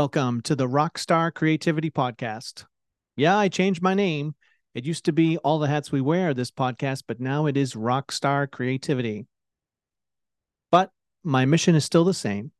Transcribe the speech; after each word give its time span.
Welcome 0.00 0.40
to 0.44 0.56
the 0.56 0.66
Rockstar 0.66 1.30
Creativity 1.30 1.90
Podcast. 1.90 2.64
Yeah, 3.18 3.36
I 3.36 3.48
changed 3.48 3.82
my 3.82 3.92
name. 3.92 4.34
It 4.74 4.86
used 4.86 5.04
to 5.04 5.12
be 5.12 5.36
All 5.36 5.58
the 5.58 5.68
Hats 5.68 5.92
We 5.92 6.00
Wear, 6.00 6.32
this 6.32 6.50
podcast, 6.50 7.02
but 7.06 7.20
now 7.20 7.44
it 7.44 7.54
is 7.54 7.74
Rockstar 7.74 8.50
Creativity. 8.50 9.26
But 10.70 10.90
my 11.22 11.44
mission 11.44 11.74
is 11.74 11.84
still 11.84 12.04
the 12.04 12.14
same, 12.14 12.50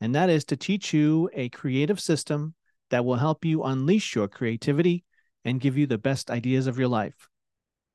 and 0.00 0.12
that 0.16 0.28
is 0.28 0.44
to 0.46 0.56
teach 0.56 0.92
you 0.92 1.30
a 1.34 1.50
creative 1.50 2.00
system 2.00 2.56
that 2.90 3.04
will 3.04 3.14
help 3.14 3.44
you 3.44 3.62
unleash 3.62 4.16
your 4.16 4.26
creativity 4.26 5.04
and 5.44 5.60
give 5.60 5.78
you 5.78 5.86
the 5.86 5.98
best 5.98 6.32
ideas 6.32 6.66
of 6.66 6.80
your 6.80 6.88
life. 6.88 7.28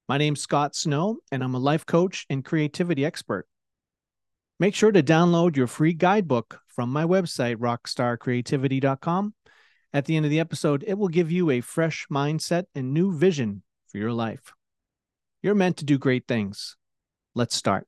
My 0.08 0.18
name's 0.18 0.40
Scott 0.40 0.78
Snow, 0.78 1.18
and 1.30 1.44
I'm 1.44 1.56
a 1.56 1.60
life 1.60 1.86
coach 1.86 2.26
and 2.30 2.46
creativity 2.46 3.04
expert. 3.04 3.50
Make 4.62 4.76
sure 4.76 4.94
to 4.94 5.04
download 5.04 5.58
your 5.58 5.68
free 5.68 5.94
guidebook 5.94 6.62
from 6.76 6.90
my 6.92 7.04
website, 7.04 7.58
rockstarcreativity.com. 7.58 9.34
At 9.94 10.06
the 10.06 10.16
end 10.16 10.26
of 10.26 10.32
the 10.32 10.40
episode, 10.40 10.84
it 10.88 10.98
will 10.98 11.08
give 11.08 11.32
you 11.32 11.52
a 11.52 11.62
fresh 11.62 12.08
mindset 12.12 12.66
and 12.74 12.94
new 12.94 13.16
vision 13.16 13.64
for 13.88 14.00
your 14.00 14.12
life. 14.12 14.54
You're 15.42 15.56
meant 15.56 15.78
to 15.78 15.86
do 15.86 15.98
great 15.98 16.28
things. 16.28 16.76
Let's 17.36 17.56
start. 17.56 17.88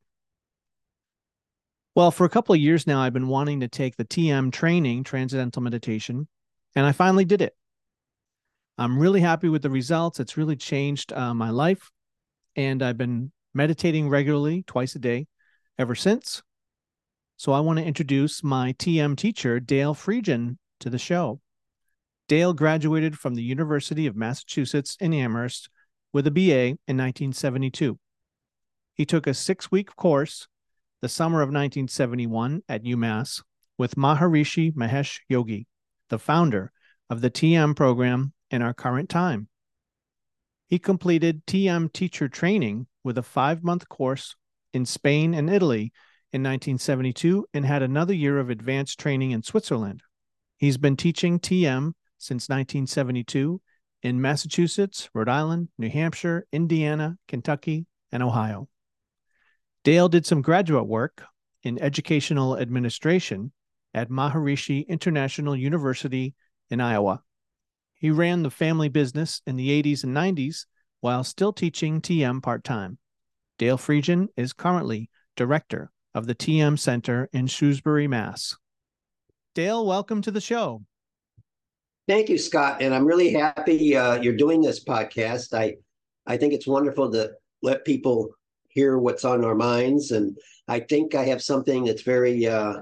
Well, 1.95 2.11
for 2.11 2.25
a 2.25 2.29
couple 2.29 2.53
of 2.53 2.61
years 2.61 2.85
now, 2.85 2.99
I've 2.99 3.13
been 3.13 3.29
wanting 3.29 3.61
to 3.61 3.67
take 3.67 3.95
the 3.95 4.05
TM 4.05 4.51
training, 4.51 5.05
Transcendental 5.05 5.61
Meditation, 5.61 6.27
and 6.75 6.85
I 6.85 6.91
finally 6.91 7.25
did 7.25 7.41
it. 7.41 7.55
I'm 8.77 8.99
really 8.99 9.21
happy 9.21 9.47
with 9.47 9.61
the 9.61 9.69
results. 9.69 10.19
It's 10.19 10.37
really 10.37 10.57
changed 10.57 11.13
uh, 11.13 11.33
my 11.33 11.49
life. 11.49 11.91
And 12.57 12.83
I've 12.83 12.97
been 12.97 13.31
meditating 13.53 14.09
regularly 14.09 14.63
twice 14.67 14.95
a 14.95 14.99
day 14.99 15.27
ever 15.79 15.95
since. 15.95 16.43
So 17.37 17.51
I 17.51 17.59
want 17.59 17.79
to 17.79 17.85
introduce 17.85 18.43
my 18.43 18.73
TM 18.73 19.17
teacher, 19.17 19.59
Dale 19.59 19.93
Friedgen, 19.93 20.57
to 20.79 20.89
the 20.89 20.97
show. 20.97 21.41
Dale 22.27 22.53
graduated 22.53 23.19
from 23.19 23.35
the 23.35 23.43
University 23.43 24.07
of 24.07 24.15
Massachusetts 24.15 24.97
in 24.99 25.13
Amherst 25.13 25.69
with 26.13 26.25
a 26.27 26.31
BA 26.31 26.77
in 26.87 26.97
1972. 26.97 27.99
He 28.93 29.05
took 29.05 29.27
a 29.27 29.33
six 29.33 29.69
week 29.69 29.95
course 29.95 30.47
the 31.01 31.09
summer 31.09 31.41
of 31.41 31.49
1971 31.49 32.63
at 32.69 32.83
UMass 32.83 33.43
with 33.77 33.95
Maharishi 33.95 34.73
Mahesh 34.73 35.19
Yogi, 35.27 35.67
the 36.09 36.17
founder 36.17 36.71
of 37.09 37.21
the 37.21 37.29
TM 37.29 37.75
program 37.75 38.33
in 38.49 38.61
our 38.61 38.73
current 38.73 39.09
time. 39.09 39.49
He 40.67 40.79
completed 40.79 41.45
TM 41.45 41.91
teacher 41.91 42.27
training 42.27 42.87
with 43.03 43.17
a 43.17 43.23
five 43.23 43.63
month 43.63 43.87
course 43.89 44.35
in 44.73 44.85
Spain 44.85 45.33
and 45.33 45.49
Italy 45.49 45.91
in 46.35 46.43
1972 46.43 47.47
and 47.53 47.65
had 47.65 47.81
another 47.81 48.13
year 48.13 48.39
of 48.39 48.49
advanced 48.49 48.99
training 48.99 49.31
in 49.31 49.41
Switzerland. 49.41 50.03
He's 50.57 50.75
been 50.75 50.97
teaching 50.97 51.39
TM 51.39 51.93
since 52.17 52.49
1972 52.49 53.61
in 54.03 54.21
Massachusetts, 54.21 55.09
Rhode 55.13 55.29
Island, 55.29 55.69
New 55.77 55.89
Hampshire, 55.89 56.45
Indiana, 56.51 57.17
Kentucky, 57.29 57.85
and 58.11 58.21
Ohio. 58.21 58.67
Dale 59.85 60.09
did 60.09 60.25
some 60.25 60.41
graduate 60.41 60.85
work 60.85 61.23
in 61.63 61.81
educational 61.81 62.57
administration 62.57 63.53
at 63.93 64.09
Maharishi 64.09 64.85
International 64.89 65.55
University 65.55 66.35
in 66.69 66.81
Iowa. 66.81 67.23
He 67.93 68.11
ran 68.11 68.43
the 68.43 68.51
family 68.51 68.89
business 68.89 69.41
in 69.47 69.55
the 69.55 69.81
80s 69.81 70.03
and 70.03 70.13
90s 70.13 70.65
while 70.99 71.23
still 71.23 71.53
teaching 71.53 72.01
TM 72.01 72.43
part 72.43 72.65
time. 72.65 72.97
Dale 73.57 73.77
Friedgen 73.77 74.27
is 74.35 74.51
currently 74.51 75.09
director 75.37 75.91
of 76.15 76.25
the 76.25 76.33
TM 76.33 76.79
Center 76.79 77.29
in 77.33 77.45
Shrewsbury, 77.45 78.07
Mass. 78.07 78.55
Dale, 79.53 79.85
welcome 79.85 80.21
to 80.21 80.31
the 80.31 80.41
show. 80.41 80.81
Thank 82.07 82.29
you, 82.29 82.37
Scott, 82.37 82.81
and 82.81 82.95
I'm 82.95 83.05
really 83.05 83.31
happy 83.33 83.95
uh, 83.97 84.15
you're 84.21 84.35
doing 84.35 84.61
this 84.61 84.83
podcast. 84.83 85.53
I 85.53 85.75
I 86.25 86.37
think 86.37 86.53
it's 86.53 86.67
wonderful 86.67 87.11
to 87.11 87.31
let 87.61 87.85
people 87.85 88.29
hear 88.69 88.97
what's 88.97 89.25
on 89.25 89.43
our 89.43 89.55
minds, 89.55 90.11
and 90.11 90.37
I 90.67 90.79
think 90.79 91.15
I 91.15 91.25
have 91.25 91.41
something 91.41 91.83
that's 91.83 92.03
very 92.03 92.47
uh, 92.47 92.75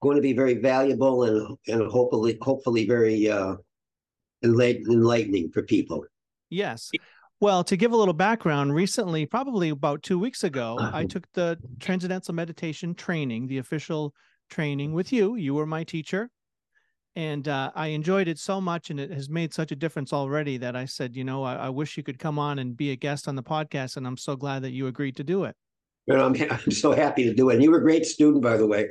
going 0.00 0.16
to 0.16 0.22
be 0.22 0.32
very 0.32 0.54
valuable 0.54 1.24
and 1.24 1.58
and 1.66 1.90
hopefully 1.90 2.38
hopefully 2.40 2.86
very 2.86 3.28
uh, 3.28 3.56
enlightening 4.44 5.50
for 5.50 5.62
people. 5.62 6.04
Yes. 6.50 6.90
Well, 7.44 7.62
to 7.64 7.76
give 7.76 7.92
a 7.92 7.96
little 7.98 8.14
background, 8.14 8.74
recently, 8.74 9.26
probably 9.26 9.68
about 9.68 10.02
two 10.02 10.18
weeks 10.18 10.44
ago, 10.44 10.78
I 10.80 10.86
uh-huh. 10.86 11.04
took 11.10 11.30
the 11.34 11.58
Transcendental 11.78 12.34
Meditation 12.34 12.94
training, 12.94 13.48
the 13.48 13.58
official 13.58 14.14
training 14.48 14.94
with 14.94 15.12
you. 15.12 15.34
You 15.34 15.52
were 15.52 15.66
my 15.66 15.84
teacher. 15.84 16.30
And 17.16 17.46
uh, 17.46 17.70
I 17.74 17.88
enjoyed 17.88 18.28
it 18.28 18.38
so 18.38 18.62
much, 18.62 18.88
and 18.88 18.98
it 18.98 19.10
has 19.10 19.28
made 19.28 19.52
such 19.52 19.72
a 19.72 19.76
difference 19.76 20.10
already 20.10 20.56
that 20.56 20.74
I 20.74 20.86
said, 20.86 21.14
you 21.14 21.22
know, 21.22 21.42
I, 21.42 21.66
I 21.66 21.68
wish 21.68 21.98
you 21.98 22.02
could 22.02 22.18
come 22.18 22.38
on 22.38 22.60
and 22.60 22.74
be 22.74 22.92
a 22.92 22.96
guest 22.96 23.28
on 23.28 23.34
the 23.34 23.42
podcast. 23.42 23.98
And 23.98 24.06
I'm 24.06 24.16
so 24.16 24.36
glad 24.36 24.62
that 24.62 24.70
you 24.70 24.86
agreed 24.86 25.16
to 25.16 25.22
do 25.22 25.44
it. 25.44 25.54
And 26.08 26.22
I'm, 26.22 26.34
I'm 26.50 26.70
so 26.70 26.92
happy 26.92 27.24
to 27.24 27.34
do 27.34 27.50
it. 27.50 27.56
And 27.56 27.62
you 27.62 27.70
were 27.70 27.76
a 27.76 27.82
great 27.82 28.06
student, 28.06 28.42
by 28.42 28.56
the 28.56 28.66
way. 28.66 28.88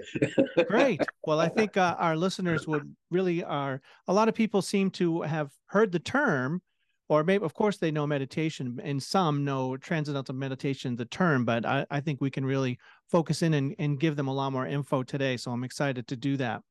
great. 0.68 1.02
Well, 1.26 1.40
I 1.40 1.50
think 1.50 1.76
uh, 1.76 1.96
our 1.98 2.16
listeners 2.16 2.68
would 2.68 2.96
really 3.10 3.44
are. 3.44 3.82
A 4.08 4.14
lot 4.14 4.28
of 4.28 4.36
people 4.36 4.62
seem 4.62 4.92
to 4.92 5.22
have 5.22 5.50
heard 5.68 5.92
the 5.92 5.98
term, 5.98 6.62
or 7.10 7.24
maybe 7.24 7.44
of 7.44 7.54
course 7.54 7.78
they 7.78 7.92
know 7.92 8.08
meditation 8.08 8.80
and 8.84 9.02
some 9.02 9.44
know 9.44 9.78
transcendental 9.78 10.36
meditation 10.36 10.96
the 10.96 11.06
term 11.06 11.46
but 11.46 11.66
i, 11.66 11.86
I 11.92 12.00
think 12.00 12.22
we 12.22 12.32
can 12.32 12.46
really 12.46 12.80
focus 13.10 13.42
in 13.42 13.54
and, 13.54 13.76
and 13.80 14.00
give 14.00 14.16
them 14.16 14.28
a 14.28 14.34
lot 14.34 14.52
more 14.52 14.66
info 14.66 15.04
today 15.04 15.38
so 15.38 15.52
i'm 15.52 15.64
excited 15.64 16.08
to 16.08 16.16
do 16.16 16.38
that. 16.38 16.62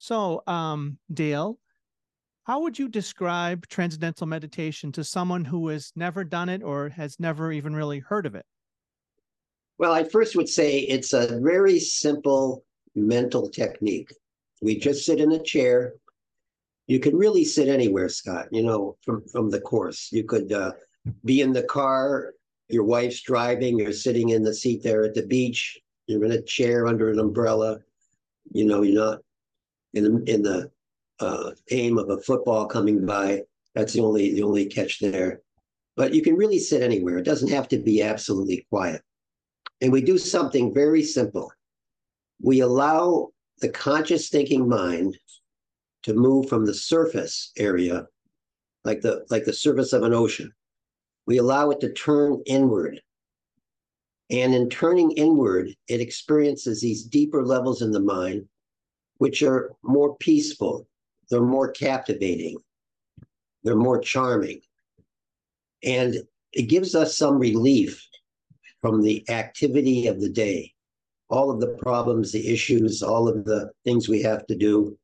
So 0.00 0.42
um, 0.46 0.98
dale 1.12 1.58
how 2.44 2.62
would 2.62 2.78
you 2.78 2.88
describe 2.88 3.66
transcendental 3.66 4.26
meditation 4.26 4.90
to 4.92 5.04
someone 5.04 5.44
who 5.44 5.68
has 5.68 5.92
never 5.96 6.24
done 6.24 6.48
it 6.48 6.62
or 6.62 6.88
has 6.88 7.20
never 7.20 7.52
even 7.52 7.76
really 7.76 7.98
heard 7.98 8.24
of 8.26 8.34
it? 8.34 8.46
Well 9.78 9.92
i 9.92 10.04
first 10.04 10.34
would 10.36 10.48
say 10.48 10.80
it's 10.80 11.12
a 11.12 11.38
very 11.40 11.78
simple 11.78 12.64
mental 12.94 13.48
technique. 13.48 14.12
We 14.60 14.78
just 14.78 15.04
sit 15.04 15.20
in 15.20 15.32
a 15.32 15.42
chair 15.42 15.94
you 16.88 16.98
can 16.98 17.16
really 17.16 17.44
sit 17.44 17.68
anywhere, 17.68 18.08
Scott. 18.08 18.48
You 18.50 18.62
know, 18.62 18.96
from 19.02 19.22
from 19.28 19.50
the 19.50 19.60
course, 19.60 20.08
you 20.10 20.24
could 20.24 20.50
uh, 20.52 20.72
be 21.24 21.42
in 21.42 21.52
the 21.52 21.62
car. 21.62 22.32
Your 22.68 22.84
wife's 22.84 23.20
driving. 23.20 23.78
You're 23.78 23.92
sitting 23.92 24.30
in 24.30 24.42
the 24.42 24.54
seat 24.54 24.82
there 24.82 25.04
at 25.04 25.14
the 25.14 25.26
beach. 25.26 25.78
You're 26.06 26.24
in 26.24 26.32
a 26.32 26.42
chair 26.42 26.86
under 26.86 27.10
an 27.10 27.18
umbrella. 27.18 27.78
You 28.52 28.64
know, 28.64 28.82
you're 28.82 29.04
not 29.04 29.20
in 29.92 30.26
in 30.26 30.42
the 30.42 30.70
uh, 31.20 31.50
aim 31.70 31.98
of 31.98 32.08
a 32.08 32.20
football 32.22 32.66
coming 32.66 33.04
by. 33.04 33.42
That's 33.74 33.92
the 33.92 34.00
only 34.00 34.34
the 34.34 34.42
only 34.42 34.66
catch 34.66 34.98
there. 34.98 35.42
But 35.94 36.14
you 36.14 36.22
can 36.22 36.36
really 36.36 36.58
sit 36.58 36.82
anywhere. 36.82 37.18
It 37.18 37.24
doesn't 37.24 37.50
have 37.50 37.68
to 37.68 37.78
be 37.78 38.02
absolutely 38.02 38.66
quiet. 38.70 39.02
And 39.82 39.92
we 39.92 40.00
do 40.00 40.16
something 40.16 40.72
very 40.72 41.02
simple. 41.02 41.52
We 42.40 42.60
allow 42.60 43.28
the 43.60 43.68
conscious 43.68 44.28
thinking 44.28 44.68
mind 44.68 45.18
to 46.04 46.14
move 46.14 46.48
from 46.48 46.64
the 46.64 46.74
surface 46.74 47.52
area, 47.56 48.06
like 48.84 49.00
the 49.00 49.24
like 49.30 49.44
the 49.44 49.52
surface 49.52 49.92
of 49.92 50.02
an 50.02 50.14
ocean. 50.14 50.52
We 51.26 51.38
allow 51.38 51.70
it 51.70 51.80
to 51.80 51.92
turn 51.92 52.42
inward. 52.46 53.00
And 54.30 54.54
in 54.54 54.68
turning 54.68 55.12
inward, 55.12 55.74
it 55.88 56.00
experiences 56.00 56.80
these 56.80 57.04
deeper 57.04 57.44
levels 57.44 57.80
in 57.82 57.92
the 57.92 58.00
mind, 58.00 58.46
which 59.16 59.42
are 59.42 59.72
more 59.82 60.16
peaceful, 60.16 60.86
they're 61.30 61.40
more 61.40 61.70
captivating, 61.70 62.58
they're 63.62 63.76
more 63.76 64.00
charming. 64.00 64.60
And 65.82 66.16
it 66.52 66.62
gives 66.62 66.94
us 66.94 67.16
some 67.16 67.38
relief 67.38 68.06
from 68.80 69.02
the 69.02 69.28
activity 69.30 70.06
of 70.06 70.20
the 70.20 70.28
day, 70.28 70.72
all 71.30 71.50
of 71.50 71.60
the 71.60 71.76
problems, 71.78 72.32
the 72.32 72.48
issues, 72.48 73.02
all 73.02 73.28
of 73.28 73.44
the 73.44 73.70
things 73.84 74.08
we 74.08 74.22
have 74.22 74.46
to 74.46 74.56
do 74.56 74.98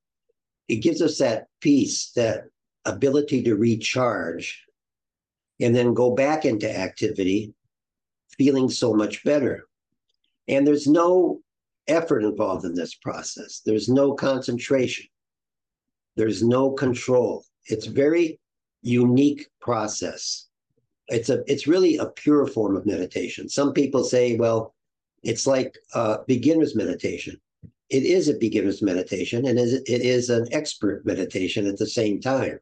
it 0.68 0.76
gives 0.76 1.02
us 1.02 1.18
that 1.18 1.48
peace, 1.60 2.12
that 2.16 2.44
ability 2.84 3.42
to 3.42 3.56
recharge, 3.56 4.64
and 5.60 5.74
then 5.74 5.94
go 5.94 6.14
back 6.14 6.44
into 6.44 6.70
activity 6.70 7.54
feeling 8.36 8.68
so 8.68 8.92
much 8.92 9.22
better. 9.24 9.64
And 10.48 10.66
there's 10.66 10.86
no 10.86 11.40
effort 11.86 12.24
involved 12.24 12.64
in 12.64 12.74
this 12.74 12.94
process, 12.94 13.60
there's 13.64 13.88
no 13.88 14.14
concentration, 14.14 15.06
there's 16.16 16.42
no 16.42 16.70
control. 16.70 17.44
It's 17.66 17.86
very 17.86 18.38
unique 18.82 19.48
process. 19.60 20.48
It's 21.08 21.28
a 21.30 21.42
it's 21.46 21.66
really 21.66 21.96
a 21.96 22.06
pure 22.06 22.46
form 22.46 22.76
of 22.76 22.86
meditation. 22.86 23.48
Some 23.48 23.72
people 23.72 24.04
say, 24.04 24.36
well, 24.36 24.74
it's 25.22 25.46
like 25.46 25.76
uh, 25.94 26.18
beginner's 26.26 26.74
meditation 26.74 27.40
it 27.90 28.02
is 28.02 28.28
a 28.28 28.34
beginner's 28.34 28.82
meditation 28.82 29.46
and 29.46 29.58
it 29.58 29.82
is 29.88 30.30
an 30.30 30.46
expert 30.52 31.04
meditation 31.04 31.66
at 31.66 31.78
the 31.78 31.86
same 31.86 32.20
time 32.20 32.58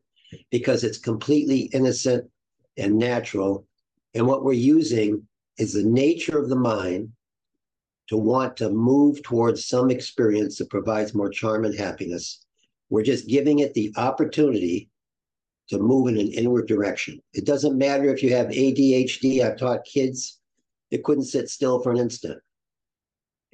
because 0.50 0.84
it's 0.84 0.98
completely 0.98 1.60
innocent 1.72 2.28
and 2.76 2.98
natural. 2.98 3.66
And 4.14 4.26
what 4.26 4.44
we're 4.44 4.52
using 4.52 5.26
is 5.58 5.72
the 5.72 5.84
nature 5.84 6.38
of 6.38 6.48
the 6.48 6.56
mind 6.56 7.12
to 8.08 8.16
want 8.16 8.56
to 8.56 8.70
move 8.70 9.22
towards 9.22 9.66
some 9.66 9.90
experience 9.90 10.58
that 10.58 10.70
provides 10.70 11.14
more 11.14 11.30
charm 11.30 11.64
and 11.64 11.74
happiness 11.78 12.44
We're 12.90 13.04
just 13.04 13.28
giving 13.28 13.60
it 13.60 13.74
the 13.74 13.92
opportunity 13.96 14.90
to 15.69 15.78
move 15.78 16.08
in 16.08 16.19
an 16.19 16.28
inward 16.32 16.66
direction. 16.66 17.22
It 17.32 17.46
doesn't 17.46 17.78
matter 17.78 18.12
if 18.12 18.22
you 18.22 18.34
have 18.34 18.48
ADHD. 18.48 19.42
I've 19.42 19.56
taught 19.56 19.84
kids 19.84 20.40
that 20.90 21.04
couldn't 21.04 21.24
sit 21.24 21.48
still 21.48 21.80
for 21.80 21.92
an 21.92 21.98
instant. 21.98 22.38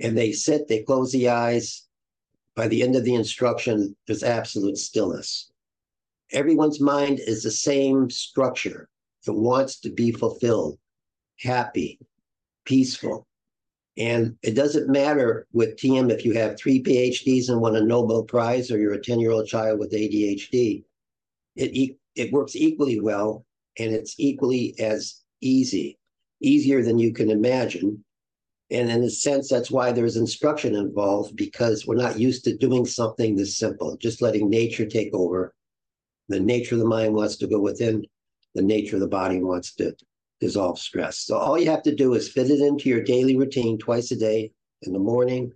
And 0.00 0.16
they 0.16 0.32
sit, 0.32 0.68
they 0.68 0.82
close 0.82 1.12
the 1.12 1.28
eyes. 1.28 1.84
By 2.54 2.68
the 2.68 2.82
end 2.82 2.96
of 2.96 3.04
the 3.04 3.14
instruction, 3.14 3.96
there's 4.06 4.22
absolute 4.22 4.78
stillness. 4.78 5.50
Everyone's 6.32 6.80
mind 6.80 7.20
is 7.20 7.42
the 7.42 7.50
same 7.50 8.10
structure. 8.10 8.88
It 9.26 9.34
wants 9.34 9.80
to 9.80 9.90
be 9.90 10.12
fulfilled, 10.12 10.78
happy, 11.38 11.98
peaceful. 12.64 13.26
And 13.96 14.36
it 14.42 14.54
doesn't 14.54 14.88
matter 14.88 15.46
with 15.52 15.76
TM 15.76 16.10
if 16.12 16.24
you 16.24 16.32
have 16.34 16.56
three 16.56 16.82
PhDs 16.82 17.48
and 17.48 17.60
won 17.60 17.76
a 17.76 17.80
Nobel 17.80 18.22
Prize 18.22 18.70
or 18.70 18.78
you're 18.78 18.94
a 18.94 19.02
10 19.02 19.18
year 19.18 19.32
old 19.32 19.48
child 19.48 19.80
with 19.80 19.92
ADHD. 19.92 20.84
It, 21.56 21.96
it 22.14 22.32
works 22.32 22.54
equally 22.54 23.00
well 23.00 23.44
and 23.78 23.92
it's 23.92 24.14
equally 24.18 24.74
as 24.78 25.22
easy, 25.40 25.98
easier 26.40 26.82
than 26.82 26.98
you 26.98 27.12
can 27.12 27.30
imagine. 27.30 28.04
And 28.70 28.90
in 28.90 29.02
a 29.02 29.10
sense, 29.10 29.48
that's 29.48 29.70
why 29.70 29.92
there's 29.92 30.16
instruction 30.16 30.74
involved 30.74 31.36
because 31.36 31.86
we're 31.86 31.96
not 31.96 32.18
used 32.18 32.44
to 32.44 32.56
doing 32.56 32.84
something 32.84 33.34
this 33.34 33.56
simple, 33.56 33.96
just 33.96 34.20
letting 34.20 34.50
nature 34.50 34.84
take 34.84 35.14
over. 35.14 35.54
The 36.28 36.40
nature 36.40 36.74
of 36.74 36.80
the 36.80 36.86
mind 36.86 37.14
wants 37.14 37.36
to 37.36 37.46
go 37.46 37.60
within, 37.60 38.04
the 38.54 38.62
nature 38.62 38.96
of 38.96 39.00
the 39.00 39.08
body 39.08 39.42
wants 39.42 39.74
to 39.76 39.94
dissolve 40.40 40.78
stress. 40.78 41.20
So 41.20 41.38
all 41.38 41.58
you 41.58 41.70
have 41.70 41.82
to 41.84 41.94
do 41.94 42.12
is 42.14 42.28
fit 42.28 42.50
it 42.50 42.60
into 42.60 42.90
your 42.90 43.02
daily 43.02 43.36
routine 43.36 43.78
twice 43.78 44.10
a 44.10 44.16
day 44.16 44.52
in 44.82 44.92
the 44.92 44.98
morning, 44.98 45.50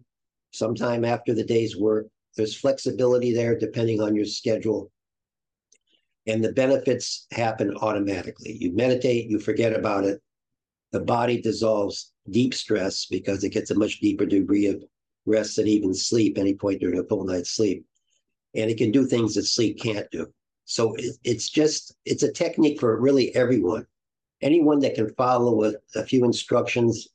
sometime 0.53 1.05
after 1.05 1.35
the 1.35 1.45
day's 1.45 1.77
work. 1.77 2.07
There's 2.37 2.57
flexibility 2.57 3.35
there 3.35 3.59
depending 3.59 4.01
on 4.01 4.17
your 4.17 4.25
schedule. 4.25 4.91
And 6.27 6.43
the 6.43 6.53
benefits 6.53 7.27
happen 7.31 7.77
automatically. 7.77 8.57
You 8.59 8.73
meditate, 8.75 9.29
you 9.29 9.39
forget 9.39 9.75
about 9.75 10.05
it. 10.05 10.23
The 10.93 11.01
body 11.01 11.41
dissolves 11.41 12.13
deep 12.31 12.55
stress 12.55 13.07
because 13.07 13.45
it 13.45 13.51
gets 13.51 13.71
a 13.71 13.79
much 13.79 14.01
deeper 14.01 14.27
degree 14.27 14.67
of 14.67 14.83
rest 15.27 15.57
than 15.57 15.67
even 15.67 15.95
sleep, 15.95 16.39
any 16.39 16.55
point 16.55 16.81
during 16.81 16.99
a 16.99 17.05
full 17.05 17.25
night's 17.25 17.51
sleep. 17.51 17.85
And 18.55 18.71
it 18.71 18.77
can 18.77 18.93
do 18.93 19.07
things 19.07 19.35
that 19.35 19.45
sleep 19.45 19.81
can't 19.81 20.11
do. 20.11 20.27
So 20.65 20.95
it, 20.95 21.17
it's 21.25 21.49
just, 21.49 21.97
it's 22.05 22.23
a 22.23 22.33
technique 22.33 22.81
for 22.81 23.01
really 23.01 23.35
everyone 23.35 23.87
anyone 24.43 24.81
that 24.81 24.95
can 24.95 25.15
follow 25.15 25.65
a, 25.65 25.73
a 25.95 26.05
few 26.05 26.25
instructions 26.25 27.09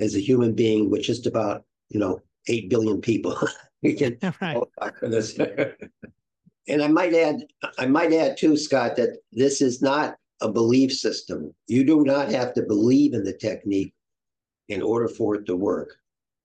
as 0.00 0.14
a 0.14 0.20
human 0.20 0.54
being, 0.54 0.88
which 0.88 1.08
is 1.08 1.26
about, 1.26 1.64
you 1.90 2.00
know, 2.00 2.20
8 2.46 2.70
billion 2.70 3.00
people, 3.00 3.36
we 3.82 3.94
can 3.94 4.16
right. 4.40 4.62
this. 5.02 5.38
and 6.68 6.82
I 6.82 6.88
might 6.88 7.14
add, 7.14 7.44
I 7.78 7.86
might 7.86 8.12
add 8.12 8.36
too, 8.36 8.56
Scott, 8.56 8.96
that 8.96 9.18
this 9.32 9.60
is 9.60 9.82
not 9.82 10.16
a 10.40 10.50
belief 10.50 10.92
system. 10.92 11.54
You 11.66 11.84
do 11.84 12.04
not 12.04 12.30
have 12.30 12.54
to 12.54 12.62
believe 12.62 13.14
in 13.14 13.24
the 13.24 13.32
technique 13.32 13.92
in 14.68 14.82
order 14.82 15.08
for 15.08 15.34
it 15.34 15.46
to 15.46 15.56
work. 15.56 15.96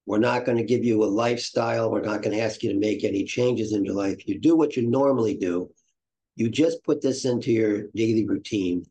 We're 0.06 0.20
not 0.20 0.46
going 0.46 0.58
to 0.58 0.64
give 0.64 0.84
you 0.84 1.04
a 1.04 1.06
lifestyle. 1.06 1.92
We're 1.92 2.02
not 2.02 2.22
going 2.22 2.36
to 2.36 2.44
ask 2.44 2.64
you 2.64 2.74
to 2.74 2.80
make 2.80 3.04
any 3.04 3.24
changes 3.24 3.74
in 3.74 3.86
your 3.86 3.96
life. 3.96 4.28
You 4.28 4.40
do 4.40 4.56
what 4.56 4.76
you 4.76 4.88
normally 4.88 5.36
do. 5.36 5.70
You 6.36 6.50
just 6.50 6.84
put 6.84 7.02
this 7.02 7.26
into 7.26 7.52
your 7.52 7.84
daily 7.96 8.26
routine 8.26 8.86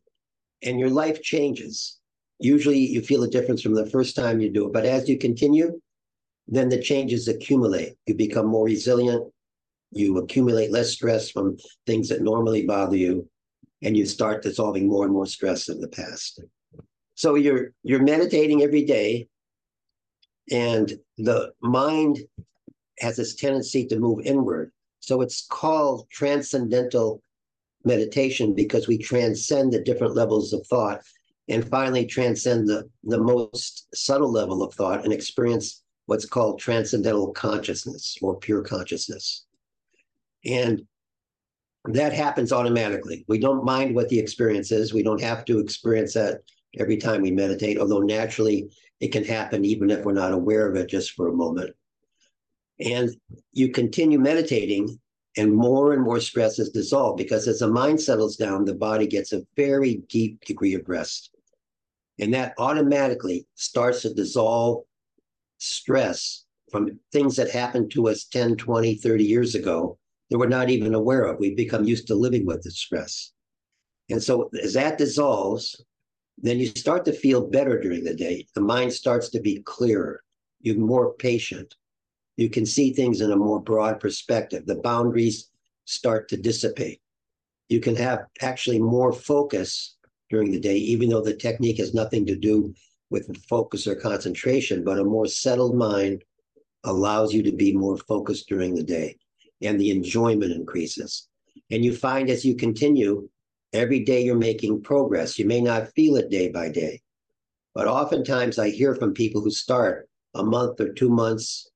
and 0.63 0.79
your 0.79 0.89
life 0.89 1.21
changes. 1.21 1.99
Usually 2.39 2.79
you 2.79 3.01
feel 3.01 3.23
a 3.23 3.29
difference 3.29 3.61
from 3.61 3.75
the 3.75 3.89
first 3.89 4.15
time 4.15 4.39
you 4.39 4.49
do 4.49 4.67
it, 4.67 4.73
but 4.73 4.85
as 4.85 5.07
you 5.07 5.17
continue, 5.17 5.79
then 6.47 6.69
the 6.69 6.81
changes 6.81 7.27
accumulate. 7.27 7.95
You 8.07 8.15
become 8.15 8.47
more 8.47 8.65
resilient. 8.65 9.31
You 9.91 10.17
accumulate 10.17 10.71
less 10.71 10.89
stress 10.89 11.29
from 11.29 11.57
things 11.85 12.09
that 12.09 12.21
normally 12.21 12.65
bother 12.65 12.97
you, 12.97 13.29
and 13.83 13.95
you 13.95 14.05
start 14.05 14.41
dissolving 14.41 14.87
more 14.87 15.03
and 15.03 15.13
more 15.13 15.25
stress 15.25 15.69
of 15.69 15.81
the 15.81 15.87
past. 15.87 16.41
So 17.15 17.35
you're 17.35 17.73
you're 17.83 18.01
meditating 18.01 18.63
every 18.63 18.85
day, 18.85 19.27
and 20.51 20.93
the 21.17 21.53
mind 21.61 22.19
has 22.99 23.17
this 23.17 23.35
tendency 23.35 23.85
to 23.87 23.99
move 23.99 24.25
inward. 24.25 24.71
So 24.99 25.21
it's 25.21 25.45
called 25.47 26.09
transcendental 26.09 27.21
meditation 27.83 28.53
because 28.53 28.87
we 28.87 28.97
transcend 28.97 29.73
the 29.73 29.83
different 29.83 30.15
levels 30.15 30.53
of 30.53 30.65
thought 30.67 31.01
and 31.49 31.67
finally 31.67 32.05
transcend 32.05 32.67
the, 32.67 32.89
the 33.03 33.19
most 33.19 33.87
subtle 33.93 34.31
level 34.31 34.63
of 34.63 34.73
thought 34.73 35.03
and 35.03 35.11
experience 35.11 35.83
what's 36.05 36.25
called 36.25 36.59
transcendental 36.59 37.33
consciousness 37.33 38.17
or 38.21 38.37
pure 38.37 38.61
consciousness. 38.61 39.45
And 40.45 40.85
that 41.85 42.13
happens 42.13 42.53
automatically. 42.53 43.25
We 43.27 43.39
don't 43.39 43.65
mind 43.65 43.93
what 43.93 44.09
the 44.09 44.19
experience 44.19 44.71
is. 44.71 44.93
We 44.93 45.03
don't 45.03 45.21
have 45.21 45.43
to 45.45 45.59
experience 45.59 46.13
that 46.13 46.41
every 46.79 46.97
time 46.97 47.21
we 47.21 47.31
meditate, 47.31 47.77
although 47.77 47.99
naturally 47.99 48.69
it 48.99 49.11
can 49.11 49.23
happen 49.23 49.65
even 49.65 49.89
if 49.89 50.05
we're 50.05 50.13
not 50.13 50.31
aware 50.31 50.67
of 50.67 50.75
it 50.75 50.87
just 50.87 51.11
for 51.11 51.27
a 51.27 51.33
moment. 51.33 51.75
And 52.79 53.09
you 53.51 53.69
continue 53.69 54.17
meditating 54.17 54.97
and 55.35 55.53
more 55.53 55.93
and 55.93 56.01
more 56.01 56.19
stress 56.19 56.57
is 56.57 56.69
dissolved 56.69 57.17
because 57.17 57.47
as 57.47 57.59
the 57.59 57.67
mind 57.67 57.99
settles 57.99 58.37
down, 58.37 58.65
the 58.65 58.75
body 58.75 59.07
gets 59.07 59.33
a 59.33 59.45
very 59.55 59.97
deep 60.07 60.43
degree 60.45 60.75
of 60.75 60.87
rest. 60.87 61.31
And 62.19 62.33
that 62.33 62.53
automatically 62.57 63.47
starts 63.55 64.03
to 64.03 64.13
dissolve 64.13 64.83
stress 65.57 66.45
from 66.71 66.99
things 67.11 67.35
that 67.35 67.49
happened 67.49 67.91
to 67.91 68.07
us 68.07 68.25
10, 68.25 68.55
20, 68.55 68.95
30 68.95 69.23
years 69.23 69.55
ago 69.55 69.97
that 70.33 70.39
we're 70.39 70.47
not 70.47 70.69
even 70.69 70.93
aware 70.93 71.23
of. 71.23 71.39
We've 71.39 71.55
become 71.55 71.85
used 71.85 72.07
to 72.07 72.15
living 72.15 72.45
with 72.45 72.63
the 72.63 72.71
stress. 72.71 73.31
And 74.09 74.21
so 74.21 74.49
as 74.61 74.73
that 74.73 74.97
dissolves, 74.97 75.81
then 76.37 76.59
you 76.59 76.65
start 76.65 77.05
to 77.05 77.13
feel 77.13 77.47
better 77.47 77.79
during 77.79 78.03
the 78.03 78.15
day. 78.15 78.47
The 78.55 78.61
mind 78.61 78.91
starts 78.91 79.29
to 79.29 79.39
be 79.39 79.61
clearer. 79.63 80.23
You're 80.59 80.77
more 80.77 81.13
patient 81.13 81.75
you 82.37 82.49
can 82.49 82.65
see 82.65 82.93
things 82.93 83.21
in 83.21 83.31
a 83.31 83.37
more 83.37 83.59
broad 83.59 83.99
perspective. 83.99 84.65
The 84.65 84.75
boundaries 84.75 85.49
start 85.85 86.29
to 86.29 86.37
dissipate. 86.37 87.01
You 87.69 87.79
can 87.79 87.95
have 87.95 88.25
actually 88.41 88.79
more 88.79 89.13
focus 89.13 89.95
during 90.29 90.51
the 90.51 90.59
day, 90.59 90.77
even 90.77 91.09
though 91.09 91.21
the 91.21 91.35
technique 91.35 91.77
has 91.77 91.93
nothing 91.93 92.25
to 92.25 92.35
do 92.35 92.73
with 93.09 93.37
focus 93.45 93.85
or 93.85 93.95
concentration, 93.95 94.83
but 94.83 94.99
a 94.99 95.03
more 95.03 95.27
settled 95.27 95.75
mind 95.75 96.23
allows 96.83 97.33
you 97.33 97.43
to 97.43 97.51
be 97.51 97.73
more 97.73 97.97
focused 97.97 98.49
during 98.49 98.73
the 98.73 98.83
day 98.83 99.17
and 99.63 99.79
the 99.79 99.91
enjoyment 99.91 100.51
increases. 100.51 101.27
And 101.71 101.83
you 101.83 101.95
find 101.95 102.29
as 102.29 102.45
you 102.45 102.55
continue, 102.55 103.29
every 103.73 104.03
day 104.03 104.23
you're 104.23 104.35
making 104.35 104.83
progress. 104.83 105.39
You 105.39 105.45
may 105.45 105.61
not 105.61 105.89
feel 105.95 106.15
it 106.17 106.29
day 106.29 106.49
by 106.49 106.69
day, 106.69 107.01
but 107.73 107.87
oftentimes 107.87 108.59
I 108.59 108.69
hear 108.69 108.95
from 108.95 109.13
people 109.13 109.41
who 109.41 109.51
start 109.51 110.07
a 110.35 110.43
month 110.43 110.79
or 110.79 110.93
two 110.93 111.09
months 111.09 111.69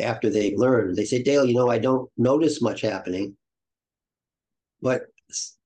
after 0.00 0.30
they've 0.30 0.58
learned. 0.58 0.96
They 0.96 1.04
say, 1.04 1.22
Dale, 1.22 1.44
you 1.44 1.54
know, 1.54 1.70
I 1.70 1.78
don't 1.78 2.10
notice 2.16 2.62
much 2.62 2.80
happening. 2.80 3.36
But 4.82 5.06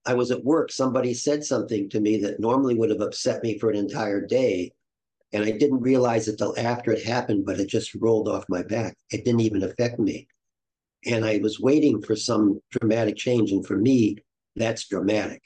I 0.07 0.15
was 0.15 0.31
at 0.31 0.45
work. 0.45 0.71
Somebody 0.71 1.15
said 1.15 1.45
something 1.45 1.89
to 1.91 2.01
me 2.01 2.19
that 2.19 2.41
normally 2.41 2.75
would 2.75 2.91
have 2.91 3.01
upset 3.01 3.43
me 3.43 3.59
for 3.59 3.71
an 3.71 3.77
entire 3.77 4.25
day. 4.25 4.73
And 5.33 5.45
I 5.45 5.51
didn't 5.51 5.81
realize 5.81 6.29
it 6.29 6.39
till 6.39 6.59
after 6.59 6.91
it 6.93 7.05
happened, 7.05 7.45
but 7.45 7.61
it 7.61 7.69
just 7.69 7.95
rolled 7.95 8.29
off 8.29 8.45
my 8.49 8.63
back. 8.63 8.95
It 9.11 9.25
didn't 9.25 9.41
even 9.41 9.63
affect 9.63 9.99
me. 9.99 10.27
And 11.07 11.25
I 11.25 11.39
was 11.39 11.61
waiting 11.61 12.03
for 12.03 12.17
some 12.17 12.61
dramatic 12.71 13.17
change. 13.17 13.53
And 13.53 13.65
for 13.65 13.77
me, 13.77 14.17
that's 14.57 14.87
dramatic, 14.89 15.43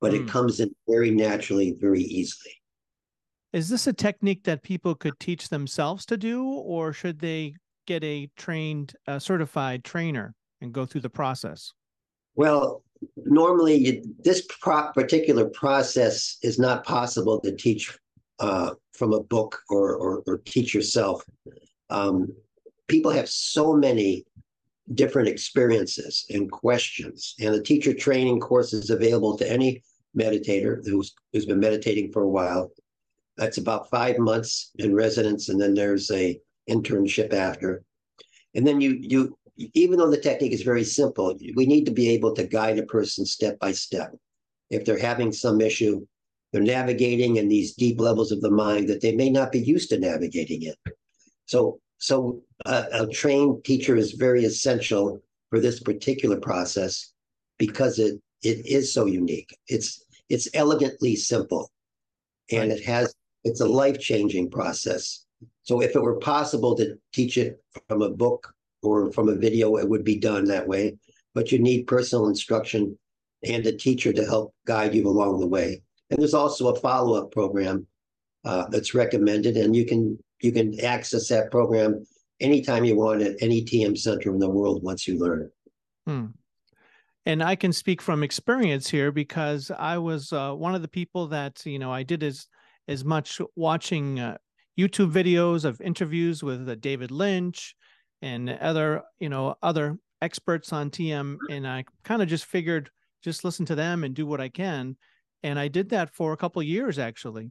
but 0.00 0.12
mm. 0.12 0.16
it 0.16 0.22
hmm. 0.22 0.28
comes 0.28 0.60
in 0.60 0.74
very 0.88 1.10
naturally, 1.10 1.76
very 1.78 2.02
easily. 2.02 2.52
Is 3.52 3.68
this 3.68 3.86
a 3.86 3.92
technique 3.92 4.44
that 4.44 4.62
people 4.62 4.94
could 4.94 5.18
teach 5.20 5.48
themselves 5.48 6.04
to 6.06 6.16
do, 6.16 6.44
or 6.44 6.92
should 6.92 7.20
they 7.20 7.54
get 7.86 8.02
a 8.02 8.28
trained, 8.36 8.94
uh, 9.06 9.18
certified 9.18 9.84
trainer 9.84 10.34
and 10.60 10.72
go 10.72 10.84
through 10.84 11.02
the 11.02 11.08
process? 11.10 11.72
Well, 12.34 12.82
normally 13.24 13.76
you, 13.76 14.02
this 14.18 14.46
pro- 14.60 14.92
particular 14.92 15.46
process 15.46 16.36
is 16.42 16.58
not 16.58 16.84
possible 16.84 17.40
to 17.40 17.54
teach 17.54 17.96
uh, 18.40 18.74
from 18.92 19.12
a 19.12 19.22
book 19.22 19.60
or, 19.70 19.94
or, 19.94 20.22
or 20.26 20.38
teach 20.38 20.74
yourself. 20.74 21.24
Um, 21.88 22.28
people 22.88 23.10
have 23.10 23.28
so 23.28 23.74
many 23.74 24.24
different 24.94 25.28
experiences 25.28 26.26
and 26.30 26.50
questions, 26.50 27.34
and 27.40 27.54
the 27.54 27.62
teacher 27.62 27.92
training 27.92 28.40
course 28.40 28.72
is 28.72 28.90
available 28.90 29.36
to 29.36 29.50
any 29.50 29.82
meditator 30.16 30.80
who's 30.84 31.14
who's 31.32 31.46
been 31.46 31.60
meditating 31.60 32.12
for 32.12 32.22
a 32.22 32.28
while. 32.28 32.70
That's 33.36 33.58
about 33.58 33.90
five 33.90 34.18
months 34.18 34.70
in 34.76 34.94
residence, 34.94 35.48
and 35.48 35.60
then 35.60 35.74
there's 35.74 36.10
a 36.10 36.38
internship 36.68 37.32
after. 37.32 37.82
And 38.54 38.66
then 38.66 38.80
you 38.80 38.98
you 39.00 39.38
even 39.74 39.98
though 39.98 40.10
the 40.10 40.20
technique 40.20 40.52
is 40.52 40.62
very 40.62 40.84
simple, 40.84 41.36
we 41.54 41.66
need 41.66 41.86
to 41.86 41.92
be 41.92 42.10
able 42.10 42.34
to 42.34 42.46
guide 42.46 42.78
a 42.78 42.84
person 42.84 43.24
step 43.24 43.58
by 43.58 43.72
step. 43.72 44.14
If 44.70 44.84
they're 44.84 44.98
having 44.98 45.32
some 45.32 45.60
issue, 45.60 46.06
they're 46.52 46.62
navigating 46.62 47.36
in 47.36 47.48
these 47.48 47.74
deep 47.74 48.00
levels 48.00 48.32
of 48.32 48.40
the 48.40 48.50
mind 48.50 48.88
that 48.88 49.00
they 49.00 49.14
may 49.14 49.30
not 49.30 49.52
be 49.52 49.60
used 49.60 49.90
to 49.90 49.98
navigating 49.98 50.62
it. 50.62 50.76
So 51.46 51.80
so 51.98 52.42
a, 52.64 52.84
a 52.92 53.06
trained 53.08 53.64
teacher 53.64 53.96
is 53.96 54.12
very 54.12 54.44
essential 54.44 55.20
for 55.50 55.60
this 55.60 55.80
particular 55.80 56.38
process 56.38 57.12
because 57.58 57.98
it 57.98 58.20
it 58.42 58.66
is 58.66 58.92
so 58.92 59.06
unique. 59.06 59.56
It's 59.68 60.04
it's 60.28 60.48
elegantly 60.54 61.16
simple, 61.16 61.70
and 62.50 62.70
it 62.70 62.84
has 62.84 63.14
it's 63.44 63.60
a 63.60 63.68
life 63.68 63.98
changing 63.98 64.50
process. 64.50 65.24
So 65.62 65.80
if 65.80 65.94
it 65.94 66.02
were 66.02 66.18
possible 66.18 66.74
to 66.76 66.96
teach 67.12 67.38
it 67.38 67.62
from 67.88 68.02
a 68.02 68.10
book 68.10 68.52
or 68.82 69.12
from 69.12 69.28
a 69.28 69.34
video, 69.34 69.76
it 69.76 69.88
would 69.88 70.04
be 70.04 70.18
done 70.18 70.44
that 70.46 70.66
way. 70.66 70.96
But 71.34 71.52
you 71.52 71.58
need 71.58 71.86
personal 71.86 72.28
instruction 72.28 72.98
and 73.44 73.66
a 73.66 73.76
teacher 73.76 74.12
to 74.12 74.24
help 74.24 74.54
guide 74.66 74.94
you 74.94 75.06
along 75.06 75.40
the 75.40 75.46
way. 75.46 75.82
And 76.10 76.20
there's 76.20 76.34
also 76.34 76.68
a 76.68 76.80
follow 76.80 77.22
up 77.22 77.30
program 77.32 77.86
uh, 78.44 78.66
that's 78.68 78.94
recommended, 78.94 79.56
and 79.56 79.74
you 79.74 79.84
can 79.84 80.18
you 80.40 80.52
can 80.52 80.78
access 80.84 81.28
that 81.28 81.50
program 81.50 82.04
anytime 82.40 82.84
you 82.84 82.96
want 82.96 83.22
at 83.22 83.36
any 83.40 83.64
TM 83.64 83.96
center 83.96 84.30
in 84.30 84.38
the 84.38 84.48
world 84.48 84.82
once 84.82 85.06
you 85.08 85.18
learn. 85.18 85.50
Hmm. 86.06 86.26
And 87.24 87.42
I 87.42 87.56
can 87.56 87.72
speak 87.72 88.00
from 88.00 88.22
experience 88.22 88.88
here 88.88 89.10
because 89.10 89.70
I 89.76 89.98
was 89.98 90.32
uh, 90.32 90.52
one 90.52 90.74
of 90.74 90.82
the 90.82 90.88
people 90.88 91.26
that 91.28 91.64
you 91.66 91.78
know 91.78 91.92
I 91.92 92.02
did 92.02 92.22
as 92.22 92.46
as 92.86 93.04
much 93.04 93.40
watching 93.56 94.20
uh, 94.20 94.36
YouTube 94.78 95.10
videos 95.10 95.64
of 95.64 95.80
interviews 95.80 96.44
with 96.44 96.68
uh, 96.68 96.76
David 96.76 97.10
Lynch 97.10 97.74
and 98.22 98.50
other 98.50 99.02
you 99.18 99.28
know 99.28 99.56
other 99.62 99.98
experts 100.22 100.72
on 100.72 100.90
TM, 100.90 101.36
and 101.50 101.66
I 101.66 101.84
kind 102.04 102.22
of 102.22 102.28
just 102.28 102.44
figured 102.44 102.90
just 103.24 103.44
listen 103.44 103.66
to 103.66 103.74
them 103.74 104.04
and 104.04 104.14
do 104.14 104.24
what 104.24 104.40
I 104.40 104.48
can, 104.48 104.96
and 105.42 105.58
I 105.58 105.66
did 105.66 105.88
that 105.88 106.14
for 106.14 106.32
a 106.32 106.36
couple 106.36 106.62
years 106.62 106.96
actually 106.96 107.50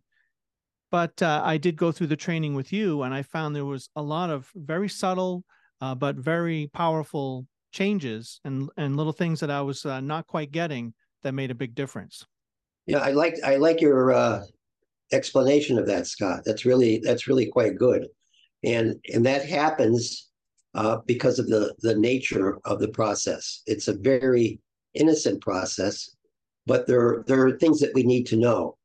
but 0.96 1.22
uh, 1.22 1.42
I 1.44 1.58
did 1.58 1.75
go 1.75 1.92
through 1.92 2.08
the 2.08 2.16
training 2.16 2.56
with 2.56 2.72
you, 2.72 3.04
and 3.04 3.14
I 3.14 3.22
found 3.22 3.54
there 3.54 3.66
was 3.66 3.90
a 3.98 4.02
lot 4.02 4.30
of 4.30 4.50
very 4.56 4.88
subtle 4.88 5.44
uh, 5.82 5.94
but 5.94 6.16
very 6.16 6.70
powerful 6.74 7.46
changes 7.74 8.40
and 8.46 8.70
and 8.78 8.96
little 8.96 9.12
things 9.12 9.42
that 9.42 9.52
I 9.52 9.62
was 9.62 9.86
uh, 9.86 10.00
not 10.00 10.25
quite 10.25 10.54
getting 10.54 10.94
that 11.24 11.34
made 11.34 11.52
a 11.52 11.62
big 11.64 11.75
difference. 11.75 12.25
Yeah, 12.86 13.00
I 13.00 13.12
like 13.12 13.36
I 13.44 13.58
like 13.58 13.82
your 13.82 14.14
uh, 14.14 14.46
explanation 15.12 15.78
of 15.78 15.86
that, 15.88 16.08
Scott. 16.08 16.44
That's 16.46 16.64
really 16.64 17.02
that's 17.04 17.28
really 17.28 17.48
quite 17.48 17.75
good, 17.75 18.08
and 18.64 18.96
and 19.14 19.25
that 19.25 19.44
happens 19.46 20.30
uh, 20.75 21.00
because 21.06 21.40
of 21.40 21.48
the 21.48 21.75
the 21.80 21.96
nature 21.96 22.58
of 22.64 22.80
the 22.80 22.94
process. 23.00 23.64
It's 23.66 23.90
a 23.90 23.98
very 23.98 24.62
innocent 24.94 25.42
process, 25.42 26.16
but 26.66 26.88
there 26.88 27.25
there 27.28 27.46
are 27.46 27.58
things 27.58 27.82
that 27.82 27.94
we 27.94 28.04
need 28.04 28.28
to 28.28 28.38
know. 28.38 28.78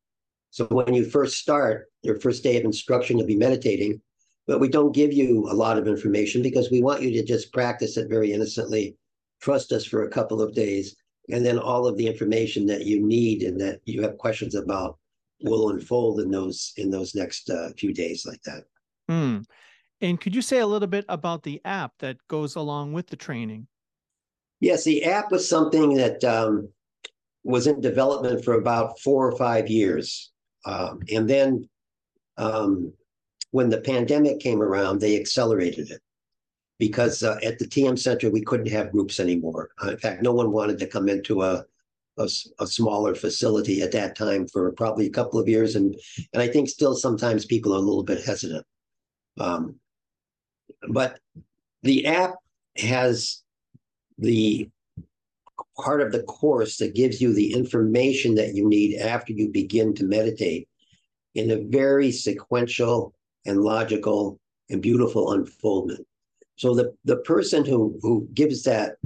So 0.50 0.66
when 0.66 0.95
you 0.95 1.04
first 1.04 1.38
start, 1.38 1.87
your 2.02 2.19
first 2.21 2.42
day 2.42 2.59
of 2.59 2.64
instruction, 2.64 3.19
you'll 3.19 3.26
be 3.26 3.37
meditating, 3.37 4.00
but 4.47 4.59
we 4.59 4.69
don't 4.69 4.95
give 4.95 5.12
you 5.12 5.49
a 5.49 5.54
lot 5.54 5.78
of 5.78 5.87
information 5.87 6.42
because 6.42 6.71
we 6.71 6.83
want 6.83 7.02
you 7.02 7.12
to 7.12 7.25
just 7.25 7.52
practice 7.52 7.97
it 7.97 8.09
very 8.09 8.33
innocently, 8.33 8.97
trust 9.40 9.73
us 9.73 9.85
for 9.85 10.04
a 10.04 10.11
couple 10.11 10.42
of 10.42 10.54
days, 10.54 10.97
and 11.30 11.47
then 11.47 11.59
all 11.59 11.87
of 11.87 11.97
the 11.97 12.07
information 12.07 12.66
that 12.66 12.85
you 12.85 13.00
need 13.00 13.42
and 13.42 13.61
that 13.61 13.80
you 13.85 14.02
have 14.02 14.19
questions 14.19 14.54
about 14.54 14.99
will 15.42 15.71
unfold 15.71 16.21
in 16.21 16.30
those 16.30 16.73
in 16.76 16.90
those 16.90 17.14
next 17.14 17.49
uh, 17.49 17.71
few 17.78 17.95
days 17.95 18.26
like 18.26 18.42
that. 18.42 18.64
Mm. 19.09 19.45
And 20.00 20.21
could 20.21 20.35
you 20.35 20.42
say 20.42 20.59
a 20.59 20.66
little 20.66 20.88
bit 20.88 21.04
about 21.09 21.42
the 21.42 21.61
app 21.64 21.92
that 21.99 22.16
goes 22.28 22.57
along 22.57 22.92
with 22.92 23.07
the 23.07 23.16
training? 23.16 23.66
Yes, 24.61 24.85
the 24.85 25.04
app 25.04 25.30
was 25.30 25.49
something 25.49 25.95
that 25.95 26.25
um, 26.25 26.69
was 27.45 27.66
in 27.66 27.80
development 27.80 28.45
for 28.45 28.54
about 28.54 28.99
four 29.00 29.28
or 29.28 29.37
five 29.37 29.69
years. 29.69 30.33
Um, 30.64 31.00
and 31.12 31.29
then 31.29 31.69
um, 32.37 32.93
when 33.50 33.69
the 33.69 33.81
pandemic 33.81 34.40
came 34.40 34.62
around, 34.62 35.00
they 35.00 35.19
accelerated 35.19 35.90
it 35.90 36.00
because 36.79 37.23
uh, 37.23 37.38
at 37.43 37.59
the 37.59 37.67
TM 37.67 37.99
Center, 37.99 38.31
we 38.31 38.43
couldn't 38.43 38.71
have 38.71 38.93
groups 38.93 39.21
anymore. 39.21 39.71
Uh, 39.83 39.90
in 39.90 39.99
fact, 39.99 40.23
no 40.23 40.33
one 40.33 40.50
wanted 40.50 40.79
to 40.79 40.87
come 40.87 41.09
into 41.09 41.43
a, 41.43 41.64
a, 42.19 42.29
a, 42.59 42.67
smaller 42.67 43.14
facility 43.14 43.83
at 43.83 43.93
that 43.93 44.17
time 44.17 44.49
for 44.49 44.73
probably 44.73 45.07
a 45.07 45.11
couple 45.11 45.38
of 45.38 45.49
years. 45.49 45.76
And, 45.76 45.95
and 46.33 46.43
I 46.43 46.49
think 46.49 46.69
still 46.69 46.95
sometimes 46.95 47.45
people 47.45 47.75
are 47.75 47.79
a 47.79 47.81
little 47.81 48.02
bit 48.02 48.25
hesitant. 48.25 48.67
Um, 49.38 49.76
but 50.88 51.19
the 51.83 52.07
app 52.07 52.35
has 52.76 53.43
the 54.19 54.69
part 55.81 56.01
of 56.01 56.13
the 56.13 56.23
course 56.25 56.77
that 56.79 56.95
gives 56.95 57.21
you 57.21 57.33
the 57.33 57.53
information 57.53 58.35
that 58.37 58.55
you 58.55 58.69
need 58.69 58.99
after 58.99 59.33
you 59.33 59.49
begin 59.49 59.95
to 59.95 60.05
meditate 60.05 60.69
in 61.35 61.51
a 61.51 61.65
very 61.69 62.11
sequential 62.13 63.15
and 63.47 63.63
logical 63.63 64.39
and 64.69 64.83
beautiful 64.83 65.33
unfoldment. 65.33 66.07
So 66.57 66.75
the, 66.75 66.95
the 67.05 67.17
person 67.19 67.65
who, 67.65 67.99
who 68.03 68.29
gives 68.35 68.63
that 68.65 68.97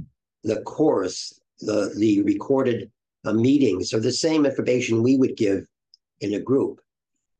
the 0.43 0.61
course, 0.62 1.40
the, 1.61 1.95
the 1.97 2.23
recorded 2.23 2.90
uh, 3.25 3.33
meetings 3.33 3.95
are 3.95 4.00
the 4.00 4.12
same 4.12 4.45
information 4.45 5.02
we 5.02 5.16
would 5.16 5.37
give 5.37 5.66
in 6.21 6.35
a 6.35 6.40
group, 6.40 6.81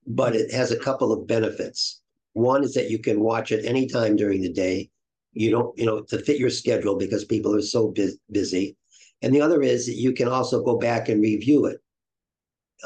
but 0.07 0.35
it 0.35 0.53
has 0.53 0.71
a 0.71 0.79
couple 0.79 1.12
of 1.12 1.26
benefits. 1.26 2.00
One 2.33 2.64
is 2.64 2.75
that 2.75 2.91
you 2.91 2.99
can 2.99 3.21
watch 3.21 3.53
it 3.53 3.64
anytime 3.64 4.17
during 4.17 4.41
the 4.41 4.53
day. 4.53 4.91
You 5.33 5.50
don't, 5.50 5.76
you 5.79 5.85
know, 5.85 6.03
to 6.03 6.19
fit 6.19 6.38
your 6.38 6.50
schedule 6.50 6.97
because 6.97 7.25
people 7.25 7.55
are 7.55 7.62
so 7.62 7.88
bu- 7.88 8.17
busy. 8.31 8.76
And 9.25 9.35
the 9.35 9.40
other 9.40 9.62
is 9.62 9.87
that 9.87 9.95
you 9.95 10.12
can 10.12 10.28
also 10.28 10.62
go 10.62 10.76
back 10.76 11.09
and 11.09 11.23
review 11.23 11.64
it 11.64 11.81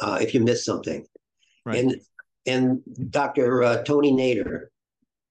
uh, 0.01 0.21
if 0.23 0.33
you 0.33 0.41
miss 0.41 0.65
something. 0.65 1.05
Right. 1.67 1.79
And 1.79 2.01
and 2.47 3.11
Dr. 3.11 3.65
Uh, 3.65 3.83
Tony 3.83 4.13
Nader, 4.13 4.67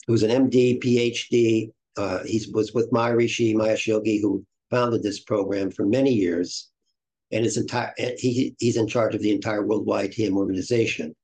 who's 0.06 0.24
an 0.24 0.50
MD, 0.50 0.84
PhD, 0.84 1.72
uh, 1.96 2.24
he 2.26 2.46
was 2.54 2.74
with 2.74 2.92
Maharishi 2.92 3.56
Mahesh 3.56 3.88
Yogi, 3.88 4.20
who 4.22 4.46
founded 4.70 5.02
this 5.02 5.22
program 5.22 5.72
for 5.72 5.86
many 5.86 6.12
years, 6.12 6.72
and 7.32 7.46
his 7.46 7.56
entire 7.56 7.94
he 7.98 8.54
he's 8.60 8.76
in 8.76 8.86
charge 8.86 9.16
of 9.16 9.22
the 9.22 9.32
entire 9.32 9.66
worldwide 9.66 10.12
TM 10.12 10.34
organization. 10.34 11.16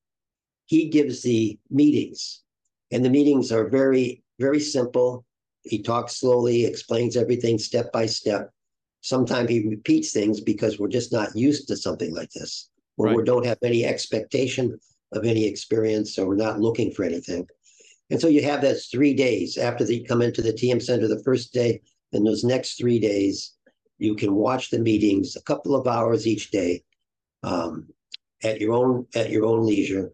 He 0.66 0.88
gives 0.88 1.24
the 1.24 1.60
meetings, 1.70 2.42
and 2.90 3.04
the 3.04 3.10
meetings 3.10 3.52
are 3.52 3.68
very 3.68 4.24
very 4.40 4.62
simple. 4.62 5.26
He 5.64 5.82
talks 5.82 6.16
slowly, 6.16 6.64
explains 6.64 7.18
everything 7.18 7.60
step 7.60 7.92
by 7.92 8.06
step, 8.06 8.50
sometimes 9.04 9.50
he 9.50 9.68
repeats 9.68 10.12
things 10.12 10.40
because 10.40 10.80
we're 10.80 10.88
just 10.88 11.12
not 11.12 11.36
used 11.36 11.68
to 11.68 11.78
something 11.78 12.16
like 12.16 12.32
this, 12.32 12.70
or 12.98 13.08
right. 13.08 13.18
we 13.18 13.24
don't 13.24 13.46
have 13.46 13.60
any 13.62 13.86
expectation 13.86 14.80
of 15.12 15.26
any 15.26 15.46
experience, 15.46 16.18
or 16.18 16.26
we're 16.26 16.36
not 16.36 16.60
looking 16.60 16.90
for 16.90 17.04
anything. 17.04 17.46
And 18.10 18.20
so 18.20 18.28
you 18.28 18.42
have 18.44 18.62
those 18.62 18.88
three 18.88 19.14
days 19.14 19.58
after 19.58 19.84
you 19.84 20.04
come 20.06 20.22
into 20.22 20.42
the 20.42 20.54
TM 20.54 20.82
Center 20.82 21.08
the 21.08 21.24
first 21.24 21.54
day, 21.54 21.82
and 22.14 22.26
those 22.26 22.44
next 22.44 22.78
three 22.78 23.00
days, 23.00 23.54
you 24.00 24.16
can 24.16 24.34
watch 24.36 24.70
the 24.70 24.80
meetings 24.80 25.36
a 25.36 25.42
couple 25.44 25.76
of 25.76 25.88
hours 25.88 26.26
each 26.26 26.52
day 26.52 26.84
um, 27.44 27.88
at 28.44 28.60
your 28.60 28.74
own 28.74 29.06
at 29.16 29.30
your 29.30 29.46
own 29.46 29.66
leisure, 29.66 30.14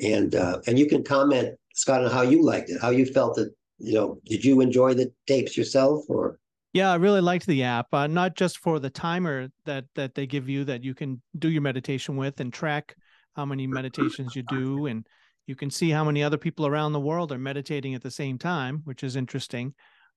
and 0.00 0.34
uh, 0.34 0.60
and 0.66 0.78
you 0.78 0.86
can 0.86 1.04
comment, 1.04 1.56
Scott, 1.74 2.04
on 2.04 2.10
how 2.10 2.22
you 2.22 2.42
liked 2.42 2.70
it, 2.70 2.80
how 2.80 2.90
you 2.90 3.06
felt 3.06 3.38
it. 3.38 3.52
You 3.78 3.94
know, 3.94 4.20
did 4.24 4.44
you 4.44 4.60
enjoy 4.60 4.94
the 4.94 5.12
tapes 5.26 5.56
yourself, 5.56 6.04
or 6.08 6.38
yeah, 6.74 6.90
I 6.90 6.96
really 6.96 7.20
liked 7.20 7.46
the 7.46 7.62
app, 7.62 7.86
uh, 7.92 8.08
not 8.08 8.34
just 8.34 8.58
for 8.58 8.80
the 8.80 8.90
timer 8.90 9.48
that 9.64 9.84
that 9.94 10.16
they 10.16 10.26
give 10.26 10.48
you 10.48 10.64
that 10.64 10.82
you 10.82 10.92
can 10.92 11.22
do 11.38 11.48
your 11.48 11.62
meditation 11.62 12.16
with 12.16 12.40
and 12.40 12.52
track 12.52 12.96
how 13.36 13.44
many 13.44 13.68
meditations 13.68 14.34
you 14.34 14.42
do, 14.48 14.86
and 14.86 15.06
you 15.46 15.54
can 15.54 15.70
see 15.70 15.90
how 15.90 16.02
many 16.02 16.22
other 16.22 16.36
people 16.36 16.66
around 16.66 16.92
the 16.92 17.00
world 17.00 17.30
are 17.30 17.38
meditating 17.38 17.94
at 17.94 18.02
the 18.02 18.10
same 18.10 18.38
time, 18.38 18.80
which 18.84 19.04
is 19.04 19.14
interesting. 19.14 19.72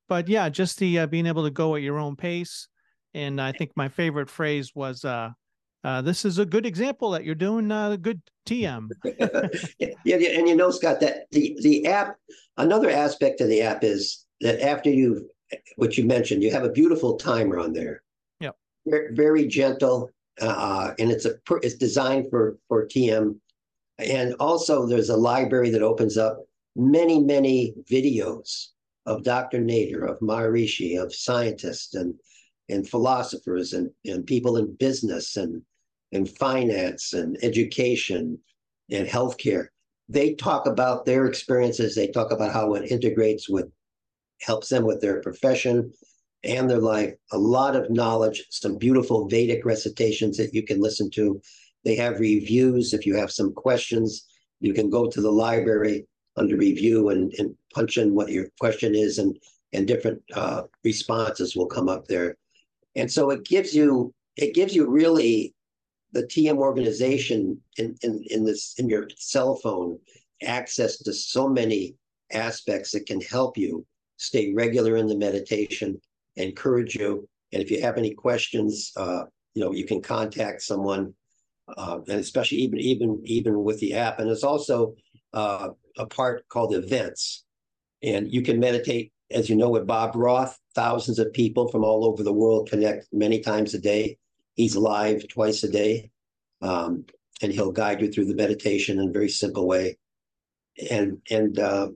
But 0.09 0.27
yeah, 0.27 0.49
just 0.49 0.79
the 0.79 0.99
uh, 0.99 1.05
being 1.05 1.27
able 1.27 1.43
to 1.43 1.51
go 1.51 1.75
at 1.75 1.83
your 1.83 1.99
own 1.99 2.15
pace, 2.15 2.67
and 3.13 3.39
I 3.39 3.51
think 3.51 3.71
my 3.75 3.87
favorite 3.87 4.29
phrase 4.29 4.71
was, 4.73 5.05
uh, 5.05 5.29
uh, 5.83 6.01
"This 6.01 6.25
is 6.25 6.39
a 6.39 6.45
good 6.45 6.65
example 6.65 7.11
that 7.11 7.23
you're 7.23 7.35
doing 7.35 7.71
uh, 7.71 7.97
good 7.97 8.19
TM." 8.47 8.87
yeah, 9.77 9.89
yeah, 10.03 10.39
and 10.39 10.49
you 10.49 10.55
know, 10.55 10.71
Scott, 10.71 11.01
that 11.01 11.27
the 11.31 11.55
the 11.61 11.85
app. 11.85 12.15
Another 12.59 12.89
aspect 12.89 13.41
of 13.41 13.49
the 13.49 13.61
app 13.61 13.83
is 13.83 14.25
that 14.41 14.59
after 14.61 14.89
you've 14.89 15.21
what 15.75 15.97
you 15.97 16.05
mentioned, 16.05 16.43
you 16.43 16.51
have 16.51 16.63
a 16.63 16.71
beautiful 16.71 17.17
timer 17.17 17.59
on 17.59 17.73
there. 17.73 18.03
Yeah. 18.39 18.51
Very, 18.85 19.13
very 19.13 19.47
gentle, 19.47 20.09
uh, 20.41 20.93
and 20.99 21.11
it's 21.11 21.25
a 21.25 21.35
it's 21.61 21.75
designed 21.75 22.29
for 22.29 22.57
for 22.67 22.85
TM, 22.85 23.35
and 23.99 24.35
also 24.39 24.85
there's 24.85 25.09
a 25.09 25.17
library 25.17 25.69
that 25.71 25.81
opens 25.81 26.17
up 26.17 26.45
many 26.75 27.19
many 27.19 27.73
videos 27.89 28.67
of 29.05 29.23
Dr. 29.23 29.59
Nader, 29.59 30.09
of 30.09 30.19
Maharishi, 30.19 31.01
of 31.01 31.13
scientists 31.13 31.95
and 31.95 32.13
and 32.69 32.87
philosophers 32.87 33.73
and 33.73 33.89
and 34.05 34.25
people 34.25 34.57
in 34.57 34.75
business 34.75 35.37
and 35.37 35.61
and 36.11 36.29
finance 36.29 37.13
and 37.13 37.37
education 37.43 38.37
and 38.91 39.07
healthcare. 39.07 39.67
They 40.09 40.35
talk 40.35 40.65
about 40.67 41.05
their 41.05 41.25
experiences. 41.25 41.95
They 41.95 42.07
talk 42.07 42.31
about 42.31 42.53
how 42.53 42.75
it 42.75 42.91
integrates 42.91 43.49
with 43.49 43.69
helps 44.41 44.69
them 44.69 44.85
with 44.85 45.01
their 45.01 45.21
profession 45.21 45.91
and 46.43 46.69
their 46.69 46.79
life. 46.79 47.13
A 47.31 47.37
lot 47.37 47.75
of 47.75 47.89
knowledge, 47.89 48.45
some 48.49 48.77
beautiful 48.77 49.27
Vedic 49.27 49.65
recitations 49.65 50.37
that 50.37 50.53
you 50.53 50.63
can 50.63 50.79
listen 50.79 51.09
to. 51.11 51.41
They 51.83 51.95
have 51.95 52.19
reviews. 52.19 52.93
If 52.93 53.05
you 53.05 53.15
have 53.15 53.31
some 53.31 53.53
questions, 53.53 54.25
you 54.59 54.73
can 54.73 54.89
go 54.89 55.09
to 55.09 55.21
the 55.21 55.31
library 55.31 56.07
under 56.35 56.55
review 56.55 57.09
and, 57.09 57.33
and 57.39 57.55
punch 57.73 57.97
in 57.97 58.13
what 58.13 58.29
your 58.29 58.47
question 58.59 58.95
is, 58.95 59.17
and 59.17 59.37
and 59.73 59.87
different 59.87 60.21
uh, 60.33 60.63
responses 60.83 61.55
will 61.55 61.65
come 61.65 61.89
up 61.89 62.07
there. 62.07 62.37
And 62.95 63.11
so 63.11 63.29
it 63.31 63.45
gives 63.45 63.75
you 63.75 64.13
it 64.35 64.53
gives 64.53 64.75
you 64.75 64.89
really 64.89 65.53
the 66.13 66.23
TM 66.23 66.57
organization 66.57 67.59
in, 67.77 67.95
in, 68.01 68.23
in 68.29 68.45
this 68.45 68.75
in 68.77 68.89
your 68.89 69.07
cell 69.17 69.55
phone 69.55 69.99
access 70.43 70.97
to 70.99 71.13
so 71.13 71.47
many 71.47 71.95
aspects 72.31 72.91
that 72.91 73.05
can 73.05 73.19
help 73.21 73.57
you 73.57 73.85
stay 74.17 74.53
regular 74.53 74.97
in 74.97 75.07
the 75.07 75.17
meditation, 75.17 75.99
encourage 76.35 76.95
you. 76.95 77.27
And 77.53 77.61
if 77.61 77.71
you 77.71 77.81
have 77.81 77.97
any 77.97 78.13
questions, 78.13 78.91
uh, 78.97 79.23
you 79.53 79.63
know, 79.63 79.71
you 79.71 79.85
can 79.85 80.01
contact 80.01 80.61
someone, 80.61 81.13
uh, 81.77 81.99
and 82.07 82.19
especially 82.19 82.59
even 82.59 82.79
even 82.79 83.21
even 83.25 83.63
with 83.63 83.79
the 83.79 83.93
app. 83.93 84.19
And 84.19 84.27
there's 84.27 84.43
also 84.43 84.95
uh, 85.33 85.69
a 85.97 86.05
part 86.05 86.47
called 86.49 86.75
events, 86.75 87.45
and 88.03 88.31
you 88.31 88.41
can 88.41 88.59
meditate, 88.59 89.11
as 89.31 89.49
you 89.49 89.55
know, 89.55 89.69
with 89.69 89.87
Bob 89.87 90.15
Roth. 90.15 90.59
Thousands 90.75 91.17
of 91.19 91.33
people 91.33 91.69
from 91.69 91.83
all 91.83 92.05
over 92.05 92.21
the 92.21 92.33
world 92.33 92.69
connect 92.69 93.07
many 93.11 93.39
times 93.39 93.73
a 93.73 93.79
day. 93.79 94.17
He's 94.53 94.75
live 94.75 95.27
twice 95.27 95.63
a 95.63 95.69
day, 95.69 96.11
um, 96.61 97.05
and 97.41 97.51
he'll 97.51 97.71
guide 97.71 98.01
you 98.01 98.11
through 98.11 98.25
the 98.25 98.35
meditation 98.35 98.99
in 98.99 99.09
a 99.09 99.11
very 99.11 99.29
simple 99.29 99.67
way. 99.67 99.97
And 100.91 101.19
and 101.31 101.57
uh, 101.57 101.89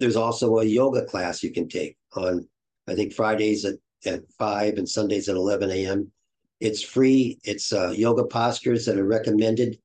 there's 0.00 0.16
also 0.16 0.58
a 0.58 0.64
yoga 0.64 1.04
class 1.04 1.42
you 1.42 1.52
can 1.52 1.68
take 1.68 1.96
on, 2.16 2.48
I 2.88 2.94
think 2.94 3.12
Fridays 3.12 3.64
at 3.64 3.76
at 4.06 4.22
five 4.38 4.78
and 4.78 4.88
Sundays 4.88 5.28
at 5.28 5.36
11 5.36 5.70
a.m. 5.70 6.10
It's 6.60 6.82
free. 6.82 7.38
It's 7.44 7.72
uh, 7.72 7.90
yoga 7.90 8.24
postures 8.24 8.86
that 8.86 8.98
are 8.98 9.06
recommended. 9.06 9.78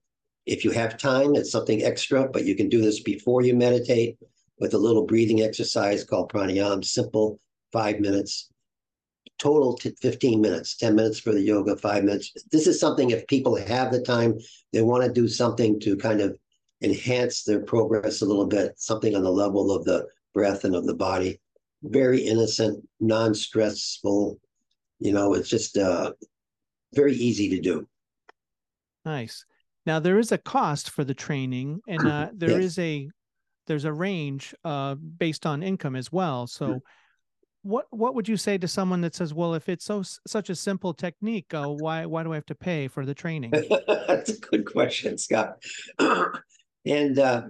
If 0.45 0.63
you 0.63 0.71
have 0.71 0.97
time, 0.97 1.35
it's 1.35 1.51
something 1.51 1.83
extra, 1.83 2.27
but 2.27 2.45
you 2.45 2.55
can 2.55 2.69
do 2.69 2.81
this 2.81 3.01
before 3.01 3.41
you 3.41 3.55
meditate 3.55 4.17
with 4.59 4.73
a 4.73 4.77
little 4.77 5.05
breathing 5.05 5.41
exercise 5.41 6.03
called 6.03 6.31
pranayama, 6.31 6.85
simple, 6.85 7.39
five 7.71 7.99
minutes. 7.99 8.49
Total 9.37 9.75
to 9.77 9.93
15 10.01 10.39
minutes, 10.39 10.77
10 10.77 10.95
minutes 10.95 11.19
for 11.19 11.33
the 11.33 11.41
yoga, 11.41 11.75
five 11.75 12.05
minutes. 12.05 12.31
This 12.51 12.67
is 12.67 12.79
something 12.79 13.09
if 13.09 13.27
people 13.27 13.55
have 13.55 13.91
the 13.91 14.01
time, 14.01 14.37
they 14.71 14.81
want 14.81 15.03
to 15.03 15.11
do 15.11 15.27
something 15.27 15.77
to 15.81 15.97
kind 15.97 16.21
of 16.21 16.37
enhance 16.81 17.43
their 17.43 17.61
progress 17.61 18.21
a 18.21 18.25
little 18.25 18.45
bit, 18.45 18.73
something 18.77 19.15
on 19.15 19.23
the 19.23 19.31
level 19.31 19.71
of 19.71 19.85
the 19.85 20.07
breath 20.33 20.63
and 20.63 20.75
of 20.75 20.85
the 20.85 20.95
body. 20.95 21.39
Very 21.83 22.21
innocent, 22.21 22.85
non-stressful. 22.99 24.39
You 24.99 25.11
know, 25.11 25.33
it's 25.33 25.49
just 25.49 25.77
uh, 25.77 26.13
very 26.93 27.13
easy 27.13 27.49
to 27.49 27.61
do. 27.61 27.87
Nice. 29.03 29.45
Now 29.85 29.99
there 29.99 30.17
is 30.17 30.31
a 30.31 30.37
cost 30.37 30.89
for 30.89 31.03
the 31.03 31.13
training, 31.13 31.81
and 31.87 32.07
uh, 32.07 32.29
there 32.33 32.49
yes. 32.51 32.63
is 32.63 32.79
a 32.79 33.09
there's 33.67 33.85
a 33.85 33.93
range 33.93 34.53
uh, 34.63 34.95
based 34.95 35.45
on 35.45 35.63
income 35.63 35.95
as 35.95 36.11
well. 36.11 36.47
So, 36.47 36.67
mm-hmm. 36.67 36.77
what 37.63 37.85
what 37.91 38.15
would 38.15 38.27
you 38.27 38.37
say 38.37 38.57
to 38.57 38.67
someone 38.67 39.01
that 39.01 39.15
says, 39.15 39.33
"Well, 39.33 39.53
if 39.53 39.69
it's 39.69 39.85
so 39.85 40.03
such 40.25 40.49
a 40.49 40.55
simple 40.55 40.93
technique, 40.93 41.53
uh, 41.53 41.67
why 41.67 42.05
why 42.05 42.23
do 42.23 42.31
I 42.31 42.35
have 42.35 42.45
to 42.47 42.55
pay 42.55 42.87
for 42.87 43.05
the 43.05 43.13
training?" 43.13 43.51
That's 43.87 44.31
a 44.31 44.39
good 44.39 44.65
question, 44.65 45.17
Scott. 45.17 45.63
and 46.85 47.17
uh, 47.19 47.41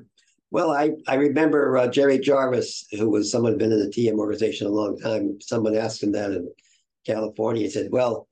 well, 0.52 0.72
I 0.72 0.92
I 1.08 1.16
remember 1.16 1.78
uh, 1.78 1.88
Jerry 1.88 2.20
Jarvis, 2.20 2.86
who 2.92 3.10
was 3.10 3.32
someone 3.32 3.52
who'd 3.52 3.60
been 3.60 3.72
in 3.72 3.80
the 3.80 3.90
TM 3.90 4.18
organization 4.18 4.68
a 4.68 4.72
long 4.72 4.98
time. 4.98 5.40
Someone 5.42 5.76
asked 5.76 6.02
him 6.02 6.14
that 6.14 6.32
in 6.32 6.50
California. 7.06 7.64
He 7.64 7.70
said, 7.70 7.92
"Well, 7.92 8.28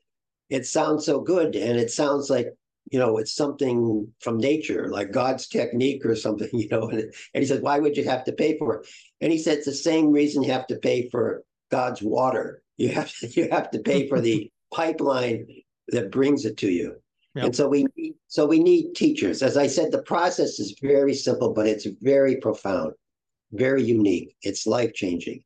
it 0.49 0.65
sounds 0.65 1.05
so 1.05 1.19
good, 1.19 1.55
and 1.55 1.77
it 1.77 1.91
sounds 1.91 2.29
like 2.29 2.47
you 2.91 2.99
know 2.99 3.17
it's 3.17 3.33
something 3.33 4.07
from 4.21 4.37
nature, 4.37 4.87
like 4.89 5.11
God's 5.11 5.47
technique 5.47 6.05
or 6.05 6.15
something." 6.15 6.49
You 6.53 6.69
know, 6.69 6.89
and, 6.89 7.01
and 7.01 7.43
he 7.43 7.45
said, 7.45 7.61
"Why 7.61 7.79
would 7.79 7.97
you 7.97 8.05
have 8.05 8.23
to 8.25 8.31
pay 8.31 8.57
for 8.57 8.75
it?" 8.75 8.87
And 9.19 9.31
he 9.31 9.37
said, 9.37 9.57
"It's 9.57 9.65
the 9.65 9.73
same 9.73 10.11
reason 10.11 10.43
you 10.43 10.51
have 10.51 10.67
to 10.67 10.77
pay 10.77 11.09
for 11.09 11.43
God's 11.71 12.01
water. 12.01 12.63
You 12.77 12.89
have 12.89 13.13
to, 13.17 13.27
you 13.35 13.49
have 13.51 13.69
to 13.71 13.79
pay 13.79 14.07
for 14.07 14.21
the 14.21 14.49
pipeline 14.73 15.47
that 15.89 16.11
brings 16.11 16.45
it 16.45 16.57
to 16.59 16.69
you." 16.71 17.02
Yep. 17.35 17.45
And 17.45 17.55
so 17.55 17.67
we 17.67 17.85
need, 17.95 18.13
so 18.27 18.45
we 18.45 18.59
need 18.59 18.93
teachers. 18.93 19.41
As 19.41 19.57
I 19.57 19.67
said, 19.67 19.91
the 19.91 20.03
process 20.03 20.59
is 20.59 20.77
very 20.81 21.15
simple, 21.15 21.51
but 21.51 21.67
it's 21.67 21.87
very 22.01 22.37
profound, 22.37 22.93
very 23.51 23.83
unique. 23.83 24.35
It's 24.43 24.67
life 24.67 24.93
changing, 24.93 25.43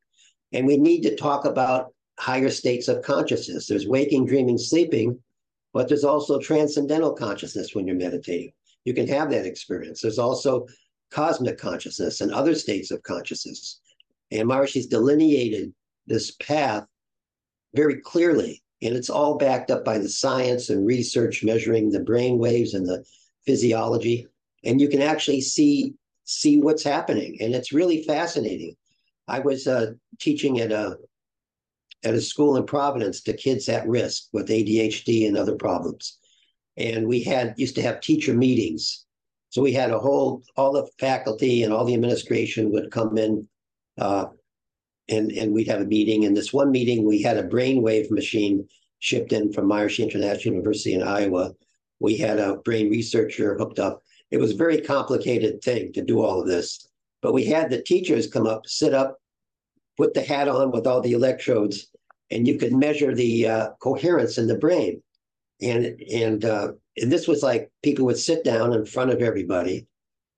and 0.52 0.66
we 0.66 0.76
need 0.76 1.02
to 1.02 1.16
talk 1.16 1.46
about 1.46 1.94
higher 2.18 2.50
states 2.50 2.88
of 2.88 3.02
consciousness. 3.02 3.66
There's 3.66 3.86
waking, 3.86 4.26
dreaming, 4.26 4.58
sleeping, 4.58 5.18
but 5.72 5.88
there's 5.88 6.04
also 6.04 6.38
transcendental 6.38 7.14
consciousness 7.14 7.74
when 7.74 7.86
you're 7.86 7.96
meditating. 7.96 8.52
You 8.84 8.92
can 8.92 9.08
have 9.08 9.30
that 9.30 9.46
experience. 9.46 10.02
There's 10.02 10.18
also 10.18 10.66
cosmic 11.10 11.58
consciousness 11.58 12.20
and 12.20 12.32
other 12.32 12.54
states 12.54 12.90
of 12.90 13.02
consciousness. 13.02 13.80
And 14.30 14.48
Maharishi's 14.48 14.86
delineated 14.86 15.72
this 16.06 16.32
path 16.32 16.84
very 17.74 18.00
clearly 18.00 18.62
and 18.82 18.94
it's 18.94 19.10
all 19.10 19.36
backed 19.36 19.70
up 19.70 19.84
by 19.84 19.98
the 19.98 20.08
science 20.08 20.70
and 20.70 20.86
research 20.86 21.42
measuring 21.42 21.90
the 21.90 22.00
brain 22.00 22.38
waves 22.38 22.74
and 22.74 22.86
the 22.86 23.04
physiology. 23.44 24.26
And 24.64 24.80
you 24.80 24.88
can 24.88 25.02
actually 25.02 25.40
see 25.40 25.94
see 26.24 26.60
what's 26.60 26.84
happening. 26.84 27.38
And 27.40 27.54
it's 27.54 27.72
really 27.72 28.02
fascinating. 28.02 28.76
I 29.26 29.40
was 29.40 29.66
uh, 29.66 29.92
teaching 30.20 30.60
at 30.60 30.72
a 30.72 30.98
at 32.04 32.14
a 32.14 32.20
school 32.20 32.56
in 32.56 32.64
Providence 32.64 33.22
to 33.22 33.32
kids 33.32 33.68
at 33.68 33.88
risk 33.88 34.28
with 34.32 34.48
ADHD 34.48 35.26
and 35.26 35.36
other 35.36 35.56
problems. 35.56 36.18
And 36.76 37.08
we 37.08 37.22
had 37.22 37.54
used 37.56 37.74
to 37.74 37.82
have 37.82 38.00
teacher 38.00 38.34
meetings. 38.34 39.04
So 39.50 39.62
we 39.62 39.72
had 39.72 39.90
a 39.90 39.98
whole 39.98 40.42
all 40.56 40.72
the 40.72 40.88
faculty 41.00 41.64
and 41.64 41.72
all 41.72 41.84
the 41.84 41.94
administration 41.94 42.70
would 42.72 42.92
come 42.92 43.18
in 43.18 43.48
uh, 43.98 44.26
and 45.08 45.32
and 45.32 45.52
we'd 45.52 45.68
have 45.68 45.80
a 45.80 45.86
meeting. 45.86 46.24
And 46.24 46.36
this 46.36 46.52
one 46.52 46.70
meeting, 46.70 47.04
we 47.04 47.22
had 47.22 47.36
a 47.36 47.48
brainwave 47.48 48.10
machine 48.10 48.68
shipped 48.98 49.32
in 49.32 49.52
from 49.52 49.68
Maharishi 49.68 50.04
International 50.04 50.54
University 50.54 50.94
in 50.94 51.02
Iowa. 51.02 51.52
We 52.00 52.16
had 52.16 52.38
a 52.38 52.56
brain 52.56 52.90
researcher 52.90 53.56
hooked 53.56 53.78
up. 53.78 54.02
It 54.30 54.38
was 54.38 54.52
a 54.52 54.56
very 54.56 54.80
complicated 54.80 55.62
thing 55.62 55.92
to 55.94 56.04
do 56.04 56.22
all 56.22 56.40
of 56.40 56.46
this, 56.46 56.88
but 57.22 57.32
we 57.32 57.44
had 57.44 57.70
the 57.70 57.82
teachers 57.82 58.26
come 58.26 58.46
up, 58.46 58.66
sit 58.66 58.92
up, 58.92 59.18
put 59.96 60.14
the 60.14 60.22
hat 60.22 60.48
on 60.48 60.70
with 60.70 60.86
all 60.86 61.00
the 61.00 61.12
electrodes, 61.12 61.88
and 62.30 62.46
you 62.46 62.58
could 62.58 62.72
measure 62.72 63.14
the 63.14 63.48
uh, 63.48 63.68
coherence 63.80 64.38
in 64.38 64.46
the 64.46 64.58
brain. 64.58 65.02
And 65.60 66.00
and, 66.12 66.44
uh, 66.44 66.72
and 66.96 67.10
this 67.10 67.26
was 67.26 67.42
like 67.42 67.70
people 67.82 68.04
would 68.06 68.18
sit 68.18 68.44
down 68.44 68.72
in 68.72 68.84
front 68.84 69.10
of 69.10 69.22
everybody. 69.22 69.86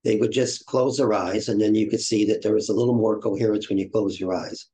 They 0.04 0.16
would 0.16 0.32
just 0.32 0.66
close 0.66 0.96
their 0.96 1.12
eyes, 1.12 1.48
and 1.48 1.60
then 1.60 1.74
you 1.74 1.90
could 1.90 2.00
see 2.00 2.24
that 2.26 2.42
there 2.42 2.54
was 2.54 2.68
a 2.68 2.74
little 2.74 2.94
more 2.94 3.20
coherence 3.20 3.68
when 3.68 3.78
you 3.78 3.90
close 3.90 4.18
your 4.18 4.34
eyes. 4.34 4.66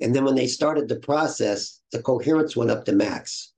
And 0.00 0.14
then 0.14 0.24
when 0.24 0.34
they 0.34 0.48
started 0.48 0.88
the 0.88 0.96
process, 0.96 1.80
the 1.92 2.02
coherence 2.02 2.56
went 2.56 2.70
up 2.70 2.84
to 2.86 2.92
max. 2.92 3.52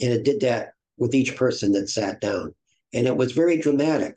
And 0.00 0.12
it 0.12 0.24
did 0.24 0.40
that 0.40 0.72
with 0.96 1.14
each 1.14 1.36
person 1.36 1.72
that 1.72 1.90
sat 1.90 2.20
down. 2.20 2.54
And 2.92 3.06
it 3.06 3.16
was 3.16 3.32
very 3.32 3.58
dramatic, 3.58 4.16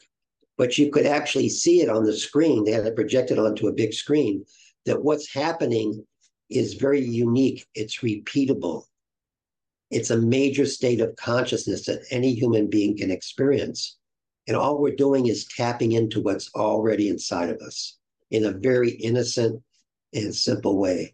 but 0.58 0.78
you 0.78 0.92
could 0.92 1.06
actually 1.06 1.50
see 1.50 1.82
it 1.82 1.90
on 1.90 2.04
the 2.04 2.14
screen. 2.14 2.64
They 2.64 2.72
had 2.72 2.86
it 2.86 2.96
projected 2.96 3.38
onto 3.38 3.68
a 3.68 3.74
big 3.74 3.94
screen 3.94 4.46
that 4.86 5.04
what's 5.04 5.34
happening 5.34 6.06
is 6.50 6.76
very 6.76 7.02
unique. 7.02 7.68
It's 7.76 8.00
repeatable. 8.00 8.84
It's 9.92 10.12
a 10.12 10.18
major 10.18 10.66
state 10.66 11.02
of 11.02 11.16
consciousness 11.18 11.86
that 11.86 12.06
any 12.12 12.34
human 12.34 12.70
being 12.70 12.98
can 12.98 13.12
experience. 13.12 13.98
And 14.48 14.56
all 14.56 14.80
we're 14.80 14.96
doing 14.96 15.28
is 15.28 15.46
tapping 15.46 15.92
into 15.92 16.22
what's 16.22 16.50
already 16.56 17.10
inside 17.10 17.50
of 17.50 17.60
us 17.62 17.98
in 18.32 18.46
a 18.46 18.52
very 18.52 18.92
innocent 18.92 19.62
and 20.14 20.34
simple 20.34 20.78
way. 20.78 21.14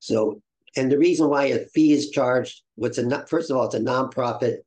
So, 0.00 0.40
and 0.76 0.90
the 0.90 0.98
reason 0.98 1.28
why 1.28 1.46
a 1.46 1.66
fee 1.66 1.92
is 1.92 2.10
charged, 2.10 2.62
what's 2.74 2.98
a 2.98 3.26
first 3.26 3.50
of 3.50 3.56
all, 3.56 3.66
it's 3.66 3.74
a 3.74 3.80
nonprofit, 3.80 4.58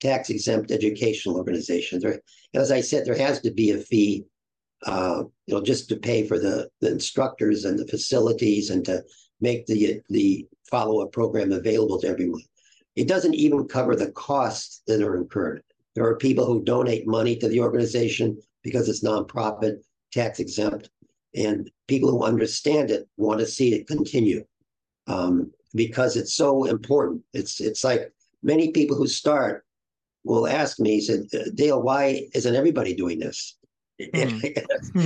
tax 0.00 0.30
exempt 0.30 0.70
educational 0.70 1.36
organization. 1.36 2.00
There, 2.00 2.20
as 2.54 2.70
I 2.72 2.80
said, 2.80 3.04
there 3.04 3.16
has 3.16 3.40
to 3.40 3.50
be 3.50 3.70
a 3.70 3.78
fee, 3.78 4.24
uh, 4.84 5.24
you 5.46 5.54
know, 5.54 5.62
just 5.62 5.88
to 5.90 5.96
pay 5.96 6.26
for 6.26 6.38
the 6.38 6.68
the 6.80 6.90
instructors 6.90 7.64
and 7.64 7.78
the 7.78 7.86
facilities 7.86 8.70
and 8.70 8.84
to 8.86 9.04
make 9.40 9.66
the 9.66 10.00
the 10.08 10.46
follow 10.70 11.02
up 11.02 11.12
program 11.12 11.52
available 11.52 12.00
to 12.00 12.08
everyone. 12.08 12.42
It 12.96 13.08
doesn't 13.08 13.34
even 13.34 13.68
cover 13.68 13.96
the 13.96 14.12
costs 14.12 14.82
that 14.86 15.02
are 15.02 15.16
incurred. 15.16 15.62
There 15.94 16.06
are 16.06 16.16
people 16.16 16.44
who 16.44 16.64
donate 16.64 17.06
money 17.06 17.36
to 17.36 17.48
the 17.48 17.60
organization 17.60 18.40
because 18.62 18.88
it's 18.88 19.04
nonprofit, 19.04 19.76
tax 20.12 20.40
exempt, 20.40 20.90
and 21.34 21.70
people 21.88 22.10
who 22.10 22.24
understand 22.24 22.90
it 22.90 23.08
want 23.16 23.40
to 23.40 23.46
see 23.46 23.74
it 23.74 23.86
continue 23.86 24.44
um, 25.06 25.52
because 25.74 26.16
it's 26.16 26.34
so 26.34 26.64
important. 26.64 27.22
It's 27.32 27.60
it's 27.60 27.84
like 27.84 28.12
many 28.42 28.70
people 28.70 28.96
who 28.96 29.06
start 29.06 29.64
will 30.24 30.46
ask 30.46 30.80
me, 30.80 31.00
said, 31.00 31.26
Dale, 31.54 31.82
why 31.82 32.26
isn't 32.34 32.54
everybody 32.54 32.94
doing 32.94 33.18
this? 33.18 33.56
Mm. 34.00 34.56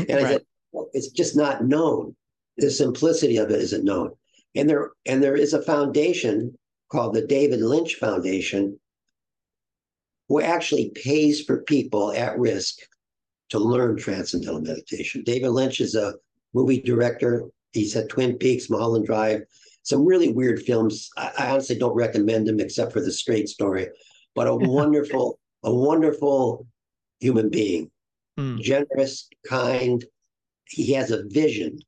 and 0.08 0.10
I 0.10 0.14
right. 0.14 0.26
said, 0.32 0.42
well, 0.72 0.88
it's 0.94 1.08
just 1.08 1.36
not 1.36 1.64
known. 1.64 2.16
The 2.56 2.70
simplicity 2.70 3.36
of 3.36 3.50
it 3.50 3.60
isn't 3.60 3.84
known. 3.84 4.12
And 4.54 4.68
there 4.68 4.92
and 5.04 5.22
there 5.22 5.36
is 5.36 5.52
a 5.52 5.60
foundation 5.60 6.56
called 6.90 7.14
the 7.14 7.26
David 7.26 7.60
Lynch 7.60 7.96
Foundation, 7.96 8.80
who 10.28 10.40
actually 10.40 10.90
pays 10.94 11.42
for 11.42 11.62
people 11.62 12.12
at 12.12 12.38
risk 12.38 12.78
to 13.50 13.58
learn 13.58 13.96
transcendental 13.96 14.60
meditation. 14.60 15.22
David 15.24 15.50
Lynch 15.50 15.80
is 15.80 15.94
a 15.94 16.14
movie 16.54 16.80
director. 16.80 17.44
He's 17.72 17.92
said 17.92 18.08
Twin 18.08 18.36
Peaks, 18.36 18.68
Mulholland 18.68 19.06
Drive, 19.06 19.42
some 19.82 20.04
really 20.04 20.30
weird 20.30 20.62
films. 20.62 21.08
I, 21.16 21.32
I 21.38 21.50
honestly 21.50 21.78
don't 21.78 21.94
recommend 21.94 22.46
them 22.46 22.60
except 22.60 22.92
for 22.92 23.00
the 23.00 23.12
straight 23.12 23.48
story, 23.48 23.88
but 24.34 24.46
a 24.46 24.54
wonderful, 24.54 25.38
a 25.62 25.72
wonderful 25.72 26.66
human 27.20 27.48
being, 27.48 27.90
mm. 28.38 28.60
generous, 28.60 29.28
kind. 29.46 30.04
He 30.66 30.92
has 30.92 31.10
a 31.10 31.24
vision. 31.28 31.78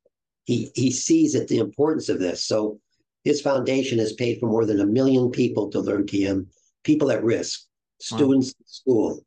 He 0.45 0.71
he 0.73 0.91
sees 0.91 1.35
it 1.35 1.47
the 1.47 1.59
importance 1.59 2.09
of 2.09 2.19
this. 2.19 2.45
So 2.45 2.79
his 3.23 3.41
foundation 3.41 3.99
has 3.99 4.13
paid 4.13 4.39
for 4.39 4.47
more 4.47 4.65
than 4.65 4.79
a 4.79 4.85
million 4.85 5.29
people 5.29 5.69
to 5.69 5.79
learn 5.79 6.05
TM, 6.05 6.47
people 6.83 7.11
at 7.11 7.23
risk, 7.23 7.67
students 8.01 8.53
in 8.59 8.65
school, 8.65 9.23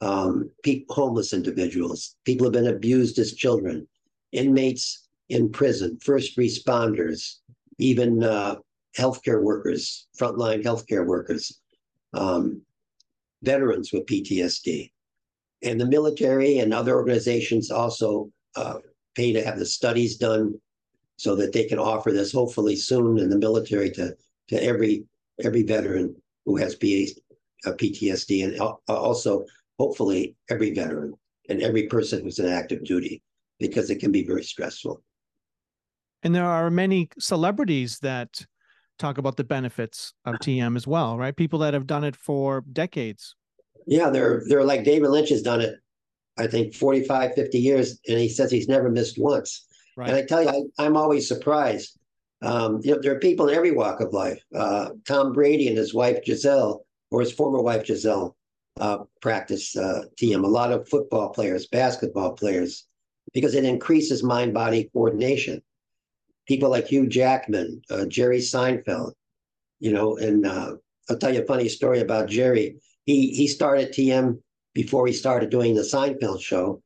um, 0.00 0.50
homeless 0.88 1.32
individuals, 1.32 2.16
people 2.24 2.46
who 2.46 2.52
have 2.52 2.64
been 2.64 2.74
abused 2.74 3.18
as 3.18 3.34
children, 3.34 3.86
inmates 4.32 5.08
in 5.28 5.50
prison, 5.50 5.98
first 6.02 6.36
responders, 6.36 7.36
even 7.78 8.22
uh, 8.22 8.56
healthcare 8.96 9.42
workers, 9.42 10.06
frontline 10.18 10.62
healthcare 10.62 11.06
workers, 11.06 11.60
um, 12.14 12.62
veterans 13.42 13.92
with 13.92 14.06
PTSD. 14.06 14.90
And 15.62 15.80
the 15.80 15.86
military 15.86 16.58
and 16.58 16.72
other 16.72 16.94
organizations 16.94 17.70
also 17.70 18.30
uh, 18.56 18.78
pay 19.14 19.32
to 19.32 19.44
have 19.44 19.58
the 19.58 19.66
studies 19.66 20.16
done 20.16 20.54
so 21.16 21.34
that 21.34 21.52
they 21.52 21.64
can 21.64 21.78
offer 21.78 22.12
this 22.12 22.32
hopefully 22.32 22.76
soon 22.76 23.18
in 23.18 23.28
the 23.28 23.38
military 23.38 23.90
to, 23.90 24.14
to 24.48 24.62
every 24.62 25.04
every 25.44 25.62
veteran 25.62 26.14
who 26.44 26.56
has 26.56 26.74
uh, 26.74 27.27
PTSD 27.66 28.44
and 28.44 28.60
also 28.88 29.44
hopefully 29.78 30.36
every 30.50 30.72
veteran 30.72 31.14
and 31.48 31.62
every 31.62 31.86
person 31.86 32.22
who's 32.22 32.38
in 32.38 32.46
active 32.46 32.84
duty 32.84 33.22
because 33.58 33.90
it 33.90 33.98
can 33.98 34.12
be 34.12 34.24
very 34.24 34.42
stressful. 34.42 35.02
And 36.22 36.34
there 36.34 36.44
are 36.44 36.70
many 36.70 37.08
celebrities 37.18 37.98
that 38.00 38.44
talk 38.98 39.18
about 39.18 39.36
the 39.36 39.44
benefits 39.44 40.12
of 40.24 40.34
TM 40.42 40.76
as 40.76 40.86
well, 40.86 41.16
right? 41.16 41.34
People 41.34 41.60
that 41.60 41.74
have 41.74 41.86
done 41.86 42.04
it 42.04 42.16
for 42.16 42.64
decades. 42.72 43.34
Yeah, 43.86 44.10
they're 44.10 44.42
they're 44.48 44.64
like 44.64 44.84
David 44.84 45.08
Lynch 45.08 45.30
has 45.30 45.42
done 45.42 45.60
it, 45.60 45.76
I 46.36 46.46
think 46.46 46.74
45, 46.74 47.34
50 47.34 47.58
years, 47.58 47.98
and 48.08 48.18
he 48.18 48.28
says 48.28 48.50
he's 48.50 48.68
never 48.68 48.90
missed 48.90 49.18
once. 49.18 49.66
Right. 49.96 50.10
And 50.10 50.16
I 50.16 50.22
tell 50.22 50.42
you, 50.42 50.70
I, 50.78 50.84
am 50.84 50.96
always 50.96 51.26
surprised. 51.26 51.98
Um, 52.42 52.80
you 52.84 52.94
know, 52.94 53.00
there 53.00 53.12
are 53.12 53.18
people 53.18 53.48
in 53.48 53.54
every 53.54 53.72
walk 53.72 54.00
of 54.00 54.12
life. 54.12 54.40
Uh, 54.54 54.90
Tom 55.06 55.32
Brady 55.32 55.68
and 55.68 55.76
his 55.76 55.94
wife 55.94 56.22
Gisele, 56.24 56.84
or 57.10 57.20
his 57.20 57.32
former 57.32 57.60
wife 57.62 57.84
Gisele, 57.84 58.36
uh, 58.80 58.98
practice 59.20 59.76
uh, 59.76 60.04
TM. 60.20 60.44
A 60.44 60.48
lot 60.48 60.72
of 60.72 60.88
football 60.88 61.30
players, 61.30 61.66
basketball 61.66 62.32
players, 62.32 62.86
because 63.34 63.54
it 63.54 63.64
increases 63.64 64.22
mind-body 64.22 64.90
coordination 64.92 65.62
people 66.48 66.70
like 66.70 66.86
Hugh 66.86 67.06
Jackman, 67.06 67.82
uh, 67.90 68.06
Jerry 68.06 68.38
Seinfeld, 68.38 69.12
you 69.78 69.92
know, 69.92 70.16
and 70.16 70.46
uh, 70.46 70.72
I'll 71.08 71.18
tell 71.18 71.32
you 71.32 71.42
a 71.42 71.46
funny 71.46 71.68
story 71.68 72.00
about 72.00 72.28
Jerry. 72.28 72.76
He 73.04 73.30
he 73.34 73.46
started 73.46 73.92
TM 73.92 74.40
before 74.74 75.06
he 75.06 75.12
started 75.12 75.50
doing 75.50 75.74
the 75.74 75.82
Seinfeld 75.82 76.40
show, 76.40 76.82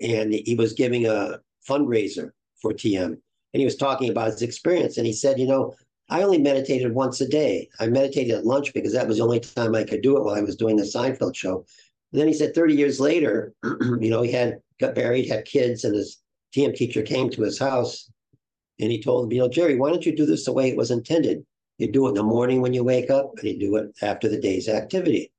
and 0.00 0.32
he 0.32 0.54
was 0.54 0.72
giving 0.72 1.06
a 1.06 1.40
fundraiser 1.68 2.30
for 2.62 2.72
TM, 2.72 3.04
and 3.04 3.20
he 3.60 3.64
was 3.64 3.76
talking 3.76 4.08
about 4.08 4.30
his 4.30 4.42
experience, 4.42 4.96
and 4.96 5.06
he 5.06 5.12
said, 5.12 5.38
you 5.38 5.46
know, 5.46 5.74
I 6.08 6.22
only 6.22 6.38
meditated 6.38 6.94
once 6.94 7.20
a 7.20 7.28
day. 7.28 7.68
I 7.80 7.88
meditated 7.88 8.34
at 8.34 8.46
lunch 8.46 8.72
because 8.72 8.92
that 8.92 9.08
was 9.08 9.18
the 9.18 9.24
only 9.24 9.40
time 9.40 9.74
I 9.74 9.84
could 9.84 10.02
do 10.02 10.16
it 10.16 10.24
while 10.24 10.36
I 10.36 10.40
was 10.40 10.56
doing 10.56 10.76
the 10.76 10.84
Seinfeld 10.84 11.34
show. 11.34 11.64
And 12.12 12.20
then 12.20 12.28
he 12.28 12.34
said 12.34 12.54
30 12.54 12.74
years 12.74 13.00
later, 13.00 13.52
you 13.64 14.10
know, 14.10 14.22
he 14.22 14.30
had 14.30 14.60
got 14.80 14.96
married, 14.96 15.28
had 15.28 15.44
kids, 15.44 15.84
and 15.84 15.94
his 15.94 16.18
TM 16.54 16.74
teacher 16.74 17.02
came 17.02 17.28
to 17.30 17.42
his 17.42 17.58
house 17.58 18.08
and 18.78 18.90
he 18.90 19.02
told 19.02 19.24
him, 19.24 19.32
you 19.32 19.38
know, 19.38 19.48
Jerry, 19.48 19.76
why 19.76 19.90
don't 19.90 20.04
you 20.04 20.14
do 20.14 20.26
this 20.26 20.44
the 20.44 20.52
way 20.52 20.68
it 20.68 20.76
was 20.76 20.90
intended? 20.90 21.44
You 21.78 21.90
do 21.90 22.06
it 22.06 22.10
in 22.10 22.14
the 22.14 22.22
morning 22.22 22.60
when 22.60 22.72
you 22.72 22.84
wake 22.84 23.10
up, 23.10 23.32
and 23.36 23.44
you 23.44 23.58
do 23.58 23.76
it 23.76 23.90
after 24.02 24.28
the 24.28 24.40
day's 24.40 24.68
activity. 24.68 25.32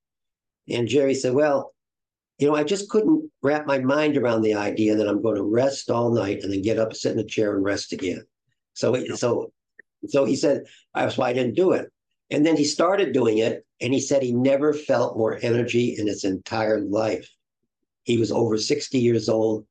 And 0.69 0.87
Jerry 0.87 1.15
said, 1.15 1.33
well, 1.33 1.73
you 2.39 2.47
know, 2.47 2.55
I 2.55 2.63
just 2.63 2.89
couldn't 2.89 3.31
wrap 3.41 3.65
my 3.65 3.79
mind 3.79 4.17
around 4.17 4.41
the 4.41 4.53
idea 4.53 4.95
that 4.95 5.07
I'm 5.07 5.21
going 5.21 5.35
to 5.35 5.43
rest 5.43 5.89
all 5.89 6.11
night 6.11 6.43
and 6.43 6.53
then 6.53 6.61
get 6.61 6.77
up, 6.77 6.93
sit 6.93 7.13
in 7.13 7.19
a 7.19 7.23
chair, 7.23 7.55
and 7.55 7.65
rest 7.65 7.93
again. 7.93 8.23
So, 8.73 9.03
so, 9.15 9.51
so 10.09 10.25
he 10.25 10.35
said 10.35 10.63
that's 10.93 11.17
why 11.17 11.29
I 11.29 11.33
didn't 11.33 11.55
do 11.55 11.71
it. 11.71 11.91
And 12.29 12.45
then 12.45 12.57
he 12.57 12.65
started 12.65 13.13
doing 13.13 13.37
it, 13.37 13.65
and 13.79 13.93
he 13.93 14.01
said 14.01 14.21
he 14.21 14.33
never 14.33 14.73
felt 14.73 15.17
more 15.17 15.39
energy 15.41 15.95
in 15.97 16.07
his 16.07 16.23
entire 16.23 16.81
life. 16.81 17.29
He 18.03 18.17
was 18.17 18.31
over 18.31 18.57
60 18.57 18.99
years 18.99 19.29
old. 19.29 19.65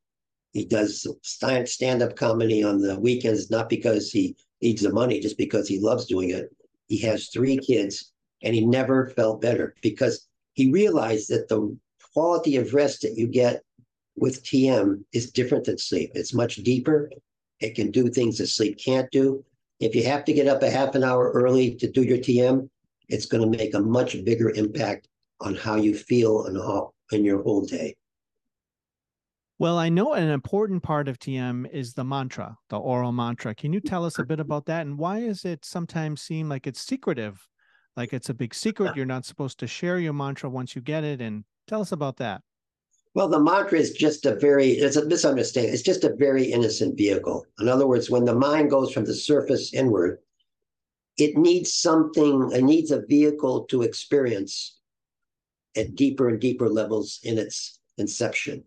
He 0.53 0.65
does 0.65 1.07
stand 1.23 2.03
up 2.03 2.17
comedy 2.17 2.63
on 2.63 2.81
the 2.81 2.99
weekends, 2.99 3.51
not 3.51 3.69
because 3.69 4.11
he 4.11 4.37
needs 4.63 4.83
the 4.83 4.93
money, 4.93 5.21
just 5.21 5.37
because 5.37 5.69
he 5.69 5.79
loves 5.79 6.07
doing 6.07 6.31
it. 6.31 6.49
He 6.89 6.99
has 6.99 7.29
three 7.29 7.59
kids 7.59 8.13
and 8.43 8.55
he 8.55 8.65
never 8.65 9.09
felt 9.09 9.43
better 9.43 9.75
because 9.83 10.27
he 10.55 10.71
realized 10.71 11.29
that 11.29 11.49
the 11.49 11.77
quality 12.15 12.57
of 12.57 12.73
rest 12.73 13.03
that 13.03 13.19
you 13.19 13.27
get 13.27 13.63
with 14.17 14.43
TM 14.45 15.05
is 15.13 15.31
different 15.31 15.65
than 15.65 15.77
sleep. 15.77 16.13
It's 16.15 16.33
much 16.33 16.57
deeper. 16.57 17.11
It 17.61 17.75
can 17.75 17.91
do 17.91 18.09
things 18.09 18.39
that 18.39 18.47
sleep 18.47 18.79
can't 18.83 19.11
do. 19.11 19.45
If 19.79 19.95
you 19.95 20.05
have 20.05 20.25
to 20.25 20.33
get 20.33 20.49
up 20.49 20.63
a 20.63 20.71
half 20.71 20.95
an 20.95 21.05
hour 21.05 21.31
early 21.33 21.75
to 21.77 21.91
do 21.91 22.03
your 22.03 22.19
TM, 22.19 22.69
it's 23.09 23.27
going 23.27 23.43
to 23.43 23.59
make 23.59 23.75
a 23.75 23.81
much 23.81 24.25
bigger 24.25 24.51
impact 24.51 25.09
on 25.41 25.55
how 25.55 25.77
you 25.77 25.95
feel 25.95 26.47
in, 26.47 26.57
all, 26.57 26.95
in 27.13 27.25
your 27.25 27.43
whole 27.43 27.65
day. 27.65 27.97
Well, 29.59 29.79
I 29.79 29.89
know 29.89 30.13
an 30.13 30.29
important 30.29 30.83
part 30.83 31.09
of 31.09 31.19
TM 31.19 31.71
is 31.71 31.95
the 31.95 32.05
mantra, 32.05 32.57
the 32.69 32.79
oral 32.79 33.13
mantra. 33.13 33.55
Can 33.55 33.73
you 33.73 33.81
tell 33.81 34.05
us 34.05 34.19
a 34.19 34.25
bit 34.25 34.39
about 34.39 34.67
that? 34.67 34.87
And 34.87 34.99
why 34.99 35.21
does 35.21 35.47
it 35.47 35.65
sometimes 35.65 36.21
seem 36.21 36.49
like 36.49 36.67
it's 36.67 36.81
secretive? 36.81 37.47
Like 37.97 38.13
it's 38.13 38.29
a 38.29 38.35
big 38.35 38.55
secret. 38.55 38.95
You're 38.97 39.07
not 39.07 39.25
supposed 39.25 39.59
to 39.61 39.67
share 39.67 39.99
your 39.99 40.13
mantra 40.13 40.51
once 40.51 40.77
you 40.77 40.83
get 40.83 41.05
it. 41.05 41.23
And 41.23 41.45
tell 41.67 41.81
us 41.81 41.93
about 41.93 42.19
that. 42.19 42.43
Well, 43.17 43.29
the 43.29 43.41
mantra 43.41 43.79
is 43.79 43.93
just 43.93 44.27
a 44.27 44.35
very, 44.35 44.73
it's 44.73 44.97
a 44.97 45.07
misunderstanding. 45.07 45.73
It's 45.73 45.83
just 45.83 46.05
a 46.05 46.15
very 46.15 46.45
innocent 46.45 46.99
vehicle. 46.99 47.47
In 47.59 47.67
other 47.67 47.87
words, 47.87 48.11
when 48.11 48.27
the 48.27 48.35
mind 48.35 48.69
goes 48.69 48.93
from 48.93 49.07
the 49.07 49.15
surface 49.15 49.73
inward, 49.73 50.19
it 51.17 51.35
needs 51.35 51.73
something, 51.73 52.51
it 52.53 52.63
needs 52.63 52.91
a 52.91 53.07
vehicle 53.07 53.65
to 53.71 53.81
experience 53.81 54.77
at 55.79 55.95
deeper 55.95 56.29
and 56.29 56.39
deeper 56.39 56.69
levels 56.69 57.19
in 57.23 57.39
its 57.39 57.81
inception. 57.97 58.63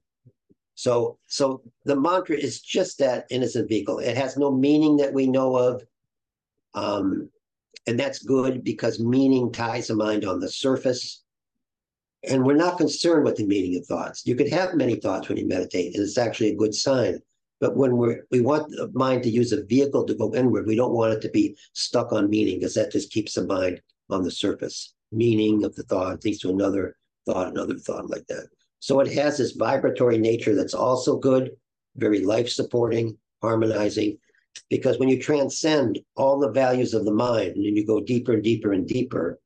So, 0.73 1.19
so 1.27 1.61
the 1.85 1.95
mantra 1.95 2.35
is 2.35 2.59
just 2.59 2.97
that 2.97 3.27
innocent 3.29 3.69
vehicle. 3.69 3.99
It 3.99 4.17
has 4.17 4.35
no 4.35 4.49
meaning 4.49 4.97
that 4.97 5.13
we 5.13 5.27
know 5.27 5.55
of. 5.57 5.83
Um, 6.73 7.29
and 7.85 7.99
that's 7.99 8.23
good 8.23 8.63
because 8.63 8.99
meaning 8.99 9.51
ties 9.51 9.89
the 9.89 9.95
mind 9.95 10.25
on 10.25 10.39
the 10.39 10.49
surface. 10.49 11.21
And 12.27 12.43
we're 12.43 12.55
not 12.55 12.77
concerned 12.77 13.23
with 13.23 13.37
the 13.37 13.45
meaning 13.45 13.77
of 13.77 13.85
thoughts. 13.85 14.23
You 14.25 14.35
can 14.35 14.49
have 14.49 14.73
many 14.73 14.95
thoughts 14.95 15.29
when 15.29 15.37
you 15.37 15.47
meditate, 15.47 15.95
and 15.95 16.03
it's 16.03 16.17
actually 16.17 16.49
a 16.49 16.55
good 16.55 16.75
sign. 16.75 17.19
But 17.61 17.75
when 17.75 17.97
we're, 17.97 18.25
we 18.31 18.41
want 18.41 18.69
the 18.71 18.89
mind 18.93 19.23
to 19.23 19.29
use 19.29 19.51
a 19.51 19.63
vehicle 19.63 20.05
to 20.05 20.15
go 20.15 20.33
inward, 20.33 20.65
we 20.65 20.75
don't 20.75 20.93
want 20.93 21.13
it 21.13 21.21
to 21.21 21.29
be 21.29 21.55
stuck 21.73 22.11
on 22.11 22.29
meaning 22.29 22.59
because 22.59 22.73
that 22.75 22.91
just 22.91 23.11
keeps 23.11 23.33
the 23.33 23.45
mind 23.45 23.81
on 24.09 24.23
the 24.23 24.31
surface. 24.31 24.93
Meaning 25.11 25.63
of 25.63 25.75
the 25.75 25.83
thought 25.83 26.23
leads 26.23 26.39
to 26.39 26.49
another 26.49 26.95
thought, 27.25 27.47
another 27.49 27.77
thought 27.77 28.09
like 28.09 28.27
that. 28.27 28.47
So 28.79 28.99
it 29.01 29.11
has 29.13 29.37
this 29.37 29.53
vibratory 29.53 30.17
nature 30.17 30.55
that's 30.55 30.73
also 30.73 31.17
good, 31.17 31.51
very 31.95 32.21
life 32.23 32.49
supporting, 32.49 33.17
harmonizing. 33.41 34.17
Because 34.69 34.97
when 34.99 35.09
you 35.09 35.21
transcend 35.21 35.99
all 36.15 36.39
the 36.39 36.51
values 36.51 36.93
of 36.93 37.05
the 37.05 37.13
mind 37.13 37.55
and 37.55 37.65
you 37.77 37.85
go 37.85 37.99
deeper 37.99 38.33
and 38.33 38.43
deeper 38.43 38.71
and 38.71 38.87
deeper, 38.87 39.39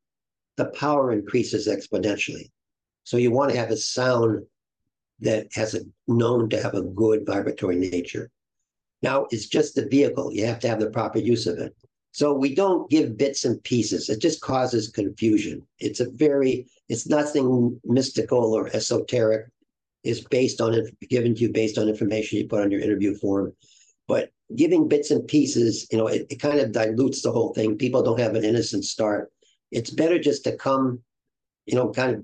the 0.58 0.66
power 0.66 1.12
increases 1.12 1.68
exponentially. 1.68 2.52
So 3.04 3.18
you 3.18 3.32
want 3.32 3.52
to 3.52 3.58
have 3.58 3.72
a 3.72 3.78
sound 3.78 4.46
that 5.20 5.48
has 5.54 5.74
a 5.74 5.82
known 6.08 6.50
to 6.50 6.62
have 6.62 6.74
a 6.74 6.82
good 6.82 7.26
vibratory 7.26 7.76
nature. 7.76 8.30
Now 9.02 9.28
it's 9.32 9.48
just 9.48 9.76
the 9.76 9.88
vehicle. 9.88 10.34
You 10.34 10.46
have 10.46 10.60
to 10.60 10.68
have 10.68 10.80
the 10.80 10.90
proper 10.90 11.20
use 11.20 11.48
of 11.48 11.58
it. 11.60 11.76
So 12.12 12.34
we 12.34 12.54
don't 12.54 12.90
give 12.90 13.18
bits 13.18 13.44
and 13.44 13.62
pieces. 13.64 14.10
It 14.10 14.22
just 14.22 14.40
causes 14.40 14.90
confusion. 14.90 15.66
It's 15.80 16.00
a 16.00 16.12
very, 16.12 16.68
it's 16.88 17.08
nothing 17.08 17.80
mystical 17.84 18.54
or 18.54 18.68
esoteric. 18.68 19.48
It's 20.04 20.22
based 20.22 20.62
on 20.62 20.74
it, 20.74 20.96
given 21.10 21.34
to 21.34 21.42
you 21.42 21.52
based 21.52 21.78
on 21.78 21.90
information 21.90 22.38
you 22.38 22.48
put 22.48 22.62
on 22.62 22.70
your 22.70 22.82
interview 22.82 23.16
form. 23.16 23.54
But 24.08 24.30
giving 24.56 24.88
bits 24.88 25.12
and 25.12 25.28
pieces, 25.28 25.88
you 25.92 25.98
know, 25.98 26.08
it, 26.08 26.28
it 26.30 26.42
kind 26.42 26.60
of 26.60 26.72
dilutes 26.72 27.22
the 27.24 27.32
whole 27.32 27.54
thing. 27.54 27.78
People 27.78 28.04
don't 28.04 28.20
have 28.20 28.36
an 28.36 28.44
innocent 28.44 28.86
start. 28.86 29.32
It's 29.72 29.90
better 29.90 30.20
just 30.20 30.44
to 30.44 30.56
come, 30.56 31.02
you 31.66 31.76
know, 31.76 31.92
kind 31.92 32.16
of 32.16 32.24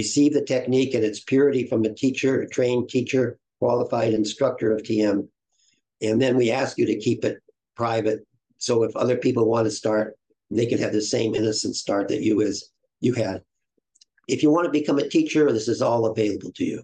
receive 0.00 0.32
the 0.32 0.48
technique 0.54 0.92
and 0.94 1.04
its 1.04 1.20
purity 1.32 1.62
from 1.70 1.84
a 1.84 1.94
teacher, 2.02 2.32
a 2.40 2.48
trained 2.56 2.86
teacher, 2.94 3.24
qualified 3.62 4.12
instructor 4.12 4.68
of 4.74 4.82
TM. 4.82 5.18
And 6.06 6.16
then 6.22 6.34
we 6.36 6.50
ask 6.60 6.72
you 6.78 6.86
to 6.86 7.04
keep 7.06 7.20
it 7.24 7.36
private 7.74 8.20
so 8.58 8.84
if 8.86 8.96
other 8.96 9.16
people 9.16 9.44
want 9.54 9.66
to 9.66 9.70
start, 9.82 10.16
they 10.50 10.66
can 10.70 10.78
have 10.78 10.92
the 10.92 11.02
same 11.16 11.34
innocent 11.34 11.74
start 11.76 12.08
that 12.08 12.22
you 12.26 12.34
as 12.48 12.56
you 13.00 13.12
had. 13.14 13.42
If 14.34 14.42
you 14.42 14.50
want 14.50 14.66
to 14.66 14.80
become 14.80 14.98
a 14.98 15.08
teacher, 15.08 15.42
this 15.52 15.68
is 15.68 15.82
all 15.82 16.02
available 16.06 16.52
to 16.58 16.64
you. 16.72 16.80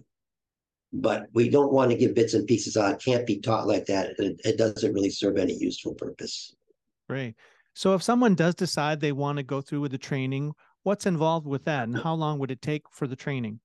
but 0.93 1.27
we 1.33 1.49
don't 1.49 1.73
want 1.73 1.89
to 1.91 1.97
give 1.97 2.13
bits 2.13 2.35
and 2.35 2.45
pieces 2.47 2.77
on. 2.77 2.91
It 2.93 3.03
can't 3.03 3.25
be 3.25 3.39
taught 3.39 3.67
like 3.67 3.85
that. 3.87 4.11
It, 4.19 4.39
it 4.45 4.57
doesn't 4.57 4.93
really 4.93 5.09
serve 5.09 5.37
any 5.37 5.55
useful 5.69 5.95
purpose. 5.95 6.55
Great. 7.09 7.35
So 7.73 7.95
if 7.95 8.03
someone 8.03 8.35
does 8.35 8.53
decide 8.53 8.99
they 8.99 9.11
want 9.11 9.37
to 9.37 9.43
go 9.43 9.59
through 9.59 9.81
with 9.81 9.91
the 9.91 9.97
training, 9.97 10.53
what's 10.83 11.05
involved 11.05 11.47
with 11.47 11.65
that 11.65 11.87
and 11.87 11.97
how 11.97 12.13
long 12.13 12.39
would 12.39 12.51
it 12.51 12.61
take 12.61 12.83
for 12.91 13.07
the 13.07 13.15
training? 13.15 13.59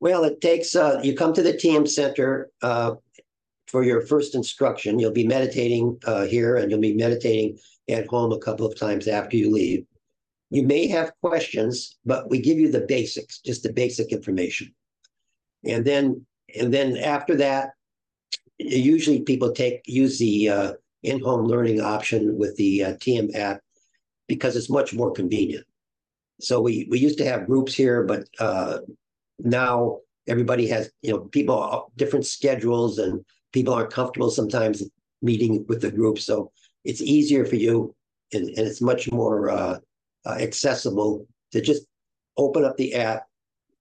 Well, 0.00 0.24
it 0.24 0.40
takes, 0.40 0.76
uh, 0.76 1.00
you 1.02 1.14
come 1.14 1.32
to 1.34 1.42
the 1.42 1.54
TM 1.54 1.88
Center 1.88 2.50
uh, 2.62 2.94
for 3.66 3.82
your 3.82 4.02
first 4.02 4.34
instruction. 4.34 4.98
You'll 4.98 5.12
be 5.12 5.26
meditating 5.26 5.98
uh, 6.06 6.24
here 6.24 6.56
and 6.56 6.70
you'll 6.70 6.80
be 6.80 6.94
meditating 6.94 7.58
at 7.88 8.06
home 8.06 8.32
a 8.32 8.38
couple 8.38 8.66
of 8.66 8.78
times 8.78 9.08
after 9.08 9.36
you 9.36 9.50
leave. 9.50 9.84
You 10.50 10.62
may 10.62 10.86
have 10.88 11.12
questions, 11.20 11.96
but 12.04 12.30
we 12.30 12.40
give 12.40 12.58
you 12.58 12.70
the 12.70 12.82
basics, 12.82 13.40
just 13.40 13.62
the 13.62 13.72
basic 13.72 14.12
information. 14.12 14.74
And 15.64 15.84
then 15.84 16.24
and 16.60 16.72
then 16.72 16.96
after 16.98 17.34
that, 17.36 17.70
usually 18.58 19.22
people 19.22 19.52
take 19.52 19.80
use 19.86 20.18
the 20.18 20.48
uh, 20.48 20.72
in-home 21.02 21.46
learning 21.46 21.80
option 21.80 22.36
with 22.38 22.54
the 22.56 22.84
uh, 22.84 22.92
TM 22.94 23.34
app 23.34 23.60
because 24.28 24.54
it's 24.56 24.70
much 24.70 24.94
more 24.94 25.10
convenient. 25.10 25.66
So 26.40 26.60
we 26.60 26.86
we 26.90 26.98
used 26.98 27.18
to 27.18 27.26
have 27.26 27.46
groups 27.46 27.74
here, 27.74 28.04
but 28.04 28.24
uh, 28.38 28.78
now 29.38 29.98
everybody 30.26 30.66
has 30.68 30.90
you 31.02 31.12
know 31.12 31.20
people 31.20 31.92
different 31.96 32.26
schedules 32.26 32.98
and 32.98 33.24
people 33.52 33.74
aren't 33.74 33.92
comfortable 33.92 34.30
sometimes 34.30 34.82
meeting 35.22 35.64
with 35.68 35.80
the 35.80 35.90
group. 35.90 36.18
So 36.18 36.50
it's 36.84 37.00
easier 37.00 37.44
for 37.44 37.56
you 37.56 37.94
and, 38.32 38.48
and 38.48 38.66
it's 38.66 38.82
much 38.82 39.10
more 39.10 39.50
uh, 39.50 39.78
uh, 40.26 40.36
accessible 40.40 41.26
to 41.52 41.60
just 41.60 41.86
open 42.36 42.64
up 42.64 42.76
the 42.76 42.94
app, 42.94 43.24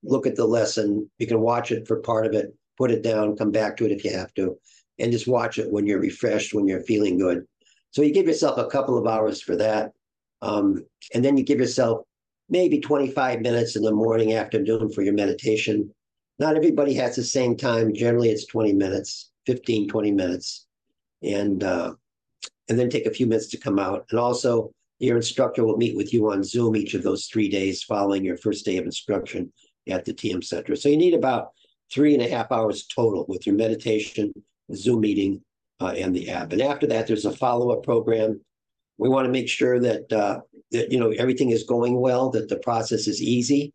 look 0.03 0.27
at 0.27 0.35
the 0.35 0.45
lesson. 0.45 1.09
You 1.17 1.27
can 1.27 1.39
watch 1.39 1.71
it 1.71 1.87
for 1.87 1.97
part 1.99 2.25
of 2.25 2.33
it, 2.33 2.55
put 2.77 2.91
it 2.91 3.03
down, 3.03 3.35
come 3.35 3.51
back 3.51 3.75
to 3.77 3.85
it 3.85 3.91
if 3.91 4.05
you 4.05 4.11
have 4.13 4.33
to, 4.35 4.57
and 4.99 5.11
just 5.11 5.27
watch 5.27 5.57
it 5.57 5.71
when 5.71 5.85
you're 5.85 5.99
refreshed, 5.99 6.53
when 6.53 6.67
you're 6.67 6.83
feeling 6.83 7.17
good. 7.17 7.45
So 7.91 8.01
you 8.01 8.13
give 8.13 8.27
yourself 8.27 8.57
a 8.57 8.67
couple 8.67 8.97
of 8.97 9.07
hours 9.07 9.41
for 9.41 9.55
that. 9.57 9.91
Um, 10.41 10.85
and 11.13 11.23
then 11.23 11.37
you 11.37 11.43
give 11.43 11.59
yourself 11.59 12.05
maybe 12.49 12.79
25 12.79 13.41
minutes 13.41 13.75
in 13.75 13.84
the 13.84 13.91
morning, 13.91 14.34
afternoon 14.34 14.91
for 14.91 15.01
your 15.01 15.13
meditation. 15.13 15.93
Not 16.39 16.56
everybody 16.56 16.93
has 16.95 17.15
the 17.15 17.23
same 17.23 17.56
time. 17.56 17.93
Generally, 17.93 18.29
it's 18.29 18.45
20 18.47 18.73
minutes, 18.73 19.32
15, 19.45 19.88
20 19.88 20.12
minutes. 20.12 20.67
And 21.21 21.63
uh, 21.63 21.93
and 22.69 22.79
then 22.79 22.89
take 22.89 23.06
a 23.06 23.13
few 23.13 23.27
minutes 23.27 23.47
to 23.47 23.58
come 23.58 23.79
out. 23.79 24.06
And 24.12 24.19
also, 24.19 24.71
your 24.99 25.17
instructor 25.17 25.65
will 25.65 25.77
meet 25.77 25.95
with 25.95 26.13
you 26.13 26.32
on 26.32 26.43
Zoom 26.43 26.75
each 26.75 26.93
of 26.93 27.03
those 27.03 27.25
three 27.25 27.49
days 27.49 27.84
following 27.84 28.23
your 28.23 28.38
first 28.38 28.65
day 28.65 28.77
of 28.77 28.86
instruction 28.86 29.51
at 29.89 30.06
the 30.06 30.13
TM 30.13 30.43
Center. 30.43 30.75
So 30.75 30.89
you 30.89 30.97
need 30.97 31.13
about 31.13 31.49
three 31.91 32.13
and 32.13 32.23
a 32.23 32.29
half 32.29 32.51
hours 32.51 32.88
total 32.88 33.25
with 33.27 33.45
your 33.45 33.56
meditation, 33.56 34.34
Zoom 34.73 35.01
meeting, 35.01 35.41
uh, 35.82 35.93
and 35.97 36.15
the 36.15 36.29
app. 36.29 36.53
And 36.53 36.62
after 36.62 36.88
that, 36.88 37.08
there's 37.08 37.25
a 37.25 37.36
follow-up 37.36 37.84
program. 37.84 38.39
We 38.97 39.10
want 39.10 39.25
to 39.25 39.32
make 39.32 39.49
sure 39.49 39.79
that 39.79 40.12
uh, 40.13 40.39
that 40.73 40.91
you 40.91 40.99
know 40.99 41.12
everything 41.12 41.51
is 41.51 41.63
going 41.63 41.99
well, 41.99 42.29
that 42.31 42.49
the 42.49 42.57
process 42.57 43.07
is 43.07 43.21
easy. 43.21 43.71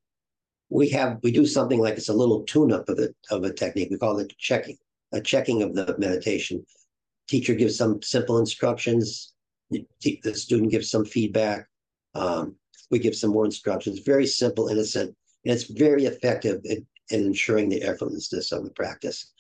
We 0.69 0.91
have 0.91 1.19
we 1.23 1.33
do 1.33 1.47
something 1.47 1.81
like 1.81 1.95
it's 1.95 2.11
a 2.11 2.15
little 2.15 2.43
tune-up 2.43 2.89
of 2.89 2.97
the, 2.99 3.15
of 3.31 3.45
a 3.45 3.53
technique. 3.53 3.89
We 3.91 3.97
call 3.97 4.19
it 4.19 4.37
checking, 4.37 4.77
a 5.13 5.21
checking 5.21 5.63
of 5.63 5.75
the 5.75 5.97
meditation. 5.99 6.65
Teacher 7.29 7.55
gives 7.55 7.77
some 7.77 8.03
simple 8.03 8.39
instructions. 8.39 9.33
The 9.71 10.35
student 10.35 10.71
gives 10.71 10.91
some 10.91 11.05
feedback. 11.05 11.67
Um, 12.15 12.57
we 12.91 12.99
give 12.99 13.15
some 13.15 13.31
more 13.31 13.45
instructions. 13.45 14.01
Very 14.01 14.27
simple, 14.27 14.69
innocent, 14.69 15.15
and 15.45 15.55
it's 15.55 15.65
very 15.65 16.07
effective 16.07 16.61
in, 16.65 16.87
in 17.11 17.27
ensuring 17.27 17.69
the 17.69 17.81
effortlessness 17.81 18.51
of 18.51 18.65
the 18.65 18.71
practice. 18.71 19.33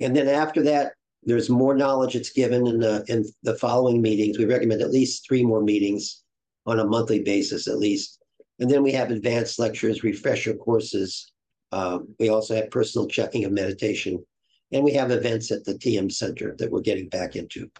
And 0.00 0.16
then 0.16 0.28
after 0.28 0.62
that, 0.62 0.92
there's 1.22 1.48
more 1.48 1.74
knowledge 1.74 2.14
that's 2.14 2.32
given 2.32 2.66
in 2.66 2.80
the 2.80 3.04
in 3.08 3.24
the 3.42 3.54
following 3.54 4.02
meetings. 4.02 4.38
We 4.38 4.44
recommend 4.44 4.82
at 4.82 4.90
least 4.90 5.26
three 5.26 5.44
more 5.44 5.62
meetings 5.62 6.23
on 6.66 6.80
a 6.80 6.86
monthly 6.86 7.22
basis, 7.22 7.68
at 7.68 7.78
least. 7.78 8.20
And 8.58 8.70
then 8.70 8.82
we 8.82 8.92
have 8.92 9.10
advanced 9.10 9.58
lectures, 9.58 10.04
refresher 10.04 10.54
courses. 10.54 11.32
Um, 11.72 12.14
we 12.18 12.28
also 12.28 12.54
have 12.54 12.70
personal 12.70 13.08
checking 13.08 13.44
of 13.44 13.52
meditation, 13.52 14.24
and 14.72 14.84
we 14.84 14.92
have 14.92 15.10
events 15.10 15.50
at 15.50 15.64
the 15.64 15.74
TM 15.74 16.10
Center 16.10 16.54
that 16.58 16.70
we're 16.70 16.80
getting 16.80 17.08
back 17.08 17.36
into. 17.36 17.70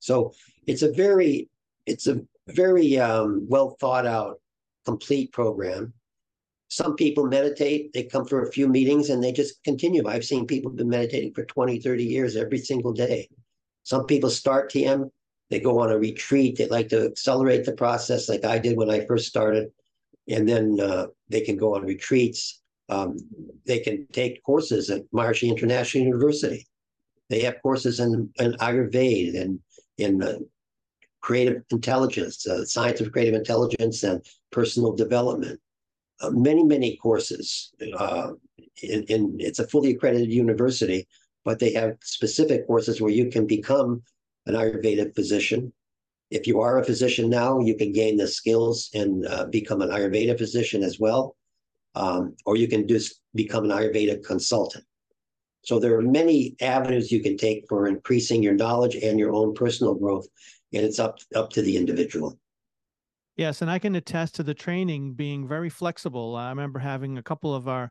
So 0.00 0.32
it's 0.66 0.82
a 0.82 0.92
very 0.92 1.48
it's 1.86 2.06
a 2.06 2.20
very 2.48 2.98
um, 2.98 3.46
well 3.48 3.76
thought 3.80 4.06
out, 4.06 4.40
complete 4.84 5.32
program. 5.32 5.92
Some 6.68 6.96
people 6.96 7.26
meditate, 7.26 7.92
they 7.92 8.04
come 8.04 8.26
for 8.26 8.42
a 8.42 8.50
few 8.50 8.66
meetings 8.66 9.10
and 9.10 9.22
they 9.22 9.32
just 9.32 9.62
continue. 9.62 10.08
I've 10.08 10.24
seen 10.24 10.46
people 10.46 10.72
been 10.72 10.88
meditating 10.88 11.32
for 11.32 11.44
20, 11.44 11.78
30 11.78 12.04
years 12.04 12.36
every 12.36 12.58
single 12.58 12.92
day. 12.92 13.28
Some 13.84 14.06
people 14.06 14.30
start 14.30 14.72
TM, 14.72 15.08
they 15.50 15.60
go 15.60 15.80
on 15.80 15.90
a 15.90 15.98
retreat, 15.98 16.56
they 16.56 16.68
like 16.68 16.88
to 16.88 17.06
accelerate 17.06 17.64
the 17.64 17.72
process 17.72 18.28
like 18.28 18.44
I 18.44 18.58
did 18.58 18.76
when 18.76 18.90
I 18.90 19.04
first 19.06 19.28
started. 19.28 19.70
And 20.28 20.48
then 20.48 20.80
uh, 20.80 21.06
they 21.28 21.42
can 21.42 21.56
go 21.56 21.74
on 21.74 21.84
retreats. 21.84 22.62
Um, 22.88 23.18
they 23.66 23.80
can 23.80 24.06
take 24.12 24.42
courses 24.42 24.90
at 24.90 25.02
Maharishi 25.12 25.48
International 25.48 26.04
University. 26.04 26.66
They 27.28 27.40
have 27.40 27.62
courses 27.62 28.00
in, 28.00 28.30
in 28.36 28.52
Ayurveda 28.54 29.40
and 29.40 29.60
in 29.98 30.22
uh, 30.22 30.38
creative 31.20 31.62
intelligence, 31.70 32.46
uh, 32.46 32.64
science 32.64 33.00
of 33.00 33.12
creative 33.12 33.34
intelligence, 33.34 34.02
and 34.02 34.24
personal 34.50 34.92
development. 34.92 35.60
Uh, 36.20 36.30
many, 36.30 36.62
many 36.62 36.96
courses. 36.96 37.72
Uh, 37.98 38.32
in, 38.82 39.02
in, 39.04 39.36
it's 39.40 39.58
a 39.58 39.66
fully 39.68 39.92
accredited 39.92 40.30
university, 40.30 41.06
but 41.44 41.58
they 41.58 41.72
have 41.72 41.96
specific 42.02 42.66
courses 42.66 43.00
where 43.00 43.10
you 43.10 43.30
can 43.30 43.46
become 43.46 44.02
an 44.46 44.54
Ayurveda 44.54 45.14
physician. 45.14 45.72
If 46.30 46.46
you 46.46 46.60
are 46.60 46.78
a 46.78 46.84
physician 46.84 47.30
now, 47.30 47.60
you 47.60 47.76
can 47.76 47.92
gain 47.92 48.16
the 48.16 48.26
skills 48.26 48.90
and 48.94 49.26
uh, 49.26 49.46
become 49.46 49.82
an 49.82 49.90
Ayurveda 49.90 50.36
physician 50.36 50.82
as 50.82 50.98
well, 50.98 51.36
um, 51.94 52.34
or 52.44 52.56
you 52.56 52.68
can 52.68 52.88
just 52.88 53.20
become 53.34 53.64
an 53.64 53.70
Ayurveda 53.70 54.24
consultant. 54.24 54.84
So 55.64 55.78
there 55.78 55.96
are 55.96 56.02
many 56.02 56.56
avenues 56.60 57.10
you 57.10 57.22
can 57.22 57.36
take 57.36 57.64
for 57.68 57.88
increasing 57.88 58.42
your 58.42 58.54
knowledge 58.54 58.96
and 58.96 59.18
your 59.18 59.32
own 59.32 59.54
personal 59.54 59.94
growth, 59.94 60.26
and 60.72 60.84
it's 60.84 60.98
up 60.98 61.18
up 61.34 61.50
to 61.50 61.62
the 61.62 61.76
individual. 61.76 62.38
Yes, 63.36 63.62
and 63.62 63.70
I 63.70 63.78
can 63.78 63.96
attest 63.96 64.36
to 64.36 64.42
the 64.42 64.54
training 64.54 65.14
being 65.14 65.48
very 65.48 65.70
flexible. 65.70 66.36
I 66.36 66.50
remember 66.50 66.78
having 66.78 67.18
a 67.18 67.22
couple 67.22 67.54
of 67.54 67.66
our 67.66 67.90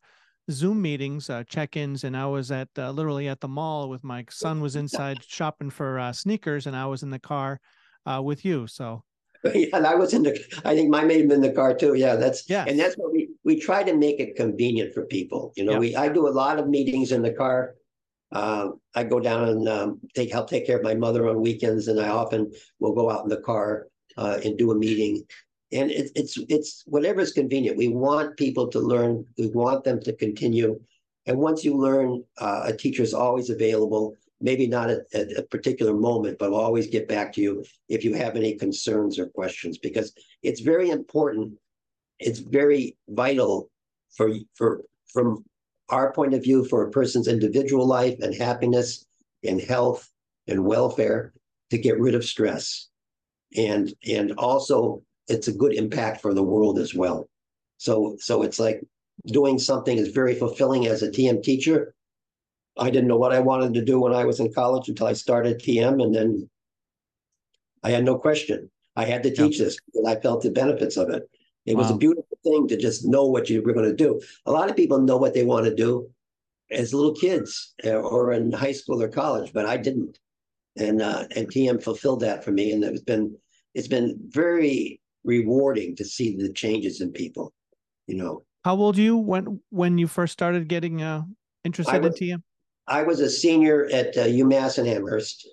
Zoom 0.51 0.81
meetings, 0.81 1.29
uh, 1.29 1.43
check-ins, 1.47 2.03
and 2.03 2.17
I 2.17 2.25
was 2.25 2.51
at 2.51 2.69
uh, 2.77 2.91
literally 2.91 3.27
at 3.27 3.39
the 3.39 3.47
mall 3.47 3.89
with 3.89 4.03
my 4.03 4.25
son 4.29 4.61
was 4.61 4.75
inside 4.75 5.23
shopping 5.27 5.69
for 5.69 5.99
uh, 5.99 6.11
sneakers, 6.11 6.67
and 6.67 6.75
I 6.75 6.85
was 6.85 7.03
in 7.03 7.09
the 7.09 7.19
car 7.19 7.61
uh, 8.05 8.21
with 8.23 8.43
you. 8.43 8.67
So 8.67 9.03
yeah, 9.53 9.67
and 9.73 9.87
I 9.87 9.95
was 9.95 10.13
in 10.13 10.23
the. 10.23 10.39
I 10.65 10.75
think 10.75 10.89
my 10.89 11.03
made 11.03 11.31
in 11.31 11.41
the 11.41 11.51
car 11.51 11.73
too. 11.73 11.95
Yeah, 11.95 12.15
that's 12.15 12.49
yeah, 12.49 12.65
and 12.67 12.79
that's 12.79 12.95
what 12.95 13.11
we 13.11 13.29
we 13.43 13.59
try 13.59 13.83
to 13.83 13.95
make 13.95 14.19
it 14.19 14.35
convenient 14.35 14.93
for 14.93 15.05
people. 15.05 15.53
You 15.55 15.65
know, 15.65 15.73
yeah. 15.73 15.79
we 15.79 15.95
I 15.95 16.09
do 16.09 16.27
a 16.27 16.29
lot 16.29 16.59
of 16.59 16.67
meetings 16.67 17.11
in 17.11 17.21
the 17.21 17.33
car. 17.33 17.75
Uh, 18.31 18.69
I 18.95 19.03
go 19.03 19.19
down 19.19 19.47
and 19.47 19.69
um, 19.69 19.99
take 20.15 20.31
help 20.31 20.49
take 20.49 20.65
care 20.65 20.77
of 20.77 20.83
my 20.83 20.95
mother 20.95 21.29
on 21.29 21.41
weekends, 21.41 21.87
and 21.87 21.99
I 21.99 22.09
often 22.09 22.51
will 22.79 22.93
go 22.93 23.09
out 23.09 23.23
in 23.23 23.29
the 23.29 23.41
car 23.41 23.87
uh, 24.17 24.39
and 24.43 24.57
do 24.57 24.71
a 24.71 24.75
meeting. 24.75 25.23
And 25.73 25.91
it, 25.91 26.11
it's 26.15 26.37
it's 26.49 26.83
whatever 26.85 27.21
is 27.21 27.31
convenient. 27.31 27.77
We 27.77 27.89
want 27.89 28.37
people 28.37 28.67
to 28.69 28.79
learn. 28.79 29.25
We 29.37 29.47
want 29.47 29.83
them 29.83 29.99
to 30.01 30.13
continue. 30.13 30.79
And 31.25 31.37
once 31.37 31.63
you 31.63 31.75
learn, 31.75 32.23
uh, 32.37 32.63
a 32.65 32.73
teacher 32.75 33.03
is 33.03 33.13
always 33.13 33.49
available. 33.49 34.15
Maybe 34.41 34.67
not 34.67 34.89
at, 34.89 35.01
at 35.13 35.37
a 35.37 35.43
particular 35.43 35.93
moment, 35.93 36.37
but 36.37 36.51
always 36.51 36.87
get 36.87 37.07
back 37.07 37.31
to 37.33 37.41
you 37.41 37.63
if 37.87 38.03
you 38.03 38.13
have 38.13 38.35
any 38.35 38.55
concerns 38.55 39.17
or 39.17 39.27
questions 39.27 39.77
because 39.77 40.13
it's 40.41 40.59
very 40.59 40.89
important. 40.89 41.53
It's 42.19 42.39
very 42.39 42.97
vital 43.09 43.69
for 44.15 44.31
for 44.53 44.83
from 45.07 45.43
our 45.89 46.13
point 46.13 46.33
of 46.33 46.43
view 46.43 46.65
for 46.65 46.83
a 46.83 46.91
person's 46.91 47.27
individual 47.27 47.85
life 47.85 48.17
and 48.19 48.33
happiness 48.35 49.05
and 49.43 49.61
health 49.61 50.09
and 50.47 50.65
welfare 50.65 51.33
to 51.69 51.77
get 51.77 51.99
rid 51.99 52.15
of 52.15 52.25
stress 52.25 52.89
and 53.55 53.93
and 54.07 54.31
also 54.33 55.01
it's 55.27 55.47
a 55.47 55.53
good 55.53 55.73
impact 55.73 56.21
for 56.21 56.33
the 56.33 56.43
world 56.43 56.79
as 56.79 56.93
well. 56.93 57.29
So 57.77 58.17
so 58.19 58.43
it's 58.43 58.59
like 58.59 58.81
doing 59.27 59.59
something 59.59 59.97
is 59.97 60.09
very 60.09 60.35
fulfilling 60.35 60.87
as 60.87 61.03
a 61.03 61.09
TM 61.09 61.43
teacher. 61.43 61.93
I 62.77 62.89
didn't 62.89 63.07
know 63.07 63.17
what 63.17 63.33
I 63.33 63.39
wanted 63.39 63.73
to 63.75 63.85
do 63.85 63.99
when 63.99 64.13
I 64.13 64.25
was 64.25 64.39
in 64.39 64.53
college 64.53 64.89
until 64.89 65.07
I 65.07 65.13
started 65.13 65.59
TM, 65.59 66.01
and 66.03 66.13
then 66.13 66.49
I 67.83 67.91
had 67.91 68.03
no 68.03 68.17
question. 68.17 68.69
I 68.95 69.05
had 69.05 69.23
to 69.23 69.33
teach 69.33 69.59
this 69.59 69.77
because 69.85 70.07
I 70.07 70.19
felt 70.19 70.41
the 70.41 70.51
benefits 70.51 70.97
of 70.97 71.09
it. 71.09 71.29
It 71.65 71.75
wow. 71.75 71.81
was 71.81 71.91
a 71.91 71.97
beautiful 71.97 72.37
thing 72.43 72.67
to 72.67 72.77
just 72.77 73.05
know 73.05 73.25
what 73.25 73.49
you 73.49 73.61
were 73.61 73.73
going 73.73 73.89
to 73.89 73.95
do. 73.95 74.21
A 74.45 74.51
lot 74.51 74.69
of 74.69 74.75
people 74.75 74.99
know 74.99 75.17
what 75.17 75.33
they 75.33 75.43
want 75.43 75.65
to 75.65 75.73
do 75.73 76.09
as 76.71 76.93
little 76.93 77.13
kids 77.13 77.73
eh, 77.83 77.93
or 77.93 78.33
in 78.33 78.51
high 78.51 78.71
school 78.71 79.01
or 79.01 79.07
college, 79.07 79.51
but 79.53 79.65
I 79.65 79.77
didn't. 79.77 80.19
And 80.75 81.01
uh, 81.01 81.25
and 81.35 81.47
TM 81.47 81.83
fulfilled 81.83 82.21
that 82.21 82.43
for 82.43 82.51
me, 82.51 82.71
and 82.71 82.83
it's 82.83 83.03
been 83.03 83.37
it's 83.75 83.87
been 83.87 84.17
very 84.29 84.99
rewarding 85.23 85.95
to 85.95 86.05
see 86.05 86.35
the 86.35 86.51
changes 86.51 87.01
in 87.01 87.11
people. 87.11 87.53
You 88.07 88.15
know, 88.15 88.43
how 88.63 88.75
old 88.75 88.97
you 88.97 89.17
when 89.17 89.59
when 89.69 89.97
you 89.97 90.07
first 90.07 90.33
started 90.33 90.67
getting 90.67 91.01
uh, 91.01 91.23
interested 91.63 92.03
was, 92.03 92.19
in 92.19 92.27
TM? 92.27 92.43
I 92.87 93.03
was 93.03 93.19
a 93.19 93.29
senior 93.29 93.85
at 93.91 94.17
uh, 94.17 94.25
UMass 94.25 94.77
and 94.77 94.87
Amherst. 94.87 95.47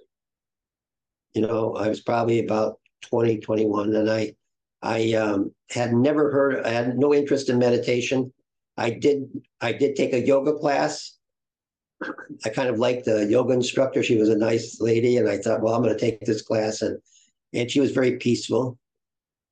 You 1.35 1.43
know, 1.43 1.75
I 1.75 1.89
was 1.89 2.01
probably 2.01 2.41
about 2.41 2.81
20, 3.03 3.39
21, 3.39 3.95
and 3.95 4.11
I 4.11 4.35
I 4.83 5.13
um, 5.13 5.55
had 5.71 5.93
never 5.93 6.31
heard, 6.31 6.65
I 6.65 6.71
had 6.71 6.99
no 6.99 7.15
interest 7.15 7.49
in 7.49 7.59
meditation. 7.59 8.33
I 8.77 8.91
did, 8.91 9.29
I 9.61 9.73
did 9.73 9.95
take 9.95 10.15
a 10.15 10.27
yoga 10.27 10.55
class. 10.55 11.19
I 12.45 12.49
kind 12.49 12.71
of 12.71 12.79
liked 12.79 13.05
the 13.05 13.27
yoga 13.27 13.53
instructor. 13.53 14.03
She 14.03 14.17
was 14.17 14.31
a 14.31 14.39
nice 14.39 14.81
lady, 14.81 15.19
and 15.19 15.29
I 15.29 15.37
thought, 15.37 15.61
well, 15.61 15.75
I'm 15.75 15.83
going 15.83 15.95
to 15.95 16.01
take 16.01 16.21
this 16.21 16.41
class, 16.41 16.81
and 16.81 16.99
and 17.53 17.71
she 17.71 17.81
was 17.81 17.91
very 17.91 18.17
peaceful, 18.17 18.79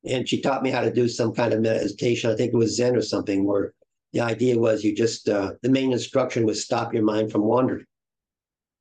and 0.08 0.28
she 0.28 0.40
taught 0.40 0.62
me 0.62 0.70
how 0.70 0.80
to 0.80 0.92
do 0.92 1.08
some 1.08 1.32
kind 1.32 1.52
of 1.52 1.60
meditation. 1.60 2.30
I 2.30 2.36
think 2.36 2.52
it 2.52 2.56
was 2.56 2.76
Zen 2.76 2.96
or 2.96 3.02
something, 3.02 3.44
where 3.44 3.74
the 4.12 4.20
idea 4.20 4.58
was 4.58 4.84
you 4.84 4.94
just 4.94 5.28
uh, 5.28 5.52
the 5.62 5.70
main 5.70 5.92
instruction 5.92 6.46
was 6.46 6.64
stop 6.64 6.94
your 6.94 7.04
mind 7.04 7.30
from 7.30 7.42
wandering, 7.42 7.86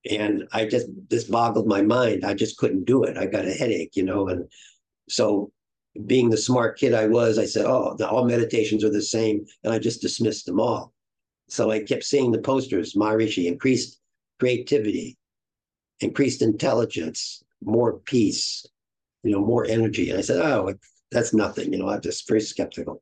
and 0.10 0.48
I 0.54 0.66
just 0.66 0.88
this 1.10 1.26
boggled 1.26 1.68
my 1.68 1.82
mind. 1.82 2.26
I 2.26 2.34
just 2.34 2.58
couldn't 2.58 2.86
do 2.86 3.04
it. 3.04 3.18
I 3.18 3.26
got 3.26 3.46
a 3.46 3.54
headache, 3.54 3.96
you 3.96 4.04
know, 4.04 4.28
and 4.30 4.50
so 5.10 5.52
being 6.06 6.30
the 6.30 6.38
smart 6.38 6.78
kid 6.78 6.94
I 6.94 7.08
was, 7.08 7.40
I 7.40 7.46
said, 7.46 7.66
oh, 7.66 7.96
the, 7.98 8.08
all 8.08 8.26
meditations 8.26 8.84
are 8.84 8.92
the 8.92 9.02
same. 9.02 9.46
And 9.64 9.74
I 9.74 9.80
just 9.80 10.02
dismissed 10.02 10.46
them 10.46 10.60
all. 10.60 10.94
So 11.50 11.72
I 11.72 11.82
kept 11.82 12.04
seeing 12.04 12.32
the 12.32 12.42
posters, 12.42 12.94
Maharishi, 12.94 13.46
increased 13.46 14.00
creativity, 14.40 15.18
increased 16.02 16.42
intelligence, 16.42 17.44
more 17.64 18.00
peace, 18.00 18.66
you 19.24 19.32
know, 19.32 19.44
more 19.44 19.66
energy. 19.66 20.10
And 20.10 20.20
I 20.20 20.22
said, 20.22 20.40
oh, 20.42 20.74
that's 21.12 21.34
nothing. 21.34 21.72
You 21.72 21.80
know, 21.80 21.90
I'm 21.90 22.02
just 22.02 22.28
very 22.28 22.42
skeptical. 22.42 23.02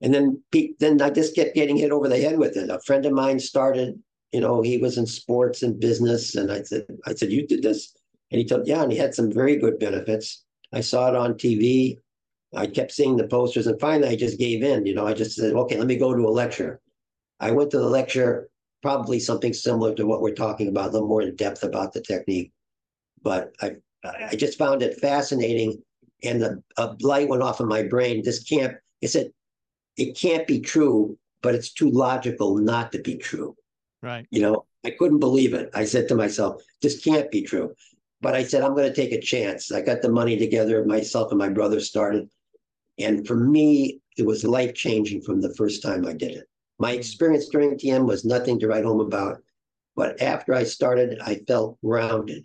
And 0.00 0.12
then, 0.12 0.42
then 0.80 1.00
I 1.00 1.10
just 1.10 1.34
kept 1.34 1.54
getting 1.54 1.76
hit 1.76 1.92
over 1.92 2.08
the 2.08 2.18
head 2.18 2.38
with 2.38 2.56
it. 2.56 2.70
A 2.70 2.80
friend 2.80 3.06
of 3.06 3.12
mine 3.12 3.38
started, 3.38 3.98
you 4.32 4.40
know, 4.40 4.60
he 4.60 4.78
was 4.78 4.98
in 4.98 5.06
sports 5.06 5.62
and 5.62 5.78
business. 5.78 6.34
And 6.34 6.50
I 6.50 6.62
said, 6.62 6.84
I 7.06 7.14
said, 7.14 7.30
you 7.30 7.46
did 7.46 7.62
this? 7.62 7.94
And 8.30 8.38
he 8.38 8.44
told, 8.44 8.66
yeah, 8.66 8.82
and 8.82 8.90
he 8.90 8.98
had 8.98 9.14
some 9.14 9.30
very 9.30 9.56
good 9.56 9.78
benefits. 9.78 10.44
I 10.72 10.80
saw 10.80 11.08
it 11.08 11.16
on 11.16 11.34
TV. 11.34 11.98
I 12.54 12.66
kept 12.66 12.92
seeing 12.92 13.16
the 13.16 13.26
posters, 13.26 13.66
and 13.66 13.80
finally 13.80 14.08
I 14.08 14.16
just 14.16 14.38
gave 14.38 14.62
in. 14.62 14.84
You 14.84 14.94
know, 14.94 15.06
I 15.06 15.14
just 15.14 15.36
said, 15.36 15.54
okay, 15.54 15.78
let 15.78 15.86
me 15.86 15.96
go 15.96 16.14
to 16.14 16.26
a 16.26 16.30
lecture. 16.30 16.80
I 17.40 17.50
went 17.50 17.70
to 17.70 17.78
the 17.78 17.88
lecture, 17.88 18.48
probably 18.82 19.20
something 19.20 19.52
similar 19.52 19.94
to 19.94 20.06
what 20.06 20.20
we're 20.20 20.34
talking 20.34 20.68
about, 20.68 20.90
a 20.90 20.92
little 20.92 21.08
more 21.08 21.22
in 21.22 21.34
depth 21.36 21.62
about 21.62 21.92
the 21.92 22.00
technique. 22.00 22.52
But 23.22 23.54
I, 23.60 23.76
I 24.04 24.34
just 24.34 24.58
found 24.58 24.82
it 24.82 25.00
fascinating, 25.00 25.82
and 26.24 26.40
the, 26.40 26.62
a 26.76 26.96
light 27.00 27.28
went 27.28 27.42
off 27.42 27.60
in 27.60 27.68
my 27.68 27.82
brain. 27.82 28.22
This 28.22 28.42
can't. 28.42 28.76
It 29.00 29.08
said, 29.08 29.32
it 29.96 30.16
can't 30.16 30.46
be 30.46 30.60
true, 30.60 31.18
but 31.42 31.54
it's 31.54 31.72
too 31.72 31.90
logical 31.90 32.56
not 32.56 32.92
to 32.92 32.98
be 33.00 33.16
true. 33.16 33.56
Right. 34.02 34.26
You 34.30 34.42
know, 34.42 34.66
I 34.84 34.90
couldn't 34.90 35.20
believe 35.20 35.54
it. 35.54 35.70
I 35.74 35.84
said 35.84 36.08
to 36.08 36.14
myself, 36.14 36.62
this 36.80 37.02
can't 37.02 37.30
be 37.30 37.42
true. 37.42 37.74
But 38.20 38.34
I 38.34 38.44
said, 38.44 38.62
I'm 38.62 38.74
going 38.74 38.88
to 38.88 38.94
take 38.94 39.12
a 39.12 39.20
chance. 39.20 39.72
I 39.72 39.80
got 39.80 40.02
the 40.02 40.08
money 40.08 40.36
together. 40.36 40.84
Myself 40.84 41.30
and 41.30 41.38
my 41.38 41.48
brother 41.48 41.80
started. 41.80 42.28
And 42.98 43.26
for 43.26 43.36
me, 43.36 44.00
it 44.16 44.26
was 44.26 44.44
life 44.44 44.74
changing 44.74 45.22
from 45.22 45.40
the 45.40 45.54
first 45.54 45.82
time 45.82 46.06
I 46.06 46.12
did 46.12 46.32
it. 46.32 46.46
My 46.78 46.94
mm. 46.94 46.98
experience 46.98 47.48
during 47.48 47.76
TM 47.76 48.06
was 48.06 48.24
nothing 48.24 48.58
to 48.60 48.68
write 48.68 48.84
home 48.84 49.00
about. 49.00 49.38
But 49.96 50.22
after 50.22 50.54
I 50.54 50.64
started, 50.64 51.20
I 51.20 51.36
felt 51.46 51.78
grounded. 51.84 52.44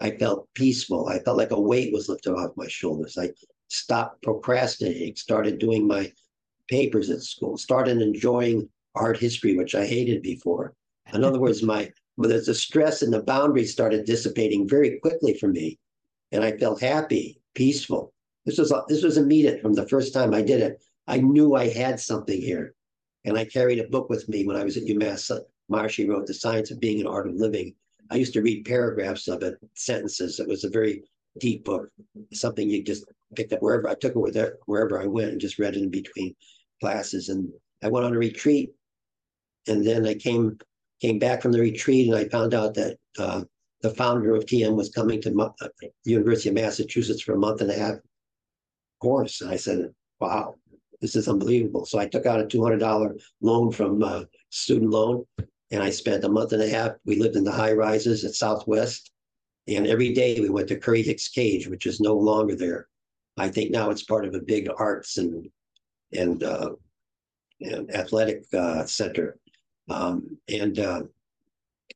I 0.00 0.10
felt 0.10 0.48
peaceful. 0.54 1.08
I 1.08 1.20
felt 1.20 1.38
like 1.38 1.52
a 1.52 1.60
weight 1.60 1.92
was 1.92 2.08
lifted 2.08 2.32
off 2.32 2.56
my 2.56 2.68
shoulders. 2.68 3.16
I 3.18 3.30
stopped 3.68 4.22
procrastinating, 4.22 5.16
started 5.16 5.58
doing 5.58 5.86
my 5.86 6.12
papers 6.68 7.10
at 7.10 7.22
school, 7.22 7.56
started 7.56 8.02
enjoying 8.02 8.68
art 8.94 9.18
history, 9.18 9.56
which 9.56 9.74
I 9.74 9.86
hated 9.86 10.22
before. 10.22 10.74
In 11.12 11.24
other 11.24 11.40
words, 11.40 11.62
my 11.62 11.90
the 12.18 12.54
stress 12.54 13.02
and 13.02 13.12
the 13.12 13.22
boundaries 13.22 13.72
started 13.72 14.06
dissipating 14.06 14.68
very 14.68 14.98
quickly 15.00 15.34
for 15.34 15.48
me. 15.48 15.78
And 16.32 16.42
I 16.42 16.56
felt 16.56 16.80
happy, 16.80 17.40
peaceful. 17.54 18.12
This 18.44 18.58
was 18.58 18.72
this 18.88 19.02
was 19.02 19.16
immediate 19.16 19.60
from 19.60 19.74
the 19.74 19.88
first 19.88 20.12
time 20.12 20.34
I 20.34 20.42
did 20.42 20.60
it. 20.60 20.82
I 21.06 21.18
knew 21.18 21.54
I 21.54 21.68
had 21.68 22.00
something 22.00 22.40
here, 22.40 22.74
and 23.24 23.36
I 23.38 23.44
carried 23.44 23.78
a 23.78 23.88
book 23.88 24.08
with 24.08 24.28
me 24.28 24.46
when 24.46 24.56
I 24.56 24.64
was 24.64 24.76
at 24.76 24.84
UMass. 24.84 25.30
Maharishi 25.70 26.08
wrote 26.08 26.26
"The 26.26 26.34
Science 26.34 26.70
of 26.70 26.80
Being 26.80 27.00
and 27.00 27.08
Art 27.08 27.28
of 27.28 27.34
Living." 27.34 27.74
I 28.10 28.16
used 28.16 28.32
to 28.34 28.42
read 28.42 28.64
paragraphs 28.64 29.28
of 29.28 29.42
it, 29.42 29.56
sentences. 29.74 30.40
It 30.40 30.48
was 30.48 30.64
a 30.64 30.70
very 30.70 31.02
deep 31.38 31.64
book, 31.64 31.88
something 32.32 32.68
you 32.68 32.82
just 32.82 33.04
picked 33.34 33.52
up 33.52 33.60
wherever 33.60 33.88
I 33.88 33.94
took 33.94 34.12
it 34.12 34.18
with 34.18 34.36
it, 34.36 34.54
wherever 34.66 35.00
I 35.00 35.06
went, 35.06 35.32
and 35.32 35.40
just 35.40 35.58
read 35.58 35.76
it 35.76 35.82
in 35.82 35.90
between 35.90 36.34
classes. 36.80 37.28
And 37.28 37.48
I 37.82 37.88
went 37.88 38.06
on 38.06 38.14
a 38.14 38.18
retreat, 38.18 38.70
and 39.66 39.86
then 39.86 40.06
I 40.06 40.14
came 40.14 40.58
came 41.00 41.18
back 41.18 41.42
from 41.42 41.52
the 41.52 41.60
retreat, 41.60 42.08
and 42.08 42.16
I 42.16 42.28
found 42.28 42.54
out 42.54 42.74
that 42.74 42.96
uh, 43.18 43.42
the 43.82 43.90
founder 43.90 44.34
of 44.34 44.46
TM 44.46 44.74
was 44.74 44.88
coming 44.88 45.20
to 45.22 45.30
the 45.30 45.52
uh, 45.60 45.68
University 46.04 46.48
of 46.48 46.54
Massachusetts 46.54 47.22
for 47.22 47.34
a 47.34 47.38
month 47.38 47.60
and 47.60 47.70
a 47.70 47.74
half 47.74 47.96
course. 49.00 49.42
And 49.42 49.50
I 49.50 49.56
said, 49.56 49.90
wow, 50.20 50.54
this 51.00 51.16
is 51.16 51.28
unbelievable. 51.28 51.84
So 51.84 51.98
I 51.98 52.06
took 52.06 52.24
out 52.24 52.40
a 52.40 52.44
$200 52.44 53.20
loan 53.42 53.70
from 53.70 54.02
uh, 54.02 54.24
student 54.48 54.90
loan 54.90 55.26
and 55.70 55.82
I 55.82 55.90
spent 55.90 56.24
a 56.24 56.28
month 56.28 56.52
and 56.52 56.62
a 56.62 56.68
half. 56.68 56.92
We 57.04 57.16
lived 57.16 57.36
in 57.36 57.44
the 57.44 57.52
high 57.52 57.72
rises 57.72 58.24
at 58.24 58.34
Southwest. 58.34 59.10
And 59.68 59.86
every 59.86 60.12
day 60.12 60.40
we 60.40 60.48
went 60.48 60.68
to 60.68 60.78
Curry 60.78 61.02
Hicks 61.02 61.28
Cage, 61.28 61.66
which 61.66 61.86
is 61.86 62.00
no 62.00 62.14
longer 62.14 62.54
there. 62.54 62.88
I 63.36 63.48
think 63.48 63.70
now 63.70 63.90
it's 63.90 64.04
part 64.04 64.24
of 64.24 64.34
a 64.34 64.40
big 64.40 64.68
arts 64.78 65.18
and 65.18 65.48
and, 66.12 66.42
uh, 66.44 66.70
and 67.60 67.92
athletic 67.92 68.44
uh, 68.54 68.84
center. 68.86 69.38
Um, 69.90 70.38
and 70.48 70.78
uh, 70.78 71.02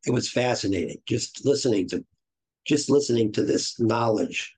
it 0.06 0.12
was 0.12 0.30
fascinating 0.30 0.98
just 1.06 1.44
listening 1.44 1.88
to 1.88 2.04
just 2.66 2.90
listening 2.90 3.32
to 3.32 3.42
this 3.42 3.80
knowledge 3.80 4.54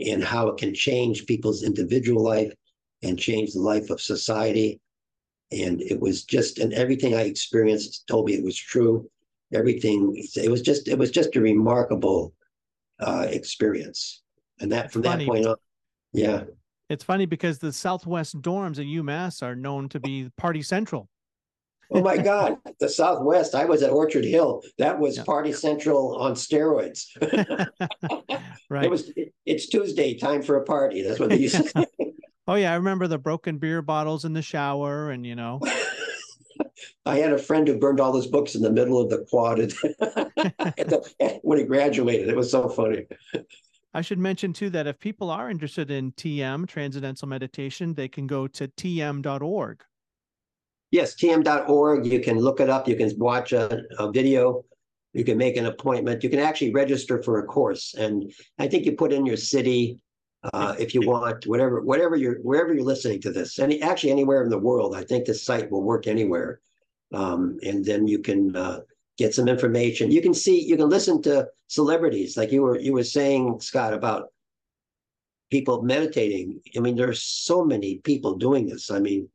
and 0.00 0.22
how 0.22 0.48
it 0.48 0.58
can 0.58 0.74
change 0.74 1.26
people's 1.26 1.62
individual 1.62 2.22
life 2.22 2.52
and 3.02 3.18
change 3.18 3.52
the 3.52 3.60
life 3.60 3.90
of 3.90 4.00
society. 4.00 4.80
And 5.50 5.80
it 5.80 5.98
was 5.98 6.24
just, 6.24 6.58
and 6.58 6.72
everything 6.74 7.14
I 7.14 7.22
experienced 7.22 8.06
told 8.06 8.26
me 8.26 8.34
it 8.34 8.44
was 8.44 8.56
true. 8.56 9.08
Everything, 9.54 10.14
it 10.36 10.50
was 10.50 10.60
just, 10.60 10.88
it 10.88 10.98
was 10.98 11.10
just 11.10 11.34
a 11.36 11.40
remarkable 11.40 12.34
uh, 13.00 13.26
experience. 13.30 14.22
And 14.60 14.72
that 14.72 14.92
from 14.92 15.02
funny. 15.02 15.24
that 15.24 15.30
point 15.30 15.46
on, 15.46 15.56
yeah. 16.12 16.44
It's 16.88 17.04
funny 17.04 17.26
because 17.26 17.58
the 17.58 17.72
Southwest 17.72 18.40
dorms 18.40 18.78
at 18.78 18.86
UMass 18.86 19.42
are 19.42 19.54
known 19.54 19.88
to 19.90 20.00
be 20.00 20.30
party 20.36 20.62
central. 20.62 21.08
oh 21.90 22.02
my 22.02 22.16
God, 22.16 22.56
the 22.80 22.88
Southwest. 22.88 23.54
I 23.54 23.64
was 23.64 23.82
at 23.82 23.90
Orchard 23.90 24.24
Hill. 24.24 24.62
That 24.78 24.98
was 24.98 25.18
yeah. 25.18 25.24
Party 25.24 25.52
Central 25.52 26.16
on 26.16 26.32
steroids. 26.32 27.06
right. 28.70 28.84
It 28.84 28.90
was. 28.90 29.12
It's 29.44 29.68
Tuesday, 29.68 30.18
time 30.18 30.42
for 30.42 30.56
a 30.56 30.64
party. 30.64 31.02
That's 31.02 31.20
what 31.20 31.30
they 31.30 31.38
used 31.38 31.56
to 31.56 31.68
say. 31.68 32.07
Oh 32.48 32.54
yeah, 32.54 32.72
I 32.72 32.76
remember 32.76 33.06
the 33.06 33.18
broken 33.18 33.58
beer 33.58 33.82
bottles 33.82 34.24
in 34.24 34.32
the 34.32 34.42
shower, 34.42 35.10
and 35.10 35.24
you 35.24 35.36
know. 35.36 35.60
I 37.06 37.16
had 37.16 37.32
a 37.32 37.38
friend 37.38 37.66
who 37.66 37.78
burned 37.78 38.00
all 38.00 38.14
his 38.14 38.26
books 38.26 38.54
in 38.54 38.62
the 38.62 38.70
middle 38.70 39.00
of 39.00 39.08
the 39.08 39.24
quad 39.30 39.58
when 41.42 41.58
he 41.58 41.64
graduated. 41.64 42.28
It 42.28 42.36
was 42.36 42.50
so 42.50 42.68
funny. 42.68 43.06
I 43.94 44.02
should 44.02 44.18
mention 44.18 44.52
too 44.52 44.68
that 44.70 44.86
if 44.86 44.98
people 44.98 45.30
are 45.30 45.50
interested 45.50 45.90
in 45.90 46.12
TM, 46.12 46.68
Transcendental 46.68 47.28
Meditation, 47.28 47.94
they 47.94 48.08
can 48.08 48.26
go 48.26 48.46
to 48.48 48.68
tm.org. 48.68 49.82
Yes, 50.90 51.14
tm.org. 51.14 52.06
You 52.06 52.20
can 52.20 52.38
look 52.38 52.60
it 52.60 52.68
up. 52.68 52.86
You 52.86 52.96
can 52.96 53.10
watch 53.18 53.52
a, 53.52 53.82
a 53.98 54.10
video. 54.10 54.64
You 55.14 55.24
can 55.24 55.38
make 55.38 55.56
an 55.56 55.66
appointment. 55.66 56.22
You 56.22 56.30
can 56.30 56.38
actually 56.40 56.72
register 56.72 57.22
for 57.22 57.38
a 57.38 57.44
course. 57.44 57.94
And 57.94 58.30
I 58.58 58.68
think 58.68 58.84
you 58.84 58.92
put 58.92 59.12
in 59.12 59.24
your 59.24 59.36
city 59.36 59.98
uh, 60.42 60.74
if 60.78 60.94
you 60.94 61.00
want, 61.00 61.46
whatever, 61.46 61.80
whatever 61.80 62.16
you're, 62.16 62.36
wherever 62.36 62.72
you're 62.72 62.84
listening 62.84 63.20
to 63.20 63.32
this, 63.32 63.58
any 63.58 63.82
actually 63.82 64.10
anywhere 64.10 64.42
in 64.42 64.50
the 64.50 64.58
world. 64.58 64.94
I 64.94 65.02
think 65.02 65.26
this 65.26 65.44
site 65.44 65.70
will 65.70 65.82
work 65.82 66.06
anywhere. 66.06 66.60
Um, 67.12 67.58
and 67.62 67.84
then 67.84 68.06
you 68.06 68.20
can 68.20 68.54
uh, 68.54 68.80
get 69.16 69.34
some 69.34 69.48
information. 69.48 70.10
You 70.10 70.22
can 70.22 70.34
see, 70.34 70.60
you 70.60 70.76
can 70.76 70.88
listen 70.88 71.20
to 71.22 71.48
celebrities, 71.66 72.36
like 72.36 72.52
you 72.52 72.62
were 72.62 72.78
you 72.78 72.92
were 72.92 73.04
saying, 73.04 73.60
Scott, 73.60 73.92
about 73.94 74.28
people 75.50 75.82
meditating. 75.82 76.60
I 76.76 76.80
mean, 76.80 76.96
there's 76.96 77.22
so 77.22 77.64
many 77.64 77.98
people 77.98 78.36
doing 78.36 78.66
this. 78.66 78.90
I 78.90 78.98
mean, 78.98 79.28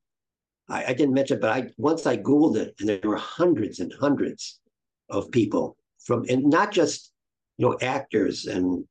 I, 0.70 0.86
I 0.86 0.94
didn't 0.94 1.14
mention, 1.14 1.40
but 1.40 1.50
I 1.50 1.70
once 1.78 2.06
I 2.06 2.18
Googled 2.18 2.58
it, 2.58 2.76
and 2.80 2.90
there 2.90 3.00
were 3.04 3.18
hundreds 3.18 3.80
and 3.80 3.94
hundreds 4.00 4.60
of 5.10 5.32
people 5.32 5.76
from, 6.00 6.26
and 6.30 6.46
not 6.46 6.72
just 6.72 7.12
you 7.58 7.68
know 7.68 7.78
actors 7.82 8.46
and 8.46 8.86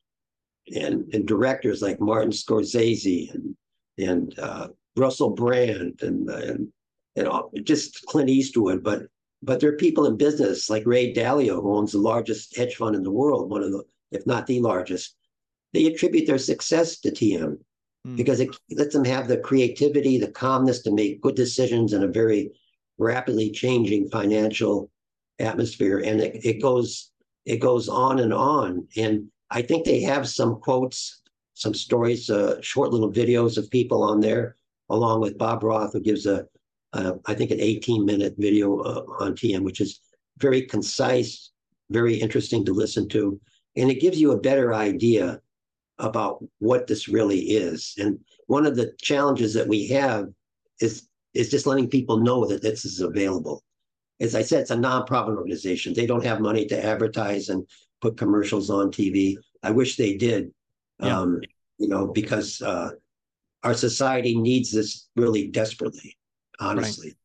and 0.68 1.12
and 1.12 1.26
directors 1.26 1.82
like 1.82 2.00
Martin 2.00 2.30
Scorsese 2.30 3.32
and 3.34 3.56
and 3.98 4.38
uh, 4.38 4.68
Russell 4.96 5.30
Brand 5.30 6.00
and 6.02 6.28
and 6.28 6.72
and 7.16 7.28
all, 7.28 7.50
just 7.62 8.04
Clint 8.06 8.30
Eastwood, 8.30 8.82
but 8.82 9.02
but 9.42 9.60
there 9.60 9.70
are 9.70 9.76
people 9.76 10.06
in 10.06 10.16
business 10.16 10.70
like 10.70 10.86
Ray 10.86 11.12
Dalio, 11.12 11.60
who 11.60 11.76
owns 11.76 11.92
the 11.92 11.98
largest 11.98 12.56
hedge 12.56 12.76
fund 12.76 12.94
in 12.94 13.02
the 13.02 13.10
world, 13.10 13.50
one 13.50 13.62
of 13.62 13.72
the, 13.72 13.82
if 14.12 14.24
not 14.26 14.46
the 14.46 14.60
largest. 14.60 15.16
They 15.72 15.86
attribute 15.86 16.26
their 16.26 16.38
success 16.38 17.00
to 17.00 17.10
TM 17.10 17.58
mm. 18.06 18.16
because 18.16 18.40
it 18.40 18.54
lets 18.70 18.94
them 18.94 19.04
have 19.04 19.26
the 19.26 19.38
creativity, 19.38 20.18
the 20.18 20.30
calmness 20.30 20.82
to 20.82 20.92
make 20.92 21.22
good 21.22 21.34
decisions 21.34 21.92
in 21.92 22.04
a 22.04 22.08
very 22.08 22.52
rapidly 22.98 23.50
changing 23.50 24.10
financial 24.10 24.90
atmosphere, 25.38 25.98
and 25.98 26.20
it, 26.20 26.44
it 26.44 26.62
goes 26.62 27.10
it 27.44 27.56
goes 27.56 27.88
on 27.88 28.20
and 28.20 28.32
on. 28.32 28.86
And 28.96 29.28
I 29.53 29.61
think 29.61 29.84
they 29.84 30.00
have 30.00 30.26
some 30.26 30.59
quotes, 30.61 31.20
some 31.53 31.74
stories, 31.74 32.30
uh, 32.30 32.61
short 32.62 32.90
little 32.90 33.12
videos 33.12 33.59
of 33.59 33.70
people 33.70 34.03
on 34.03 34.20
there, 34.20 34.57
along 34.88 35.20
with 35.20 35.36
Bob 35.36 35.62
Roth, 35.62 35.92
who 35.92 36.00
gives 36.00 36.24
a, 36.24 36.46
I 36.94 37.34
think 37.34 37.50
an 37.50 37.61
18 37.61 38.05
minute 38.05 38.34
video 38.38 38.78
uh, 38.80 39.05
on 39.20 39.34
TM, 39.34 39.62
which 39.62 39.80
is 39.80 40.00
very 40.38 40.62
concise, 40.62 41.50
very 41.90 42.14
interesting 42.14 42.64
to 42.64 42.72
listen 42.72 43.09
to, 43.11 43.38
and 43.76 43.90
it 43.90 44.00
gives 44.00 44.18
you 44.18 44.32
a 44.32 44.40
better 44.40 44.72
idea 44.74 45.40
about 45.98 46.42
what 46.59 46.86
this 46.86 47.07
really 47.07 47.40
is. 47.40 47.94
And 47.98 48.18
one 48.46 48.66
of 48.66 48.76
the 48.76 48.92
challenges 49.00 49.53
that 49.55 49.68
we 49.68 49.86
have 49.88 50.28
is 50.80 51.09
is 51.34 51.50
just 51.50 51.66
letting 51.66 51.88
people 51.88 52.18
know 52.18 52.46
that 52.46 52.62
this 52.62 52.84
is 52.84 53.00
available. 53.00 53.62
As 54.20 54.34
I 54.34 54.42
said, 54.42 54.61
it's 54.61 54.70
a 54.70 54.76
nonprofit 54.76 55.36
organization. 55.36 55.94
They 55.94 56.07
don't 56.07 56.24
have 56.24 56.40
money 56.40 56.66
to 56.66 56.84
advertise 56.84 57.48
and 57.48 57.66
put 58.03 58.18
commercials 58.18 58.68
on 58.68 58.90
TV. 58.90 59.36
I 59.62 59.70
wish 59.70 59.96
they 59.96 60.16
did, 60.16 60.53
yeah. 61.00 61.20
um, 61.20 61.40
you 61.78 61.88
know, 61.88 62.09
because 62.09 62.61
uh, 62.61 62.90
our 63.62 63.74
society 63.74 64.36
needs 64.36 64.72
this 64.72 65.09
really 65.16 65.46
desperately, 65.46 66.18
honestly. 66.61 67.09
Right. 67.09 67.16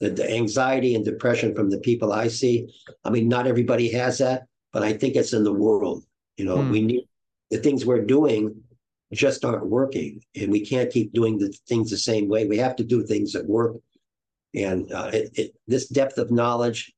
The, 0.00 0.22
the 0.22 0.30
anxiety 0.30 0.94
and 0.94 1.04
depression 1.04 1.54
from 1.54 1.70
the 1.70 1.78
people 1.78 2.12
I 2.12 2.28
see, 2.28 2.68
I 3.04 3.10
mean, 3.10 3.28
not 3.28 3.46
everybody 3.46 3.90
has 3.92 4.18
that, 4.18 4.44
but 4.72 4.82
I 4.82 4.92
think 4.92 5.16
it's 5.16 5.32
in 5.32 5.44
the 5.44 5.52
world. 5.52 6.04
You 6.36 6.44
know, 6.44 6.58
mm. 6.58 6.70
we 6.70 6.82
need 6.82 7.04
the 7.50 7.58
things 7.58 7.86
we're 7.86 8.04
doing 8.04 8.62
just 9.12 9.44
aren't 9.44 9.66
working, 9.66 10.20
and 10.36 10.52
we 10.52 10.64
can't 10.64 10.92
keep 10.92 11.12
doing 11.12 11.38
the 11.38 11.52
things 11.66 11.90
the 11.90 11.96
same 11.96 12.28
way. 12.28 12.46
We 12.46 12.58
have 12.58 12.76
to 12.76 12.84
do 12.84 13.04
things 13.04 13.32
that 13.32 13.46
work, 13.46 13.76
and 14.54 14.92
uh, 14.92 15.10
it, 15.12 15.30
it, 15.34 15.54
this 15.66 15.88
depth 15.88 16.18
of 16.18 16.30
knowledge 16.30 16.92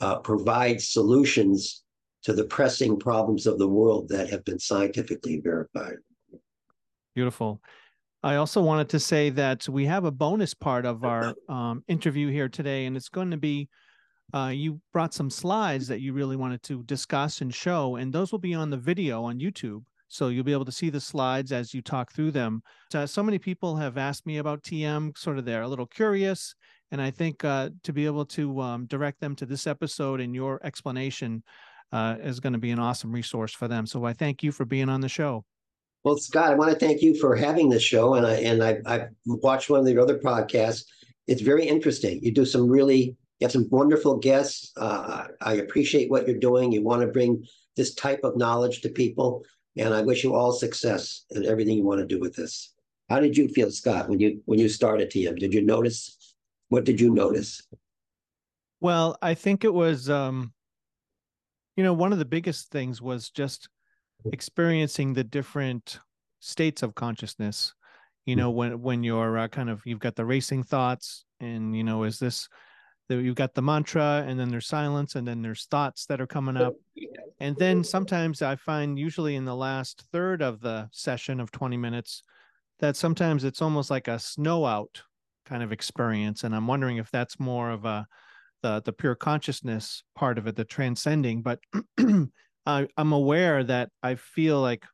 uh, 0.00 0.18
provides 0.18 0.90
solutions 0.90 1.83
to 2.24 2.32
the 2.32 2.44
pressing 2.44 2.98
problems 2.98 3.46
of 3.46 3.58
the 3.58 3.68
world 3.68 4.08
that 4.08 4.30
have 4.30 4.44
been 4.44 4.58
scientifically 4.58 5.40
verified. 5.40 5.96
Beautiful. 7.14 7.60
I 8.22 8.36
also 8.36 8.62
wanted 8.62 8.88
to 8.88 9.00
say 9.00 9.28
that 9.30 9.68
we 9.68 9.84
have 9.84 10.04
a 10.04 10.10
bonus 10.10 10.54
part 10.54 10.86
of 10.86 11.04
our 11.04 11.34
um, 11.48 11.84
interview 11.86 12.30
here 12.30 12.48
today, 12.48 12.86
and 12.86 12.96
it's 12.96 13.10
going 13.10 13.30
to 13.30 13.36
be 13.36 13.68
uh, 14.32 14.48
you 14.48 14.80
brought 14.92 15.12
some 15.12 15.28
slides 15.28 15.86
that 15.86 16.00
you 16.00 16.14
really 16.14 16.34
wanted 16.34 16.62
to 16.62 16.82
discuss 16.84 17.42
and 17.42 17.54
show, 17.54 17.96
and 17.96 18.12
those 18.12 18.32
will 18.32 18.38
be 18.38 18.54
on 18.54 18.70
the 18.70 18.76
video 18.76 19.22
on 19.22 19.38
YouTube. 19.38 19.84
So 20.08 20.28
you'll 20.28 20.44
be 20.44 20.52
able 20.52 20.64
to 20.64 20.72
see 20.72 20.90
the 20.90 21.00
slides 21.00 21.52
as 21.52 21.74
you 21.74 21.82
talk 21.82 22.12
through 22.12 22.30
them. 22.30 22.62
Uh, 22.94 23.04
so 23.04 23.22
many 23.22 23.38
people 23.38 23.76
have 23.76 23.98
asked 23.98 24.26
me 24.26 24.38
about 24.38 24.62
TM, 24.62 25.16
sort 25.18 25.38
of 25.38 25.44
they're 25.44 25.62
a 25.62 25.68
little 25.68 25.86
curious. 25.86 26.54
And 26.90 27.02
I 27.02 27.10
think 27.10 27.44
uh, 27.44 27.70
to 27.82 27.92
be 27.92 28.06
able 28.06 28.24
to 28.26 28.60
um, 28.60 28.86
direct 28.86 29.20
them 29.20 29.34
to 29.36 29.46
this 29.46 29.66
episode 29.66 30.20
and 30.20 30.34
your 30.34 30.64
explanation 30.64 31.42
uh, 31.94 32.16
is 32.20 32.40
going 32.40 32.52
to 32.52 32.58
be 32.58 32.72
an 32.72 32.80
awesome 32.80 33.12
resource 33.12 33.54
for 33.54 33.68
them. 33.68 33.86
So 33.86 34.04
I 34.04 34.12
thank 34.12 34.42
you 34.42 34.50
for 34.50 34.64
being 34.64 34.88
on 34.88 35.00
the 35.00 35.08
show. 35.08 35.44
Well, 36.02 36.18
Scott, 36.18 36.50
I 36.50 36.54
want 36.56 36.72
to 36.72 36.78
thank 36.78 37.00
you 37.00 37.16
for 37.18 37.36
having 37.36 37.68
this 37.68 37.84
show, 37.84 38.14
and 38.14 38.26
I 38.26 38.34
and 38.34 38.62
I, 38.62 38.78
I've 38.84 39.08
watched 39.24 39.70
one 39.70 39.80
of 39.80 39.86
the 39.86 39.96
other 39.96 40.18
podcasts. 40.18 40.84
It's 41.28 41.40
very 41.40 41.66
interesting. 41.66 42.20
You 42.20 42.34
do 42.34 42.44
some 42.44 42.68
really, 42.68 43.16
you 43.38 43.44
have 43.44 43.52
some 43.52 43.68
wonderful 43.70 44.18
guests. 44.18 44.72
Uh, 44.76 45.28
I 45.40 45.54
appreciate 45.54 46.10
what 46.10 46.26
you're 46.26 46.36
doing. 46.36 46.72
You 46.72 46.82
want 46.82 47.02
to 47.02 47.06
bring 47.06 47.44
this 47.76 47.94
type 47.94 48.20
of 48.24 48.36
knowledge 48.36 48.82
to 48.82 48.88
people, 48.88 49.44
and 49.76 49.94
I 49.94 50.02
wish 50.02 50.24
you 50.24 50.34
all 50.34 50.52
success 50.52 51.24
in 51.30 51.46
everything 51.46 51.78
you 51.78 51.84
want 51.84 52.00
to 52.00 52.06
do 52.06 52.18
with 52.18 52.34
this. 52.34 52.74
How 53.08 53.20
did 53.20 53.36
you 53.36 53.48
feel, 53.48 53.70
Scott, 53.70 54.08
when 54.08 54.18
you 54.18 54.42
when 54.46 54.58
you 54.58 54.68
started 54.68 55.10
TM? 55.10 55.38
Did 55.38 55.54
you 55.54 55.62
notice? 55.62 56.34
What 56.70 56.84
did 56.84 57.00
you 57.00 57.14
notice? 57.14 57.62
Well, 58.80 59.16
I 59.22 59.34
think 59.34 59.64
it 59.64 59.72
was 59.72 60.10
um, 60.10 60.52
you 61.76 61.84
know, 61.84 61.92
one 61.92 62.12
of 62.12 62.18
the 62.18 62.24
biggest 62.24 62.70
things 62.70 63.02
was 63.02 63.30
just 63.30 63.68
experiencing 64.32 65.12
the 65.12 65.24
different 65.24 65.98
states 66.40 66.82
of 66.82 66.94
consciousness. 66.94 67.74
You 68.26 68.36
know, 68.36 68.50
when 68.50 68.80
when 68.80 69.02
you're 69.02 69.36
uh, 69.36 69.48
kind 69.48 69.68
of 69.68 69.82
you've 69.84 69.98
got 69.98 70.16
the 70.16 70.24
racing 70.24 70.62
thoughts, 70.62 71.24
and 71.40 71.76
you 71.76 71.84
know, 71.84 72.04
is 72.04 72.18
this 72.18 72.48
that 73.08 73.20
you've 73.20 73.34
got 73.34 73.52
the 73.54 73.60
mantra, 73.60 74.24
and 74.26 74.40
then 74.40 74.48
there's 74.48 74.66
silence, 74.66 75.14
and 75.14 75.28
then 75.28 75.42
there's 75.42 75.66
thoughts 75.66 76.06
that 76.06 76.22
are 76.22 76.26
coming 76.26 76.56
up, 76.56 76.74
and 77.38 77.54
then 77.58 77.84
sometimes 77.84 78.40
I 78.40 78.56
find 78.56 78.98
usually 78.98 79.36
in 79.36 79.44
the 79.44 79.54
last 79.54 80.04
third 80.10 80.40
of 80.40 80.60
the 80.60 80.88
session 80.90 81.38
of 81.38 81.50
20 81.50 81.76
minutes 81.76 82.22
that 82.80 82.96
sometimes 82.96 83.44
it's 83.44 83.60
almost 83.60 83.90
like 83.90 84.08
a 84.08 84.18
snow 84.18 84.64
out 84.64 85.02
kind 85.44 85.62
of 85.62 85.70
experience, 85.70 86.44
and 86.44 86.54
I'm 86.54 86.66
wondering 86.66 86.96
if 86.96 87.10
that's 87.10 87.38
more 87.38 87.70
of 87.70 87.84
a 87.84 88.06
the 88.64 88.80
the 88.82 88.92
pure 88.94 89.14
consciousness 89.14 90.02
part 90.14 90.38
of 90.38 90.46
it, 90.46 90.56
the 90.56 90.64
transcending. 90.64 91.42
But 91.42 91.60
I, 92.66 92.88
I'm 92.96 93.12
aware 93.12 93.62
that 93.62 93.90
I 94.02 94.14
feel 94.14 94.60
like 94.60 94.86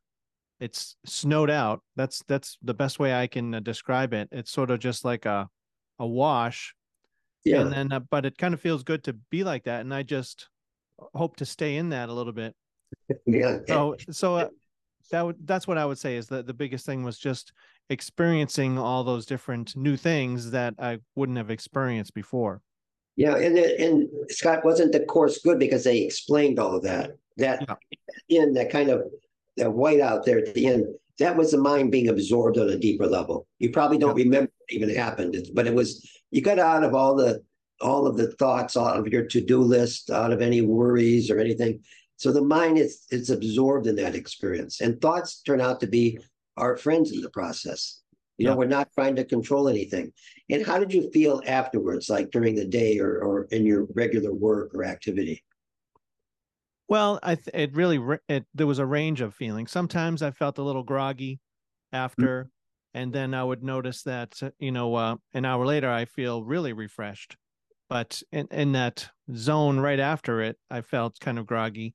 it's 0.59 0.97
snowed 1.05 1.49
out. 1.49 1.81
That's 1.95 2.21
that's 2.27 2.57
the 2.61 2.73
best 2.73 2.99
way 2.99 3.13
I 3.13 3.27
can 3.27 3.55
uh, 3.55 3.59
describe 3.61 4.13
it. 4.13 4.27
It's 4.33 4.51
sort 4.51 4.71
of 4.71 4.79
just 4.79 5.05
like 5.05 5.25
a 5.25 5.47
a 5.99 6.05
wash. 6.05 6.75
Yeah. 7.45 7.61
And 7.61 7.71
then, 7.71 7.91
uh, 7.93 8.01
but 8.01 8.25
it 8.25 8.37
kind 8.37 8.53
of 8.53 8.59
feels 8.59 8.83
good 8.83 9.05
to 9.05 9.13
be 9.13 9.43
like 9.45 9.63
that, 9.63 9.81
and 9.81 9.93
I 9.93 10.03
just 10.03 10.49
hope 11.15 11.37
to 11.37 11.45
stay 11.45 11.77
in 11.77 11.89
that 11.89 12.09
a 12.09 12.13
little 12.13 12.33
bit. 12.33 12.53
yeah. 13.25 13.59
So 13.69 13.95
so 14.09 14.35
uh, 14.35 14.49
that 15.11 15.35
that's 15.45 15.65
what 15.65 15.77
I 15.77 15.85
would 15.85 15.97
say 15.97 16.17
is 16.17 16.27
that 16.27 16.45
the 16.45 16.53
biggest 16.53 16.85
thing 16.85 17.03
was 17.03 17.17
just 17.17 17.53
experiencing 17.89 18.77
all 18.77 19.05
those 19.05 19.25
different 19.25 19.77
new 19.77 19.95
things 19.95 20.51
that 20.51 20.73
I 20.77 20.99
wouldn't 21.15 21.37
have 21.37 21.49
experienced 21.49 22.13
before. 22.13 22.61
Yeah, 23.15 23.35
and 23.35 23.57
and 23.57 24.09
Scott 24.29 24.63
wasn't 24.63 24.93
the 24.93 25.01
course 25.01 25.39
good 25.39 25.59
because 25.59 25.83
they 25.83 26.01
explained 26.01 26.59
all 26.59 26.75
of 26.75 26.83
that. 26.83 27.11
That 27.37 27.65
yeah. 28.29 28.41
in 28.41 28.53
that 28.53 28.71
kind 28.71 28.89
of 28.89 29.03
that 29.57 29.71
white 29.71 29.99
out 29.99 30.25
there 30.25 30.39
at 30.39 30.53
the 30.53 30.67
end, 30.67 30.85
that 31.19 31.35
was 31.35 31.51
the 31.51 31.57
mind 31.57 31.91
being 31.91 32.09
absorbed 32.09 32.57
on 32.57 32.69
a 32.69 32.77
deeper 32.77 33.05
level. 33.05 33.47
You 33.59 33.71
probably 33.71 33.97
don't 33.97 34.17
yeah. 34.17 34.23
remember 34.23 34.51
what 34.57 34.75
even 34.75 34.95
happened, 34.95 35.35
but 35.53 35.67
it 35.67 35.73
was 35.73 36.09
you 36.31 36.41
got 36.41 36.59
out 36.59 36.83
of 36.83 36.95
all 36.95 37.15
the 37.15 37.43
all 37.81 38.07
of 38.07 38.15
the 38.15 38.31
thoughts 38.33 38.77
out 38.77 38.97
of 38.97 39.07
your 39.07 39.25
to-do 39.25 39.59
list, 39.59 40.11
out 40.11 40.31
of 40.31 40.41
any 40.41 40.61
worries 40.61 41.29
or 41.29 41.39
anything. 41.39 41.81
So 42.17 42.31
the 42.31 42.41
mind 42.41 42.77
is 42.77 43.05
is 43.11 43.29
absorbed 43.29 43.87
in 43.87 43.95
that 43.97 44.15
experience, 44.15 44.81
and 44.81 45.01
thoughts 45.01 45.41
turn 45.41 45.59
out 45.59 45.79
to 45.81 45.87
be 45.87 46.19
our 46.57 46.77
friends 46.77 47.11
in 47.11 47.21
the 47.21 47.29
process. 47.29 48.01
You 48.37 48.47
know, 48.47 48.55
we're 48.55 48.65
not 48.65 48.91
trying 48.93 49.15
to 49.17 49.23
control 49.23 49.69
anything. 49.69 50.11
And 50.49 50.65
how 50.65 50.79
did 50.79 50.91
you 50.93 51.11
feel 51.11 51.41
afterwards, 51.45 52.09
like 52.09 52.31
during 52.31 52.55
the 52.55 52.65
day 52.65 52.97
or, 52.97 53.19
or 53.19 53.43
in 53.51 53.65
your 53.65 53.87
regular 53.93 54.33
work 54.33 54.73
or 54.73 54.83
activity? 54.83 55.43
Well, 56.87 57.19
I 57.23 57.35
th- 57.35 57.49
it 57.53 57.73
really 57.73 57.99
it 58.27 58.45
there 58.53 58.67
was 58.67 58.79
a 58.79 58.85
range 58.85 59.21
of 59.21 59.33
feelings. 59.33 59.71
Sometimes 59.71 60.21
I 60.21 60.31
felt 60.31 60.57
a 60.57 60.63
little 60.63 60.83
groggy 60.83 61.39
after, 61.93 62.43
mm-hmm. 62.43 62.99
and 62.99 63.13
then 63.13 63.33
I 63.33 63.43
would 63.43 63.63
notice 63.63 64.03
that 64.03 64.37
you 64.59 64.71
know 64.71 64.95
uh, 64.95 65.15
an 65.33 65.45
hour 65.45 65.65
later 65.65 65.89
I 65.89 66.03
feel 66.03 66.43
really 66.43 66.73
refreshed. 66.73 67.37
But 67.89 68.21
in 68.31 68.47
in 68.51 68.71
that 68.73 69.07
zone 69.33 69.79
right 69.79 69.99
after 69.99 70.41
it, 70.41 70.57
I 70.69 70.81
felt 70.81 71.19
kind 71.19 71.39
of 71.39 71.45
groggy. 71.45 71.93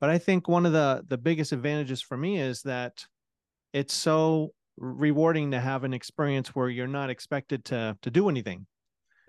But 0.00 0.10
I 0.10 0.18
think 0.18 0.48
one 0.48 0.66
of 0.66 0.72
the 0.72 1.04
the 1.06 1.18
biggest 1.18 1.52
advantages 1.52 2.02
for 2.02 2.16
me 2.16 2.40
is 2.40 2.62
that 2.62 3.04
it's 3.72 3.94
so 3.94 4.54
rewarding 4.76 5.50
to 5.50 5.60
have 5.60 5.84
an 5.84 5.92
experience 5.92 6.48
where 6.54 6.68
you're 6.68 6.86
not 6.86 7.10
expected 7.10 7.64
to 7.64 7.96
to 8.02 8.10
do 8.10 8.28
anything 8.28 8.66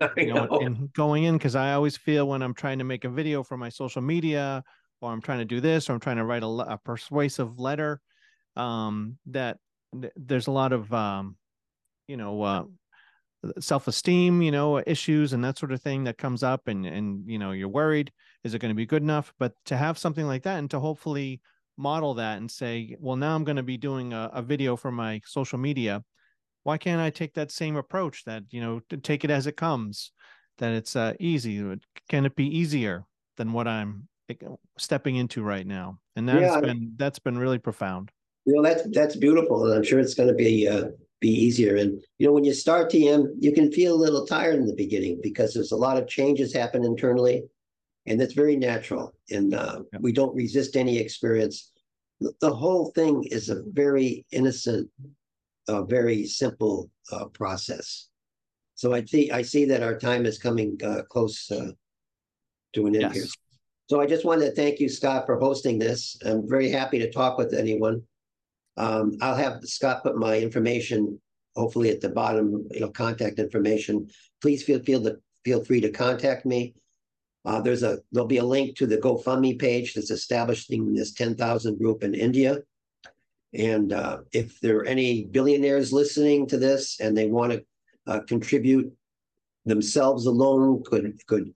you 0.16 0.32
know, 0.32 0.46
know. 0.46 0.58
and 0.60 0.92
going 0.92 1.24
in 1.24 1.36
because 1.36 1.54
i 1.54 1.72
always 1.72 1.96
feel 1.96 2.26
when 2.28 2.42
i'm 2.42 2.54
trying 2.54 2.78
to 2.78 2.84
make 2.84 3.04
a 3.04 3.08
video 3.08 3.42
for 3.42 3.56
my 3.56 3.68
social 3.68 4.02
media 4.02 4.62
or 5.00 5.12
i'm 5.12 5.20
trying 5.20 5.38
to 5.38 5.44
do 5.44 5.60
this 5.60 5.88
or 5.88 5.92
i'm 5.92 6.00
trying 6.00 6.16
to 6.16 6.24
write 6.24 6.42
a, 6.42 6.46
a 6.46 6.78
persuasive 6.84 7.58
letter 7.58 8.00
um, 8.56 9.18
that 9.26 9.58
th- 10.00 10.12
there's 10.16 10.46
a 10.46 10.52
lot 10.52 10.72
of 10.72 10.92
um, 10.92 11.36
you 12.06 12.16
know 12.16 12.42
uh, 12.42 12.64
self-esteem 13.58 14.42
you 14.42 14.50
know 14.50 14.82
issues 14.86 15.32
and 15.32 15.44
that 15.44 15.58
sort 15.58 15.72
of 15.72 15.82
thing 15.82 16.04
that 16.04 16.18
comes 16.18 16.42
up 16.42 16.68
and 16.68 16.86
and 16.86 17.28
you 17.28 17.38
know 17.38 17.52
you're 17.52 17.68
worried 17.68 18.12
is 18.42 18.54
it 18.54 18.60
going 18.60 18.70
to 18.70 18.76
be 18.76 18.86
good 18.86 19.02
enough 19.02 19.32
but 19.38 19.52
to 19.64 19.76
have 19.76 19.98
something 19.98 20.26
like 20.26 20.42
that 20.42 20.58
and 20.58 20.70
to 20.70 20.80
hopefully 20.80 21.40
model 21.76 22.14
that 22.14 22.38
and 22.38 22.50
say, 22.50 22.96
well, 23.00 23.16
now 23.16 23.34
I'm 23.34 23.44
going 23.44 23.56
to 23.56 23.62
be 23.62 23.76
doing 23.76 24.12
a, 24.12 24.30
a, 24.32 24.42
video 24.42 24.76
for 24.76 24.92
my 24.92 25.20
social 25.24 25.58
media. 25.58 26.02
Why 26.62 26.78
can't 26.78 27.00
I 27.00 27.10
take 27.10 27.34
that 27.34 27.50
same 27.50 27.76
approach 27.76 28.24
that, 28.24 28.44
you 28.50 28.60
know, 28.60 28.80
to 28.88 28.96
take 28.96 29.24
it 29.24 29.30
as 29.30 29.46
it 29.46 29.56
comes, 29.56 30.12
that 30.58 30.72
it's 30.72 30.96
uh, 30.96 31.14
easy? 31.20 31.58
Can 32.08 32.24
it 32.24 32.36
be 32.36 32.46
easier 32.46 33.04
than 33.36 33.52
what 33.52 33.68
I'm 33.68 34.08
stepping 34.78 35.16
into 35.16 35.42
right 35.42 35.66
now? 35.66 35.98
And 36.16 36.28
that's 36.28 36.54
yeah, 36.54 36.60
been, 36.60 36.92
that's 36.96 37.18
been 37.18 37.36
really 37.36 37.58
profound. 37.58 38.10
You 38.46 38.54
know, 38.54 38.62
that's, 38.62 38.82
that's 38.92 39.16
beautiful. 39.16 39.66
And 39.66 39.74
I'm 39.74 39.82
sure 39.82 39.98
it's 39.98 40.14
going 40.14 40.28
to 40.28 40.34
be, 40.34 40.68
uh, 40.68 40.88
be 41.20 41.28
easier. 41.28 41.76
And, 41.76 42.00
you 42.18 42.26
know, 42.26 42.32
when 42.32 42.44
you 42.44 42.54
start 42.54 42.90
TM, 42.90 43.28
you 43.40 43.52
can 43.52 43.72
feel 43.72 43.94
a 43.94 44.02
little 44.02 44.26
tired 44.26 44.56
in 44.56 44.66
the 44.66 44.74
beginning 44.74 45.20
because 45.22 45.52
there's 45.52 45.72
a 45.72 45.76
lot 45.76 45.96
of 45.96 46.08
changes 46.08 46.54
happen 46.54 46.84
internally 46.84 47.44
and 48.06 48.20
that's 48.20 48.34
very 48.34 48.56
natural. 48.56 49.14
And 49.30 49.54
uh, 49.54 49.80
yeah. 49.92 49.98
we 50.00 50.12
don't 50.12 50.34
resist 50.34 50.76
any 50.76 50.98
experience. 50.98 51.72
The 52.20 52.54
whole 52.54 52.90
thing 52.92 53.24
is 53.24 53.48
a 53.48 53.62
very 53.66 54.24
innocent, 54.30 54.88
uh, 55.68 55.82
very 55.84 56.26
simple 56.26 56.90
uh, 57.12 57.26
process. 57.26 58.08
So 58.76 58.92
I 58.92 59.04
see 59.04 59.30
I 59.30 59.42
see 59.42 59.64
that 59.66 59.82
our 59.82 59.98
time 59.98 60.26
is 60.26 60.38
coming 60.38 60.78
uh, 60.84 61.02
close 61.08 61.50
uh, 61.50 61.72
doing 62.72 62.94
in 62.94 63.12
here. 63.12 63.22
Yes. 63.22 63.34
So 63.86 64.00
I 64.00 64.06
just 64.06 64.24
wanted 64.24 64.46
to 64.46 64.54
thank 64.54 64.80
you, 64.80 64.88
Scott, 64.88 65.26
for 65.26 65.38
hosting 65.38 65.78
this. 65.78 66.16
I'm 66.24 66.48
very 66.48 66.70
happy 66.70 66.98
to 66.98 67.10
talk 67.10 67.36
with 67.36 67.52
anyone. 67.52 68.02
Um, 68.76 69.12
I'll 69.20 69.36
have 69.36 69.62
Scott 69.64 70.02
put 70.02 70.16
my 70.16 70.38
information, 70.38 71.20
hopefully 71.54 71.90
at 71.90 72.00
the 72.00 72.08
bottom, 72.08 72.66
you 72.70 72.80
know, 72.80 72.90
contact 72.90 73.38
information. 73.38 74.08
Please 74.40 74.62
feel 74.62 74.80
feel 74.80 75.00
the 75.00 75.20
feel 75.44 75.64
free 75.64 75.80
to 75.80 75.90
contact 75.90 76.46
me. 76.46 76.74
Uh, 77.44 77.60
there's 77.60 77.82
a 77.82 77.98
there'll 78.10 78.26
be 78.26 78.38
a 78.38 78.44
link 78.44 78.76
to 78.76 78.86
the 78.86 78.96
GoFundMe 78.96 79.58
page 79.58 79.94
that's 79.94 80.10
establishing 80.10 80.94
this 80.94 81.12
ten 81.12 81.34
thousand 81.34 81.78
group 81.78 82.02
in 82.02 82.14
India. 82.14 82.58
And 83.52 83.92
uh, 83.92 84.18
if 84.32 84.60
there 84.60 84.78
are 84.78 84.84
any 84.84 85.26
billionaires 85.26 85.92
listening 85.92 86.46
to 86.48 86.58
this 86.58 86.98
and 87.00 87.16
they 87.16 87.26
want 87.26 87.52
to 87.52 87.64
uh, 88.06 88.20
contribute 88.26 88.92
themselves 89.64 90.26
alone, 90.26 90.82
could 90.84 91.18
could 91.26 91.52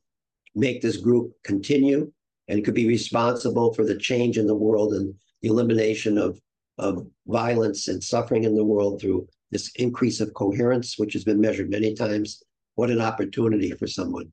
make 0.55 0.83
this 0.83 0.99
group 0.99 1.33
continue 1.43 2.13
and 2.49 2.65
could 2.65 2.75
be 2.75 2.87
responsible 2.87 3.73
for 3.75 3.85
the 3.85 3.97
change 3.97 4.39
in 4.39 4.47
the 4.47 4.55
world 4.55 4.93
and 4.95 5.15
the 5.43 5.49
elimination 5.49 6.19
of 6.19 6.41
of 6.79 7.07
violence 7.27 7.89
and 7.89 8.03
suffering 8.03 8.45
in 8.45 8.55
the 8.55 8.65
world 8.65 9.01
through 9.01 9.27
this 9.51 9.71
increase 9.77 10.21
of 10.21 10.33
coherence, 10.35 10.99
which 10.99 11.13
has 11.15 11.25
been 11.25 11.41
measured 11.41 11.71
many 11.71 11.95
times. 11.95 12.43
What 12.75 12.91
an 12.91 13.01
opportunity 13.01 13.73
for 13.73 13.87
someone. 13.87 14.31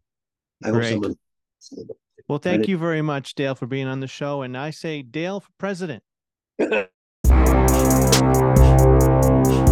I 0.64 0.70
hope 0.70 0.84
someone. 0.84 1.16
Well, 2.28 2.40
thank 2.40 2.68
you 2.68 2.78
very 2.78 3.02
much, 3.02 3.36
Dale, 3.36 3.56
for 3.56 3.68
being 3.68 3.88
on 3.88 4.00
the 4.00 4.08
show. 4.08 4.42
And 4.42 4.58
I 4.58 4.72
say 4.72 5.02
Dale 5.02 5.42
for 5.42 5.52
president. 5.58 6.04